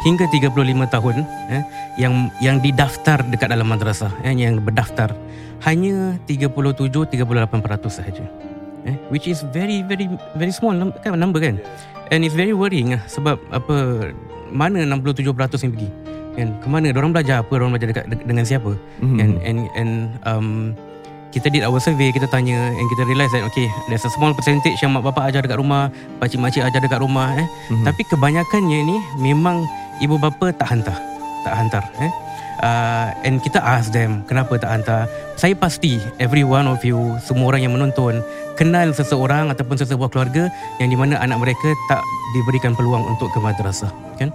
hingga 0.05 0.25
35 0.29 0.53
tahun 0.93 1.15
eh, 1.49 1.63
yang 1.97 2.29
yang 2.41 2.57
didaftar 2.61 3.21
dekat 3.29 3.49
dalam 3.49 3.69
madrasah 3.69 4.11
eh, 4.21 4.33
yang 4.33 4.61
berdaftar. 4.61 5.13
Hanya 5.61 6.17
37 6.25 6.65
38% 6.89 7.85
sahaja. 7.89 8.25
Eh, 8.81 8.97
which 9.13 9.29
is 9.29 9.45
very 9.53 9.85
very 9.85 10.09
very 10.33 10.49
small 10.49 10.73
kan 11.05 11.13
number 11.17 11.37
kan? 11.37 11.61
And 12.11 12.25
it's 12.27 12.35
very 12.35 12.51
worrying 12.51 12.97
lah 12.97 13.01
sebab 13.07 13.37
apa 13.53 14.09
mana 14.51 14.83
67% 14.83 15.23
yang 15.63 15.73
pergi? 15.77 15.89
Kan 16.35 16.47
ke 16.59 16.67
mana? 16.67 16.91
Orang 16.97 17.13
belajar 17.15 17.45
apa? 17.45 17.51
Orang 17.55 17.71
belajar 17.71 17.93
dekat 17.93 18.05
de- 18.09 18.25
dengan 18.25 18.43
siapa? 18.43 18.73
Mhm. 18.99 19.17
and 19.21 19.33
and 19.45 19.59
and 19.77 19.91
um, 20.25 20.49
kita 21.31 21.47
did 21.47 21.63
our 21.63 21.79
survey 21.79 22.11
kita 22.11 22.27
tanya 22.27 22.75
and 22.75 22.85
kita 22.91 23.07
realise 23.07 23.31
that 23.31 23.43
okay 23.47 23.71
there's 23.87 24.03
a 24.03 24.11
small 24.11 24.35
percentage 24.35 24.75
yang 24.83 24.91
mak 24.91 25.07
bapak 25.07 25.31
ajar 25.31 25.41
dekat 25.41 25.57
rumah 25.57 25.87
pakcik 26.19 26.39
makcik 26.43 26.63
ajar 26.67 26.79
dekat 26.83 26.99
rumah 26.99 27.31
eh. 27.39 27.47
Mhm. 27.71 27.87
tapi 27.87 28.03
kebanyakannya 28.05 28.79
ni 28.83 28.97
memang 29.19 29.63
ibu 30.01 30.17
bapa 30.17 30.49
tak 30.51 30.67
hantar. 30.73 30.97
Tak 31.45 31.53
hantar 31.55 31.85
eh. 32.01 32.11
Uh, 32.61 33.09
and 33.25 33.41
kita 33.41 33.57
ask 33.57 33.89
them 33.89 34.21
kenapa 34.29 34.53
tak 34.61 34.69
hantar? 34.69 35.09
Saya 35.33 35.57
pasti 35.57 35.97
every 36.21 36.45
one 36.45 36.69
of 36.69 36.77
you 36.85 37.17
semua 37.25 37.53
orang 37.53 37.65
yang 37.65 37.73
menonton 37.73 38.21
kenal 38.53 38.93
seseorang 38.93 39.49
ataupun 39.49 39.81
sesebuah 39.81 40.13
keluarga 40.13 40.45
yang 40.77 40.93
di 40.93 40.97
mana 40.97 41.17
anak 41.17 41.41
mereka 41.41 41.73
tak 41.89 42.05
diberikan 42.37 42.77
peluang 42.77 43.01
untuk 43.09 43.33
ke 43.33 43.39
madrasah 43.41 43.89
kan? 44.21 44.29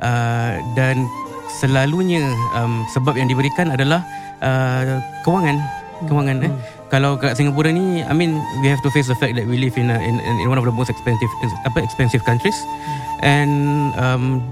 Uh, 0.00 0.56
dan 0.72 1.04
selalunya 1.60 2.24
um, 2.56 2.84
sebab 2.92 3.16
yang 3.16 3.28
diberikan 3.28 3.68
adalah 3.72 4.00
uh, 4.40 5.00
kewangan 5.20 5.60
kewangan 6.04 6.44
eh? 6.44 6.52
Kalau 6.92 7.16
kat 7.16 7.34
Singapura 7.34 7.72
ni 7.72 8.04
I 8.04 8.12
mean 8.12 8.36
we 8.60 8.68
have 8.68 8.84
to 8.84 8.90
face 8.92 9.08
the 9.08 9.18
fact 9.18 9.34
that 9.40 9.48
we 9.48 9.56
live 9.56 9.74
in 9.80 9.88
a, 9.88 9.98
in, 9.98 10.20
in 10.20 10.46
one 10.46 10.60
of 10.60 10.66
the 10.68 10.74
most 10.74 10.92
expensive 10.92 11.32
apa 11.64 11.80
expensive 11.80 12.22
countries. 12.22 12.56
And 13.24 13.90
um, 13.96 14.44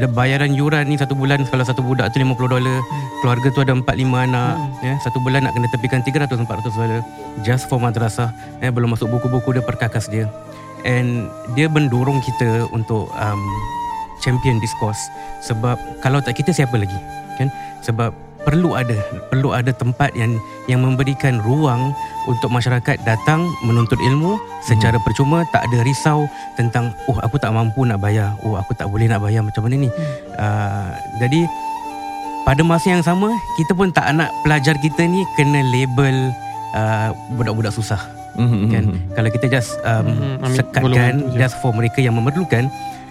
the 0.00 0.08
bayaran 0.08 0.56
yuran 0.56 0.88
ni 0.88 0.96
satu 0.96 1.12
bulan 1.12 1.44
kalau 1.46 1.62
satu 1.66 1.84
budak 1.84 2.10
tu 2.16 2.22
50 2.22 2.32
dolar 2.48 2.80
keluarga 3.20 3.48
tu 3.52 3.60
ada 3.60 3.76
4 3.76 3.84
5 3.84 4.26
anak 4.26 4.54
ya. 4.80 4.94
Satu 5.04 5.20
bulan 5.20 5.44
nak 5.44 5.52
kena 5.52 5.68
tepikan 5.68 6.00
300 6.00 6.40
400 6.40 6.72
dolar 6.72 7.00
just 7.44 7.68
for 7.68 7.76
madrasah 7.76 8.32
eh 8.64 8.72
belum 8.72 8.96
masuk 8.96 9.12
buku-buku 9.12 9.54
dia 9.56 9.64
perkakas 9.64 10.08
dia. 10.08 10.26
And 10.88 11.28
dia 11.52 11.68
mendorong 11.68 12.24
kita 12.24 12.72
untuk 12.72 13.12
um, 13.12 13.42
champion 14.24 14.56
discourse 14.60 15.00
sebab 15.44 15.76
kalau 16.00 16.24
tak 16.24 16.40
kita 16.40 16.56
siapa 16.56 16.76
lagi 16.76 16.96
kan? 17.40 17.48
Sebab 17.84 18.29
perlu 18.46 18.72
ada 18.72 18.96
perlu 19.28 19.52
ada 19.52 19.70
tempat 19.70 20.12
yang 20.16 20.36
yang 20.66 20.80
memberikan 20.80 21.40
ruang 21.40 21.92
untuk 22.24 22.48
masyarakat 22.48 22.96
datang 23.04 23.44
menuntut 23.64 24.00
ilmu 24.00 24.36
secara 24.62 24.96
Hmm. 24.96 25.04
percuma 25.04 25.38
tak 25.50 25.66
ada 25.68 25.84
risau 25.84 26.24
tentang 26.56 26.92
oh 27.06 27.16
aku 27.20 27.36
tak 27.36 27.52
mampu 27.52 27.84
nak 27.84 28.00
bayar. 28.00 28.32
Oh 28.44 28.56
aku 28.56 28.72
tak 28.76 28.88
boleh 28.88 29.08
nak 29.08 29.20
bayar 29.20 29.44
macam 29.44 29.64
mana 29.64 29.76
ni. 29.76 29.90
Uh, 30.36 30.90
jadi 31.18 31.44
pada 32.42 32.64
masa 32.64 32.90
yang 32.90 33.04
sama 33.04 33.28
kita 33.56 33.76
pun 33.76 33.92
tak 33.92 34.08
nak 34.16 34.32
pelajar 34.40 34.74
kita 34.80 35.04
ni 35.04 35.20
kena 35.36 35.60
label 35.68 36.32
uh, 36.72 37.12
budak-budak 37.36 37.70
susah. 37.70 38.00
Mhm, 38.30 38.70
kan? 38.70 38.84
mhm. 38.86 38.98
kalau 39.18 39.28
kita 39.28 39.50
just 39.50 39.74
um, 39.82 40.06
Mhm, 40.06 40.46
ambil 40.46 40.58
sekatkan 40.62 41.14
just 41.34 41.58
for 41.58 41.74
mereka 41.74 41.98
yang 41.98 42.14
memerlukan 42.14 42.70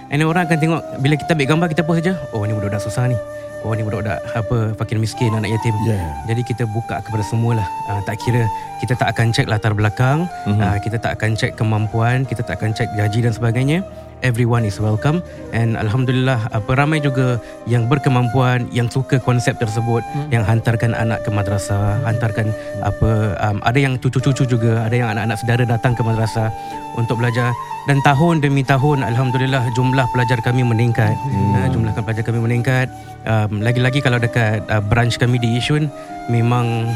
and 0.10 0.24
orang 0.24 0.48
akan 0.48 0.58
tengok 0.58 0.82
bila 1.04 1.20
kita 1.20 1.36
ambil 1.36 1.48
gambar 1.54 1.68
kita 1.70 1.84
post 1.84 2.00
saja 2.02 2.15
oh 2.32 2.48
ni 2.48 2.56
budak-budak 2.56 2.80
susah 2.80 3.04
ni 3.12 3.20
oh 3.62 3.72
ni 3.72 3.82
budak-budak 3.82 4.19
apa 4.32 4.72
fakir 4.74 4.95
miskin 4.95 5.32
anak 5.32 5.52
yatim 5.52 5.76
Yeah. 5.82 6.12
jadi 6.26 6.41
kita 6.43 6.63
buka 6.65 7.00
kepada 7.00 7.24
semua 7.24 7.58
lah 7.58 7.67
uh, 7.88 8.02
tak 8.02 8.17
kira 8.17 8.43
kita 8.78 8.93
tak 8.93 9.12
akan 9.12 9.30
cek 9.30 9.48
latar 9.48 9.72
belakang 9.72 10.28
Mhm. 10.45 10.60
uh, 10.60 10.78
kita 10.78 10.98
tak 10.98 11.15
akan 11.15 11.34
cek 11.34 11.56
kemampuan 11.56 12.24
kita 12.24 12.41
tak 12.41 12.58
akan 12.58 12.72
cek 12.72 12.88
gaji 12.93 13.19
dan 13.22 13.32
sebagainya 13.32 13.80
everyone 14.21 14.67
is 14.67 14.79
welcome. 14.79 15.23
And 15.55 15.75
alhamdulillah 15.79 16.51
apa 16.51 16.71
ramai 16.75 16.99
juga 16.99 17.39
yang 17.65 17.88
berkemampuan 17.88 18.67
yang 18.71 18.91
suka 18.91 19.17
konsep 19.21 19.58
tersebut 19.58 20.01
Hmm. 20.10 20.29
yang 20.32 20.43
hantarkan 20.45 20.95
anak 20.95 21.21
ke 21.25 21.29
madrasah 21.29 22.01
hantarkan 22.05 22.49
apa 22.82 23.36
um, 23.43 23.58
ada 23.63 23.79
yang 23.79 23.97
cucu-cucu 23.99 24.45
juga 24.47 24.86
ada 24.86 24.95
yang 24.95 25.10
anak-anak 25.12 25.38
saudara 25.39 25.63
datang 25.67 25.93
ke 25.95 26.01
madrasah 26.01 26.49
untuk 26.97 27.19
belajar. 27.21 27.51
Dan 27.88 28.03
tahun 28.05 28.43
demi 28.43 28.62
tahun 28.62 29.01
alhamdulillah 29.01 29.73
jumlah 29.73 30.05
pelajar 30.13 30.38
kami 30.45 30.62
meningkat. 30.62 31.15
Hmm. 31.15 31.55
uh, 31.55 31.67
jumlah 31.71 31.91
pelajar 31.95 32.23
kami 32.23 32.39
meningkat. 32.43 32.88
Um, 33.27 33.60
lagi-lagi 33.60 33.99
kalau 33.99 34.17
dekat 34.21 34.63
uh, 34.71 34.79
branch 34.79 35.19
kami 35.19 35.39
di 35.41 35.60
Yishun 35.60 35.91
memang 36.32 36.88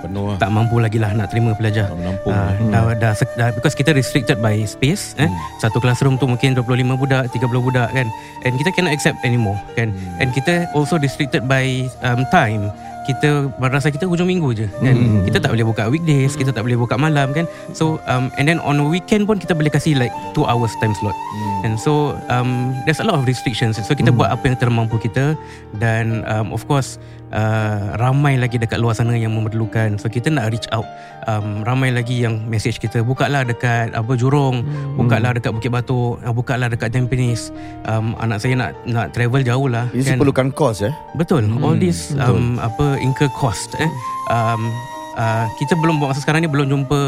Penuh 0.00 0.24
lah. 0.26 0.36
tak 0.38 0.48
mampu 0.48 0.76
lagi 0.76 0.96
lah 0.96 1.12
nak 1.12 1.28
terima 1.28 1.52
pelajar 1.52 1.86
Tak 1.86 1.96
menampung. 1.96 2.30
Uh, 2.30 2.50
Hmm. 2.52 2.70
dah, 2.70 2.82
dah, 2.94 3.12
dah, 3.34 3.48
because 3.50 3.72
kita 3.72 3.90
restricted 3.90 4.38
by 4.38 4.62
space 4.64 5.12
eh. 5.16 5.24
Hmm. 5.24 5.36
Satu 5.58 5.76
classroom 5.76 6.14
tu 6.14 6.24
mungkin 6.24 6.54
25 6.54 6.66
budak 6.94 7.28
30 7.28 7.40
budak 7.60 7.88
kan 7.90 8.06
And 8.42 8.56
kita 8.56 8.70
cannot 8.70 8.90
accept 8.90 9.20
anymore 9.20 9.58
kan 9.74 9.90
Hmm. 9.90 10.18
And 10.18 10.28
kita 10.30 10.52
also 10.70 10.96
restricted 10.96 11.44
by 11.44 11.66
um, 12.00 12.24
time 12.28 12.70
kita 13.02 13.26
madrasah 13.56 13.90
kita 13.90 14.04
hujung 14.04 14.28
minggu 14.28 14.54
je 14.54 14.66
kan 14.76 14.92
Hmm. 14.92 15.24
kita 15.24 15.36
tak 15.38 15.50
boleh 15.50 15.66
buka 15.66 15.88
weekdays 15.88 16.32
kita 16.32 16.48
tak 16.48 16.62
boleh 16.62 16.76
buka 16.76 16.94
malam 16.94 17.32
kan 17.32 17.42
so 17.72 17.98
um, 18.06 18.30
and 18.36 18.44
then 18.44 18.60
on 18.60 18.76
weekend 18.86 19.24
pun 19.24 19.34
kita 19.34 19.50
boleh 19.50 19.68
kasih 19.68 19.96
like 19.96 20.12
2 20.30 20.44
hours 20.44 20.70
time 20.78 20.94
slot 20.94 21.16
Hmm. 21.16 21.64
and 21.64 21.74
so 21.74 21.92
um, 22.28 22.50
there's 22.84 23.00
a 23.00 23.04
lot 23.04 23.16
of 23.16 23.24
restrictions 23.24 23.76
so 23.76 23.92
kita 23.92 24.08
Hmm. 24.08 24.20
buat 24.20 24.30
apa 24.30 24.44
yang 24.44 24.56
termampu 24.56 24.94
kita 24.96 25.34
dan 25.74 26.22
um, 26.24 26.52
of 26.52 26.62
course 26.64 27.00
uh, 27.32 27.96
ramai 27.98 28.36
lagi 28.38 28.58
dekat 28.58 28.78
luar 28.78 28.94
sana 28.94 29.14
yang 29.16 29.34
memerlukan. 29.34 29.98
So 29.98 30.06
kita 30.10 30.30
nak 30.30 30.50
reach 30.54 30.66
out. 30.74 30.86
Um, 31.28 31.62
ramai 31.62 31.92
lagi 31.94 32.24
yang 32.24 32.46
message 32.48 32.80
kita 32.80 33.02
bukalah 33.02 33.46
dekat 33.46 33.94
apa 33.94 34.12
Jurong. 34.14 34.62
Bukalah 34.98 35.36
dekat 35.36 35.54
Bukit 35.54 35.70
Batok. 35.70 36.22
Uh, 36.22 36.34
bukalah 36.34 36.70
dekat 36.70 36.90
Tampines. 36.94 37.54
Um, 37.86 38.14
anak 38.18 38.42
saya 38.42 38.54
nak 38.58 38.70
nak 38.86 39.14
travel 39.14 39.42
jauh 39.42 39.68
lah 39.70 39.86
Ini 39.94 40.18
perlukan 40.18 40.50
kos 40.52 40.84
eh. 40.84 40.94
Betul. 41.14 41.46
Hmm, 41.46 41.64
All 41.64 41.76
this 41.78 42.12
um, 42.18 42.58
apa 42.58 42.98
incur 42.98 43.30
cost 43.34 43.74
eh. 43.78 43.90
Um, 44.30 44.70
uh, 45.18 45.46
kita 45.58 45.74
belum 45.78 45.98
buat 45.98 46.14
masa 46.14 46.22
sekarang 46.22 46.44
ni 46.44 46.50
belum 46.50 46.70
jumpa 46.70 47.00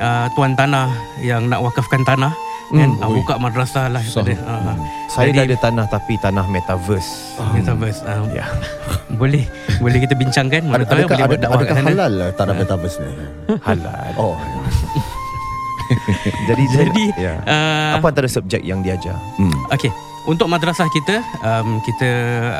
uh, 0.00 0.26
tuan 0.34 0.58
tanah 0.58 0.90
yang 1.22 1.46
nak 1.46 1.62
wakafkan 1.62 2.02
tanah 2.02 2.32
kan 2.68 2.88
Hmm, 2.88 2.98
uh, 2.98 3.06
ui. 3.06 3.16
buka 3.16 3.34
madrasah 3.36 3.86
lah 3.86 4.02
daripada, 4.02 4.42
uh, 4.42 4.74
Saya 5.06 5.30
dah 5.30 5.38
Jadi- 5.38 5.48
ada 5.48 5.56
tanah 5.60 5.86
tapi 5.86 6.12
tanah 6.16 6.44
metaverse. 6.46 7.38
metaverse 7.52 8.00
um, 8.04 8.26
Ya. 8.28 8.42
boleh 9.20 9.46
boleh 9.78 9.98
kita 9.98 10.12
bincangkan 10.12 10.62
mana 10.62 10.76
Ada, 10.76 10.84
tahu 10.84 10.98
adakah, 11.00 11.16
boleh 11.16 11.38
ada, 11.38 11.46
adakah 11.48 11.74
sana 11.74 11.88
halal 11.88 12.12
lah 12.12 12.28
tanah 12.32 12.52
Ah. 12.52 12.58
metaverse 12.58 12.96
ni? 12.98 13.10
Halal. 13.68 14.10
Oh. 14.16 14.34
Jadi 16.48 16.64
Jadi, 16.68 17.04
ya. 17.14 17.38
uh, 17.40 17.90
apa 17.96 18.06
antara 18.08 18.26
subjek 18.26 18.58
yang 18.60 18.82
diajar? 18.82 19.14
Hmm. 19.38 19.54
Okey, 19.70 19.90
untuk 20.26 20.50
madrasah 20.50 20.90
kita, 20.90 21.22
um, 21.46 21.78
kita 21.86 22.10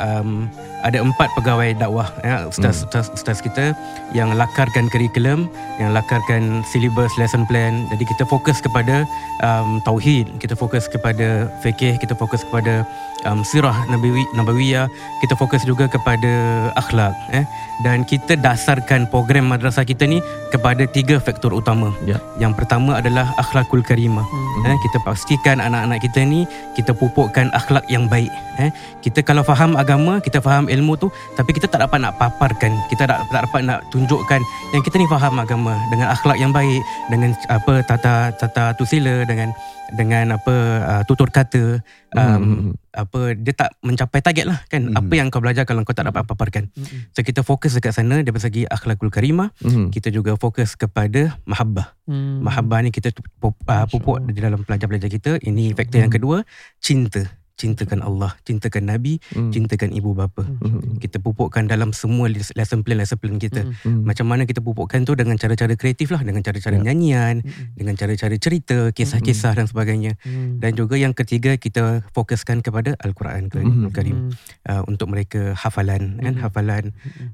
um, 0.06 0.46
ada 0.86 1.02
empat 1.02 1.34
pegawai 1.34 1.74
dakwah, 1.74 2.06
ya, 2.22 2.46
ustaz, 2.46 2.86
ustaz, 2.86 3.10
ustaz 3.10 3.42
kita. 3.42 3.74
Yang 4.14 4.38
lakarkan 4.38 4.86
kurikulum, 4.94 5.50
yang 5.82 5.90
lakarkan 5.90 6.62
syllabus 6.70 7.10
lesson 7.18 7.42
plan. 7.50 7.90
Jadi 7.90 8.06
kita 8.06 8.22
fokus 8.30 8.62
kepada 8.62 9.02
um, 9.42 9.82
tauhid, 9.82 10.30
kita 10.38 10.54
fokus 10.54 10.86
kepada 10.86 11.50
fikih, 11.66 11.98
kita 11.98 12.14
fokus 12.14 12.46
kepada 12.46 12.86
um, 13.24 13.40
sirah 13.40 13.74
nabawi, 13.88 14.26
nabawiyah, 14.36 14.90
kita 15.24 15.34
fokus 15.38 15.64
juga 15.64 15.88
kepada 15.88 16.32
akhlak. 16.76 17.14
Eh. 17.32 17.46
Dan 17.84 18.08
kita 18.08 18.40
dasarkan 18.40 19.04
program 19.12 19.52
madrasah 19.52 19.84
kita 19.84 20.08
ni 20.08 20.20
kepada 20.48 20.88
tiga 20.88 21.20
faktor 21.20 21.52
utama. 21.52 21.92
Ya. 22.08 22.16
Yang 22.40 22.64
pertama 22.64 22.96
adalah 22.96 23.28
akhlakul 23.36 23.84
karimah. 23.84 24.24
Hmm. 24.24 24.72
Eh, 24.72 24.76
kita 24.80 24.98
pastikan 25.04 25.60
anak-anak 25.60 26.00
kita 26.00 26.24
ni 26.24 26.48
kita 26.72 26.96
pupukkan 26.96 27.52
akhlak 27.52 27.84
yang 27.92 28.08
baik. 28.08 28.32
Eh, 28.56 28.72
kita 29.04 29.20
kalau 29.20 29.44
faham 29.44 29.76
agama, 29.76 30.18
kita 30.24 30.40
faham 30.40 30.72
ilmu 30.72 30.96
tu, 30.96 31.12
tapi 31.36 31.52
kita 31.52 31.68
tak 31.68 31.84
dapat 31.84 32.00
nak 32.00 32.16
paparkan, 32.16 32.72
kita 32.88 33.04
tak, 33.04 33.20
tak 33.28 33.44
dapat 33.44 33.60
nak 33.68 33.84
tunjukkan 33.92 34.40
yang 34.72 34.80
kita 34.80 34.96
ni 34.96 35.06
faham 35.12 35.36
agama 35.36 35.76
dengan 35.92 36.08
akhlak 36.08 36.40
yang 36.40 36.56
baik, 36.56 36.80
dengan 37.12 37.36
apa 37.52 37.84
tata 37.84 38.32
tata 38.32 38.72
tusila 38.80 39.28
dengan 39.28 39.52
dengan 39.94 40.34
apa 40.34 40.54
uh, 40.82 41.02
tutur 41.06 41.30
kata 41.30 41.78
um, 42.12 42.42
Hmm. 42.42 42.72
apa 42.90 43.36
dia 43.36 43.52
tak 43.52 43.76
mencapai 43.80 44.18
target 44.18 44.48
lah 44.48 44.58
kan 44.66 44.88
Mhm. 44.88 44.96
apa 44.96 45.12
yang 45.14 45.28
kau 45.28 45.38
belajar 45.38 45.62
kalau 45.62 45.84
kau 45.84 45.92
tak 45.92 46.08
dapat 46.08 46.24
paparkan 46.24 46.72
Mm-mm. 46.72 47.12
so 47.12 47.20
kita 47.20 47.44
fokus 47.44 47.76
dekat 47.76 47.92
sana 47.92 48.18
dari 48.18 48.40
segi 48.40 48.64
akhlakul 48.64 49.12
karimah 49.12 49.52
Mhm. 49.62 49.92
kita 49.92 50.08
juga 50.08 50.34
fokus 50.34 50.74
kepada 50.74 51.38
mahabbah 51.44 51.94
Mm. 52.08 52.40
mahabbah 52.42 52.78
ni 52.80 52.90
kita 52.90 53.12
pupuk, 53.36 53.54
uh, 53.68 53.86
pupuk 53.86 54.26
di 54.26 54.40
dalam 54.40 54.58
pelajar-pelajar 54.58 55.06
kita 55.06 55.32
ini 55.40 55.70
faktor 55.70 56.02
yang 56.02 56.10
kedua 56.10 56.42
cinta 56.78 57.22
cintakan 57.56 58.04
Allah 58.04 58.36
cintakan 58.44 58.84
Nabi 58.84 59.16
Mhm. 59.32 59.48
cintakan 59.50 59.90
ibu 59.90 60.12
bapa 60.12 60.44
Mhm. 60.44 61.00
kita 61.00 61.18
pupukkan 61.18 61.64
dalam 61.64 61.96
semua 61.96 62.28
lesson 62.28 62.84
plan 62.84 63.00
lesson 63.00 63.16
plan 63.16 63.40
kita 63.40 63.64
Mm. 63.82 64.04
Macam 64.04 64.28
mana 64.28 64.44
kita 64.44 64.60
pupukkan 64.60 65.02
tu 65.02 65.16
dengan 65.16 65.40
cara-cara 65.40 65.72
kreatif 65.74 66.12
lah 66.12 66.20
dengan 66.20 66.44
cara-cara 66.44 66.76
Ya. 66.76 66.84
nyanyian 66.84 67.40
Mm-mm. 67.40 67.72
dengan 67.74 67.96
cara-cara 67.96 68.36
cerita 68.36 68.92
kisah-kisah 68.92 69.56
dan 69.56 69.66
sebagainya 69.66 70.20
Mm. 70.22 70.60
dan 70.60 70.70
juga 70.76 71.00
yang 71.00 71.16
ketiga 71.16 71.56
kita 71.56 72.04
fokuskan 72.12 72.60
kepada 72.60 72.92
al-Quran 73.00 73.48
Mhm. 73.48 73.88
Al 73.88 73.92
Karim 73.92 74.16
Mm. 74.28 74.30
uh, 74.68 74.82
untuk 74.86 75.08
mereka 75.08 75.56
hafalan 75.56 76.20
kan 76.20 76.34
Mhm. 76.36 76.42
hafalan 76.44 76.84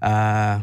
uh, 0.01 0.63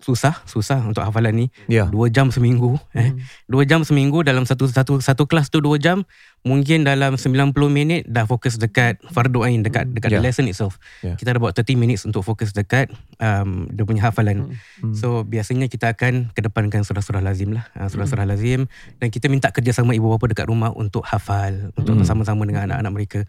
susah 0.00 0.32
susah 0.48 0.80
untuk 0.88 1.04
hafalan 1.04 1.44
ni 1.44 1.46
Ya. 1.68 1.84
dua 1.84 2.08
jam 2.08 2.32
seminggu 2.32 2.80
eh 2.96 3.12
Mm. 3.12 3.20
dua 3.52 3.62
jam 3.68 3.84
seminggu 3.84 4.24
dalam 4.24 4.48
satu 4.48 4.64
satu 4.64 4.96
satu 4.96 5.28
kelas 5.28 5.52
tu 5.52 5.60
dua 5.60 5.76
jam 5.76 6.08
mungkin 6.40 6.88
dalam 6.88 7.20
90 7.20 7.52
minit 7.68 8.08
dah 8.08 8.24
fokus 8.24 8.56
dekat 8.56 8.96
fardu 9.12 9.44
ain 9.44 9.60
dekat 9.60 9.92
dekat 9.92 10.08
Ya. 10.08 10.16
the 10.16 10.24
lesson 10.24 10.48
itself 10.48 10.80
Ya. 11.04 11.12
kita 11.12 11.36
ada 11.36 11.38
buat 11.38 11.52
30 11.52 11.76
minutes 11.76 12.08
untuk 12.08 12.24
fokus 12.24 12.56
dekat 12.56 12.88
um, 13.20 13.68
dia 13.68 13.84
punya 13.84 14.00
hafalan 14.02 14.56
Mm. 14.80 14.96
so 14.96 15.20
biasanya 15.22 15.68
kita 15.68 15.92
akan 15.92 16.32
kedepankan 16.32 16.80
surah-surah 16.80 17.20
lazim 17.20 17.52
lah 17.52 17.68
uh, 17.76 17.92
surah-surah 17.92 18.24
lazim 18.24 18.72
dan 18.96 19.12
kita 19.12 19.28
minta 19.28 19.52
kerjasama 19.52 19.92
ibu 19.92 20.08
bapa 20.08 20.32
dekat 20.32 20.48
rumah 20.48 20.72
untuk 20.72 21.04
hafal 21.04 21.76
untuk 21.76 21.92
Mm. 21.92 22.00
bersama-sama 22.00 22.48
dengan 22.48 22.72
anak-anak 22.72 22.92
mereka 22.92 23.20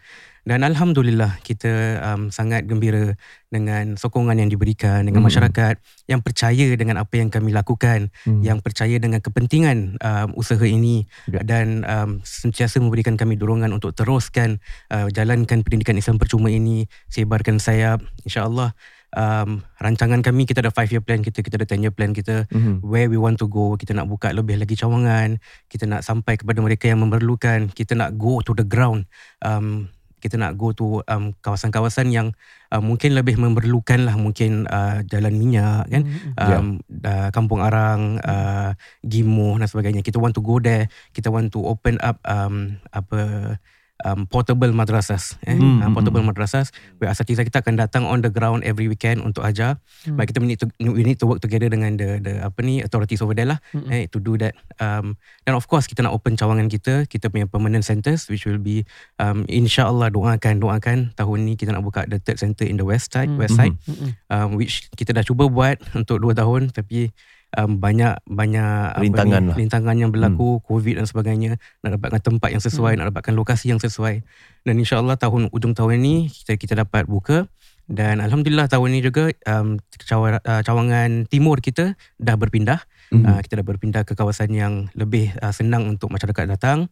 dan 0.42 0.66
alhamdulillah 0.66 1.38
kita 1.42 1.70
um, 2.02 2.22
sangat 2.30 2.66
gembira 2.66 3.14
dengan 3.48 3.94
sokongan 3.94 4.42
yang 4.42 4.50
diberikan 4.50 5.06
dengan 5.06 5.22
Mm. 5.22 5.28
masyarakat 5.30 5.76
yang 6.08 6.22
percaya 6.22 6.68
dengan 6.74 6.98
apa 6.98 7.14
yang 7.16 7.30
kami 7.30 7.54
lakukan 7.54 8.10
Mm. 8.26 8.42
yang 8.42 8.58
percaya 8.58 8.98
dengan 8.98 9.22
kepentingan 9.22 10.02
um, 10.02 10.30
usaha 10.34 10.64
ini 10.64 11.06
Ya. 11.30 11.46
dan 11.46 11.86
um, 11.86 12.12
sentiasa 12.24 12.82
memberikan 12.82 13.16
kami 13.16 13.38
dorongan 13.38 13.70
untuk 13.70 13.94
teruskan 13.94 14.58
uh, 14.89 15.08
jalankan 15.08 15.62
pendidikan 15.62 15.94
Islam 15.96 16.18
percuma 16.18 16.50
ini 16.50 16.89
sebarkan 17.08 17.62
sayap 17.62 18.02
insyaallah 18.24 18.74
um, 19.14 19.62
rancangan 19.78 20.24
kami 20.24 20.48
kita 20.48 20.64
ada 20.64 20.72
5 20.74 20.89
year 20.89 21.04
plan 21.04 21.22
kita 21.22 21.44
kita 21.44 21.62
ada 21.62 21.68
10 21.70 21.86
year 21.86 21.94
plan 21.94 22.16
kita 22.16 22.50
Mhm. 22.50 22.82
where 22.82 23.06
we 23.06 23.20
want 23.20 23.38
to 23.38 23.46
go 23.46 23.76
kita 23.76 23.94
nak 23.94 24.10
buka 24.10 24.34
lebih 24.34 24.58
lagi 24.58 24.74
cawangan 24.74 25.38
kita 25.68 25.86
nak 25.86 26.02
sampai 26.02 26.39
kepada 26.39 26.64
mereka 26.64 26.89
yang 26.89 27.04
memerlukan 27.04 27.70
kita 27.70 27.94
nak 27.94 28.18
go 28.18 28.42
to 28.42 28.58
the 28.58 28.66
ground 28.66 29.06
um, 29.44 29.86
kita 30.22 30.38
nak 30.38 30.54
go 30.54 30.70
to 30.72 31.02
um, 31.10 31.34
kawasan-kawasan 31.42 32.14
yang 32.14 32.38
uh, 32.70 32.80
mungkin 32.80 33.18
lebih 33.18 33.42
memerlukan 33.42 34.06
lah 34.06 34.14
mungkin 34.16 34.70
uh, 34.70 35.02
jalan 35.10 35.34
minyak 35.34 35.90
kan 35.90 36.06
Mm-mm. 36.06 36.38
Ya. 36.38 36.58
um, 36.62 36.68
uh, 37.02 37.30
Kampung 37.34 37.66
Arang, 37.66 38.22
uh, 38.22 38.78
Gimo 39.02 39.58
dan 39.58 39.66
sebagainya. 39.66 40.06
Kita 40.06 40.22
want 40.22 40.38
to 40.38 40.46
go 40.46 40.62
there. 40.62 40.86
Kita 41.12 41.34
want 41.34 41.50
to 41.52 41.66
open 41.66 41.98
up 42.06 42.22
um, 42.30 42.78
apa 42.94 43.58
um, 44.04 44.26
portable 44.26 44.70
madrasas. 44.72 45.38
Eh? 45.45 45.56
Hmm, 45.56 45.82
Uh, 45.82 45.89
portable 45.93 46.22
hmm. 46.22 46.30
madrasas. 46.34 46.70
Where 46.97 47.10
asatizah 47.10 47.45
kita 47.45 47.62
akan 47.62 47.78
datang 47.78 48.04
on 48.06 48.22
the 48.22 48.30
ground 48.30 48.62
every 48.62 48.86
weekend 48.86 49.22
untuk 49.22 49.41
ajar. 49.41 49.82
Hmm. 50.04 50.18
But 50.18 50.30
kita 50.30 50.41
need 50.41 50.60
to 50.62 50.68
we 50.82 51.02
need 51.02 51.22
to 51.22 51.28
work 51.28 51.39
together 51.39 51.70
dengan 51.70 51.95
the 51.95 52.22
the 52.22 52.34
apa 52.41 52.60
ni 52.62 52.82
authorities 52.82 53.22
over 53.22 53.34
there 53.34 53.49
lah 53.49 53.60
Mm-mm. 53.74 53.89
eh, 53.89 54.06
to 54.10 54.18
do 54.18 54.38
that. 54.38 54.54
Um, 54.78 55.16
dan 55.45 55.54
of 55.54 55.66
course 55.66 55.86
kita 55.86 56.02
nak 56.02 56.14
open 56.14 56.34
cawangan 56.36 56.68
kita, 56.68 57.06
kita 57.06 57.30
punya 57.30 57.45
permanent 57.45 57.86
centers 57.86 58.28
which 58.28 58.45
will 58.45 58.62
be 58.62 58.84
um, 59.18 59.45
insya-Allah 59.45 60.10
doakan 60.10 60.58
doakan 60.58 60.97
tahun 61.14 61.38
ni 61.45 61.54
kita 61.56 61.74
nak 61.74 61.86
buka 61.86 62.06
the 62.06 62.18
third 62.18 62.38
center 62.38 62.66
in 62.66 62.78
the 62.78 62.86
west 62.86 63.14
side, 63.14 63.30
Hmm. 63.30 63.39
west 63.39 63.56
side 63.56 63.78
Mm-mm. 63.86 64.18
um, 64.28 64.58
which 64.58 64.89
kita 64.93 65.14
dah 65.14 65.22
cuba 65.22 65.45
buat 65.45 65.78
untuk 65.93 66.22
2 66.22 66.34
tahun 66.34 66.74
tapi 66.74 67.14
um, 67.58 67.80
banyak 67.80 68.16
banyak 68.28 68.95
Rintangan 68.99 69.41
apa 69.43 69.49
lah. 69.52 69.56
ni, 69.56 69.60
rintangan 69.66 69.95
yang 69.99 70.12
berlaku 70.12 70.64
covid 70.64 70.99
dan 71.02 71.06
sebagainya. 71.08 71.60
Nak 71.84 71.99
dapatkan 71.99 72.22
tempat 72.22 72.49
yang 72.56 72.64
sesuai 72.64 72.99
nak 72.99 73.12
dapatkan 73.12 73.34
lokasi 73.36 73.72
yang 73.72 73.82
sesuai. 73.82 74.24
Dan 74.64 74.80
insyaallah 74.80 75.18
tahun 75.20 75.52
ujung 75.52 75.76
tahun 75.76 75.99
ini 76.04 76.32
kita 76.32 76.56
kita 76.56 76.74
dapat 76.88 77.08
buka. 77.08 77.47
Dan 77.91 78.24
alhamdulillah 78.24 78.72
tahun 78.72 78.95
ini 78.95 79.02
juga 79.04 79.36
um, 79.52 79.76
uh, 79.76 80.62
cawangan 80.64 81.28
timur 81.28 81.60
kita 81.60 81.99
dah 82.22 82.36
berpindah. 82.39 82.80
Mhm. 83.12 83.24
uh, 83.28 83.39
kita 83.43 83.60
dah 83.60 83.66
berpindah 83.68 84.02
ke 84.08 84.16
kawasan 84.16 84.56
yang 84.56 84.88
lebih 84.95 85.36
uh, 85.43 85.52
senang 85.52 85.91
untuk 85.91 86.08
masyarakat 86.08 86.47
datang. 86.47 86.88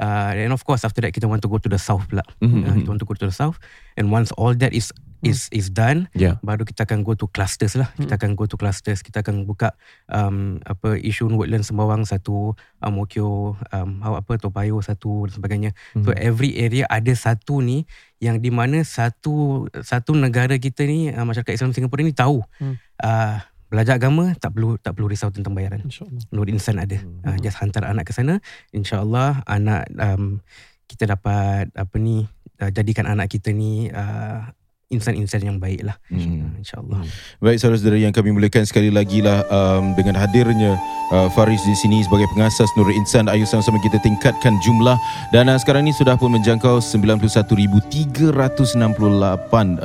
Uh, 0.00 0.32
and 0.32 0.50
of 0.50 0.64
course 0.64 0.80
after 0.82 1.04
that 1.04 1.12
kita 1.12 1.28
want 1.28 1.44
to 1.44 1.46
go 1.46 1.60
to 1.60 1.68
the 1.68 1.78
south 1.78 2.08
pula. 2.08 2.24
Mhm, 2.42 2.66
uh, 2.66 2.74
kita 2.82 2.88
want 2.90 2.98
to 2.98 3.06
go 3.06 3.14
to 3.14 3.28
the 3.28 3.36
south. 3.36 3.60
And 3.94 4.10
once 4.10 4.34
all 4.34 4.56
that 4.58 4.74
is 4.74 4.90
is 5.20 5.52
is 5.52 5.68
done 5.68 6.08
Ya. 6.16 6.40
baru 6.40 6.64
kita 6.64 6.88
akan 6.88 7.04
go 7.04 7.12
to 7.12 7.28
clusters 7.28 7.76
lah. 7.76 7.92
Kita 7.94 8.16
akan 8.16 8.32
go 8.34 8.48
to 8.48 8.56
clusters. 8.56 9.04
Kita 9.04 9.20
akan 9.20 9.44
buka 9.44 9.76
um, 10.08 10.58
apa 10.64 10.96
Yishun 10.96 11.36
Woodland 11.36 11.62
Sembawang 11.62 12.08
satu, 12.08 12.56
um, 12.56 12.92
Mokyo 12.92 13.54
um, 13.70 13.90
apa 14.00 14.40
Toa 14.40 14.48
Payoh 14.48 14.80
satu 14.80 15.28
dan 15.28 15.32
sebagainya. 15.36 15.70
Hmm. 15.92 16.04
So 16.04 16.16
every 16.16 16.56
area 16.56 16.88
ada 16.88 17.12
satu 17.12 17.60
ni 17.60 17.84
yang 18.18 18.40
di 18.40 18.48
mana 18.48 18.80
satu 18.80 19.64
satu 19.80 20.16
negara 20.16 20.56
kita 20.56 20.84
ni 20.84 21.08
uh, 21.12 21.24
masyarakat 21.24 21.52
Islam 21.52 21.72
Singapura 21.72 22.00
ni 22.00 22.16
tahu 22.16 22.40
Hmm. 22.60 22.76
uh, 23.04 23.40
belajar 23.70 24.02
agama 24.02 24.34
tak 24.34 24.50
perlu 24.56 24.74
tak 24.82 24.98
perlu 24.98 25.06
risau 25.06 25.30
tentang 25.30 25.54
bayaran. 25.54 25.84
Nur 26.34 26.50
Insan 26.50 26.80
ada. 26.82 26.98
Hmm. 26.98 27.22
Uh, 27.22 27.36
just 27.38 27.60
hantar 27.60 27.86
anak 27.86 28.08
ke 28.08 28.12
sana. 28.12 28.42
InsyaAllah 28.74 29.46
anak 29.46 29.86
um, 29.94 30.42
kita 30.90 31.06
dapat 31.06 31.70
apa 31.70 31.96
ni 32.02 32.26
uh, 32.58 32.70
jadikan 32.74 33.06
anak 33.06 33.30
kita 33.30 33.54
ni 33.54 33.86
uh, 33.94 34.42
insan-insan 34.90 35.46
yang 35.46 35.56
baik 35.62 35.86
lah. 35.86 35.94
Hmm. 36.10 36.50
InsyaAllah. 36.58 37.06
Baik 37.38 37.62
saudara-saudara 37.62 38.02
yang 38.02 38.10
kami 38.10 38.34
muliakan 38.34 38.66
sekali 38.66 38.90
lagi 38.90 39.22
lah 39.22 39.46
um, 39.46 39.94
dengan 39.94 40.18
hadirnya 40.18 40.74
uh, 41.14 41.30
Faris 41.30 41.62
di 41.62 41.78
sini 41.78 42.02
sebagai 42.02 42.26
pengasas 42.34 42.66
Nur 42.74 42.90
Insan 42.90 43.30
Ayu 43.30 43.46
sama-sama 43.46 43.78
kita 43.86 44.02
tingkatkan 44.02 44.58
jumlah 44.66 44.98
dan 45.30 45.46
uh, 45.46 45.54
sekarang 45.62 45.86
ni 45.86 45.94
sudah 45.94 46.18
pun 46.18 46.34
menjangkau 46.34 46.82
91,368 46.82 48.18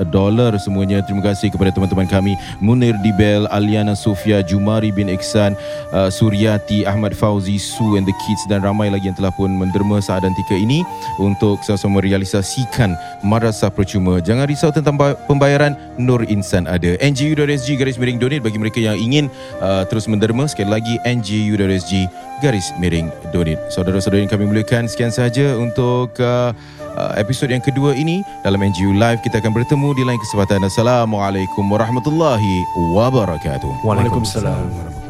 dolar 0.09 0.57
semuanya. 0.57 1.05
Terima 1.05 1.21
kasih 1.21 1.53
kepada 1.53 1.69
teman-teman 1.69 2.09
kami 2.09 2.33
Munir 2.57 2.97
Dibel, 3.05 3.45
Aliana 3.53 3.93
Sofia, 3.93 4.41
Jumari 4.41 4.89
bin 4.89 5.05
Iksan, 5.05 5.53
uh, 5.93 6.09
Suryati, 6.09 6.89
Ahmad 6.89 7.13
Fauzi, 7.13 7.61
Su 7.61 7.93
and 7.93 8.09
the 8.09 8.15
Kids 8.25 8.41
dan 8.49 8.65
ramai 8.65 8.89
lagi 8.89 9.05
yang 9.05 9.17
telah 9.21 9.29
pun 9.37 9.53
menderma 9.53 10.01
Saadantika 10.01 10.57
ini 10.57 10.81
untuk 11.21 11.61
sama-sama 11.61 12.01
merealisasikan 12.01 12.97
madrasah 13.21 13.69
percuma. 13.69 14.17
Jangan 14.17 14.49
risau 14.49 14.73
tentang 14.73 14.94
pembayaran 14.99 15.75
Nur 15.95 16.25
Insan 16.27 16.67
ada. 16.67 16.97
NGU.SG 16.99 17.79
garis 17.79 17.95
miring 17.95 18.19
donate 18.19 18.43
bagi 18.43 18.59
mereka 18.59 18.79
yang 18.81 18.97
ingin 18.97 19.31
uh, 19.63 19.83
terus 19.87 20.09
menderma 20.09 20.47
sekali 20.49 20.71
lagi 20.71 20.95
NGU.SG 21.05 22.09
garis 22.43 22.71
miring 22.81 23.11
donate. 23.31 23.61
Saudara-saudara 23.71 24.23
yang 24.23 24.31
kami 24.31 24.47
muliakan 24.49 24.91
sekian 24.91 25.13
sahaja 25.13 25.55
untuk 25.55 26.15
uh, 26.19 26.51
uh, 26.95 27.13
episod 27.19 27.47
yang 27.47 27.63
kedua 27.63 27.95
ini 27.95 28.23
dalam 28.43 28.59
NGU 28.59 28.95
Live 28.95 29.23
kita 29.23 29.39
akan 29.39 29.53
bertemu 29.55 29.89
di 29.95 30.03
lain 30.03 30.19
kesempatan. 30.19 30.67
Assalamualaikum 30.67 31.63
warahmatullahi 31.67 32.65
wabarakatuh. 32.95 33.85
Waalaikumsalam. 33.85 34.67
wabarakatuh. 34.71 35.04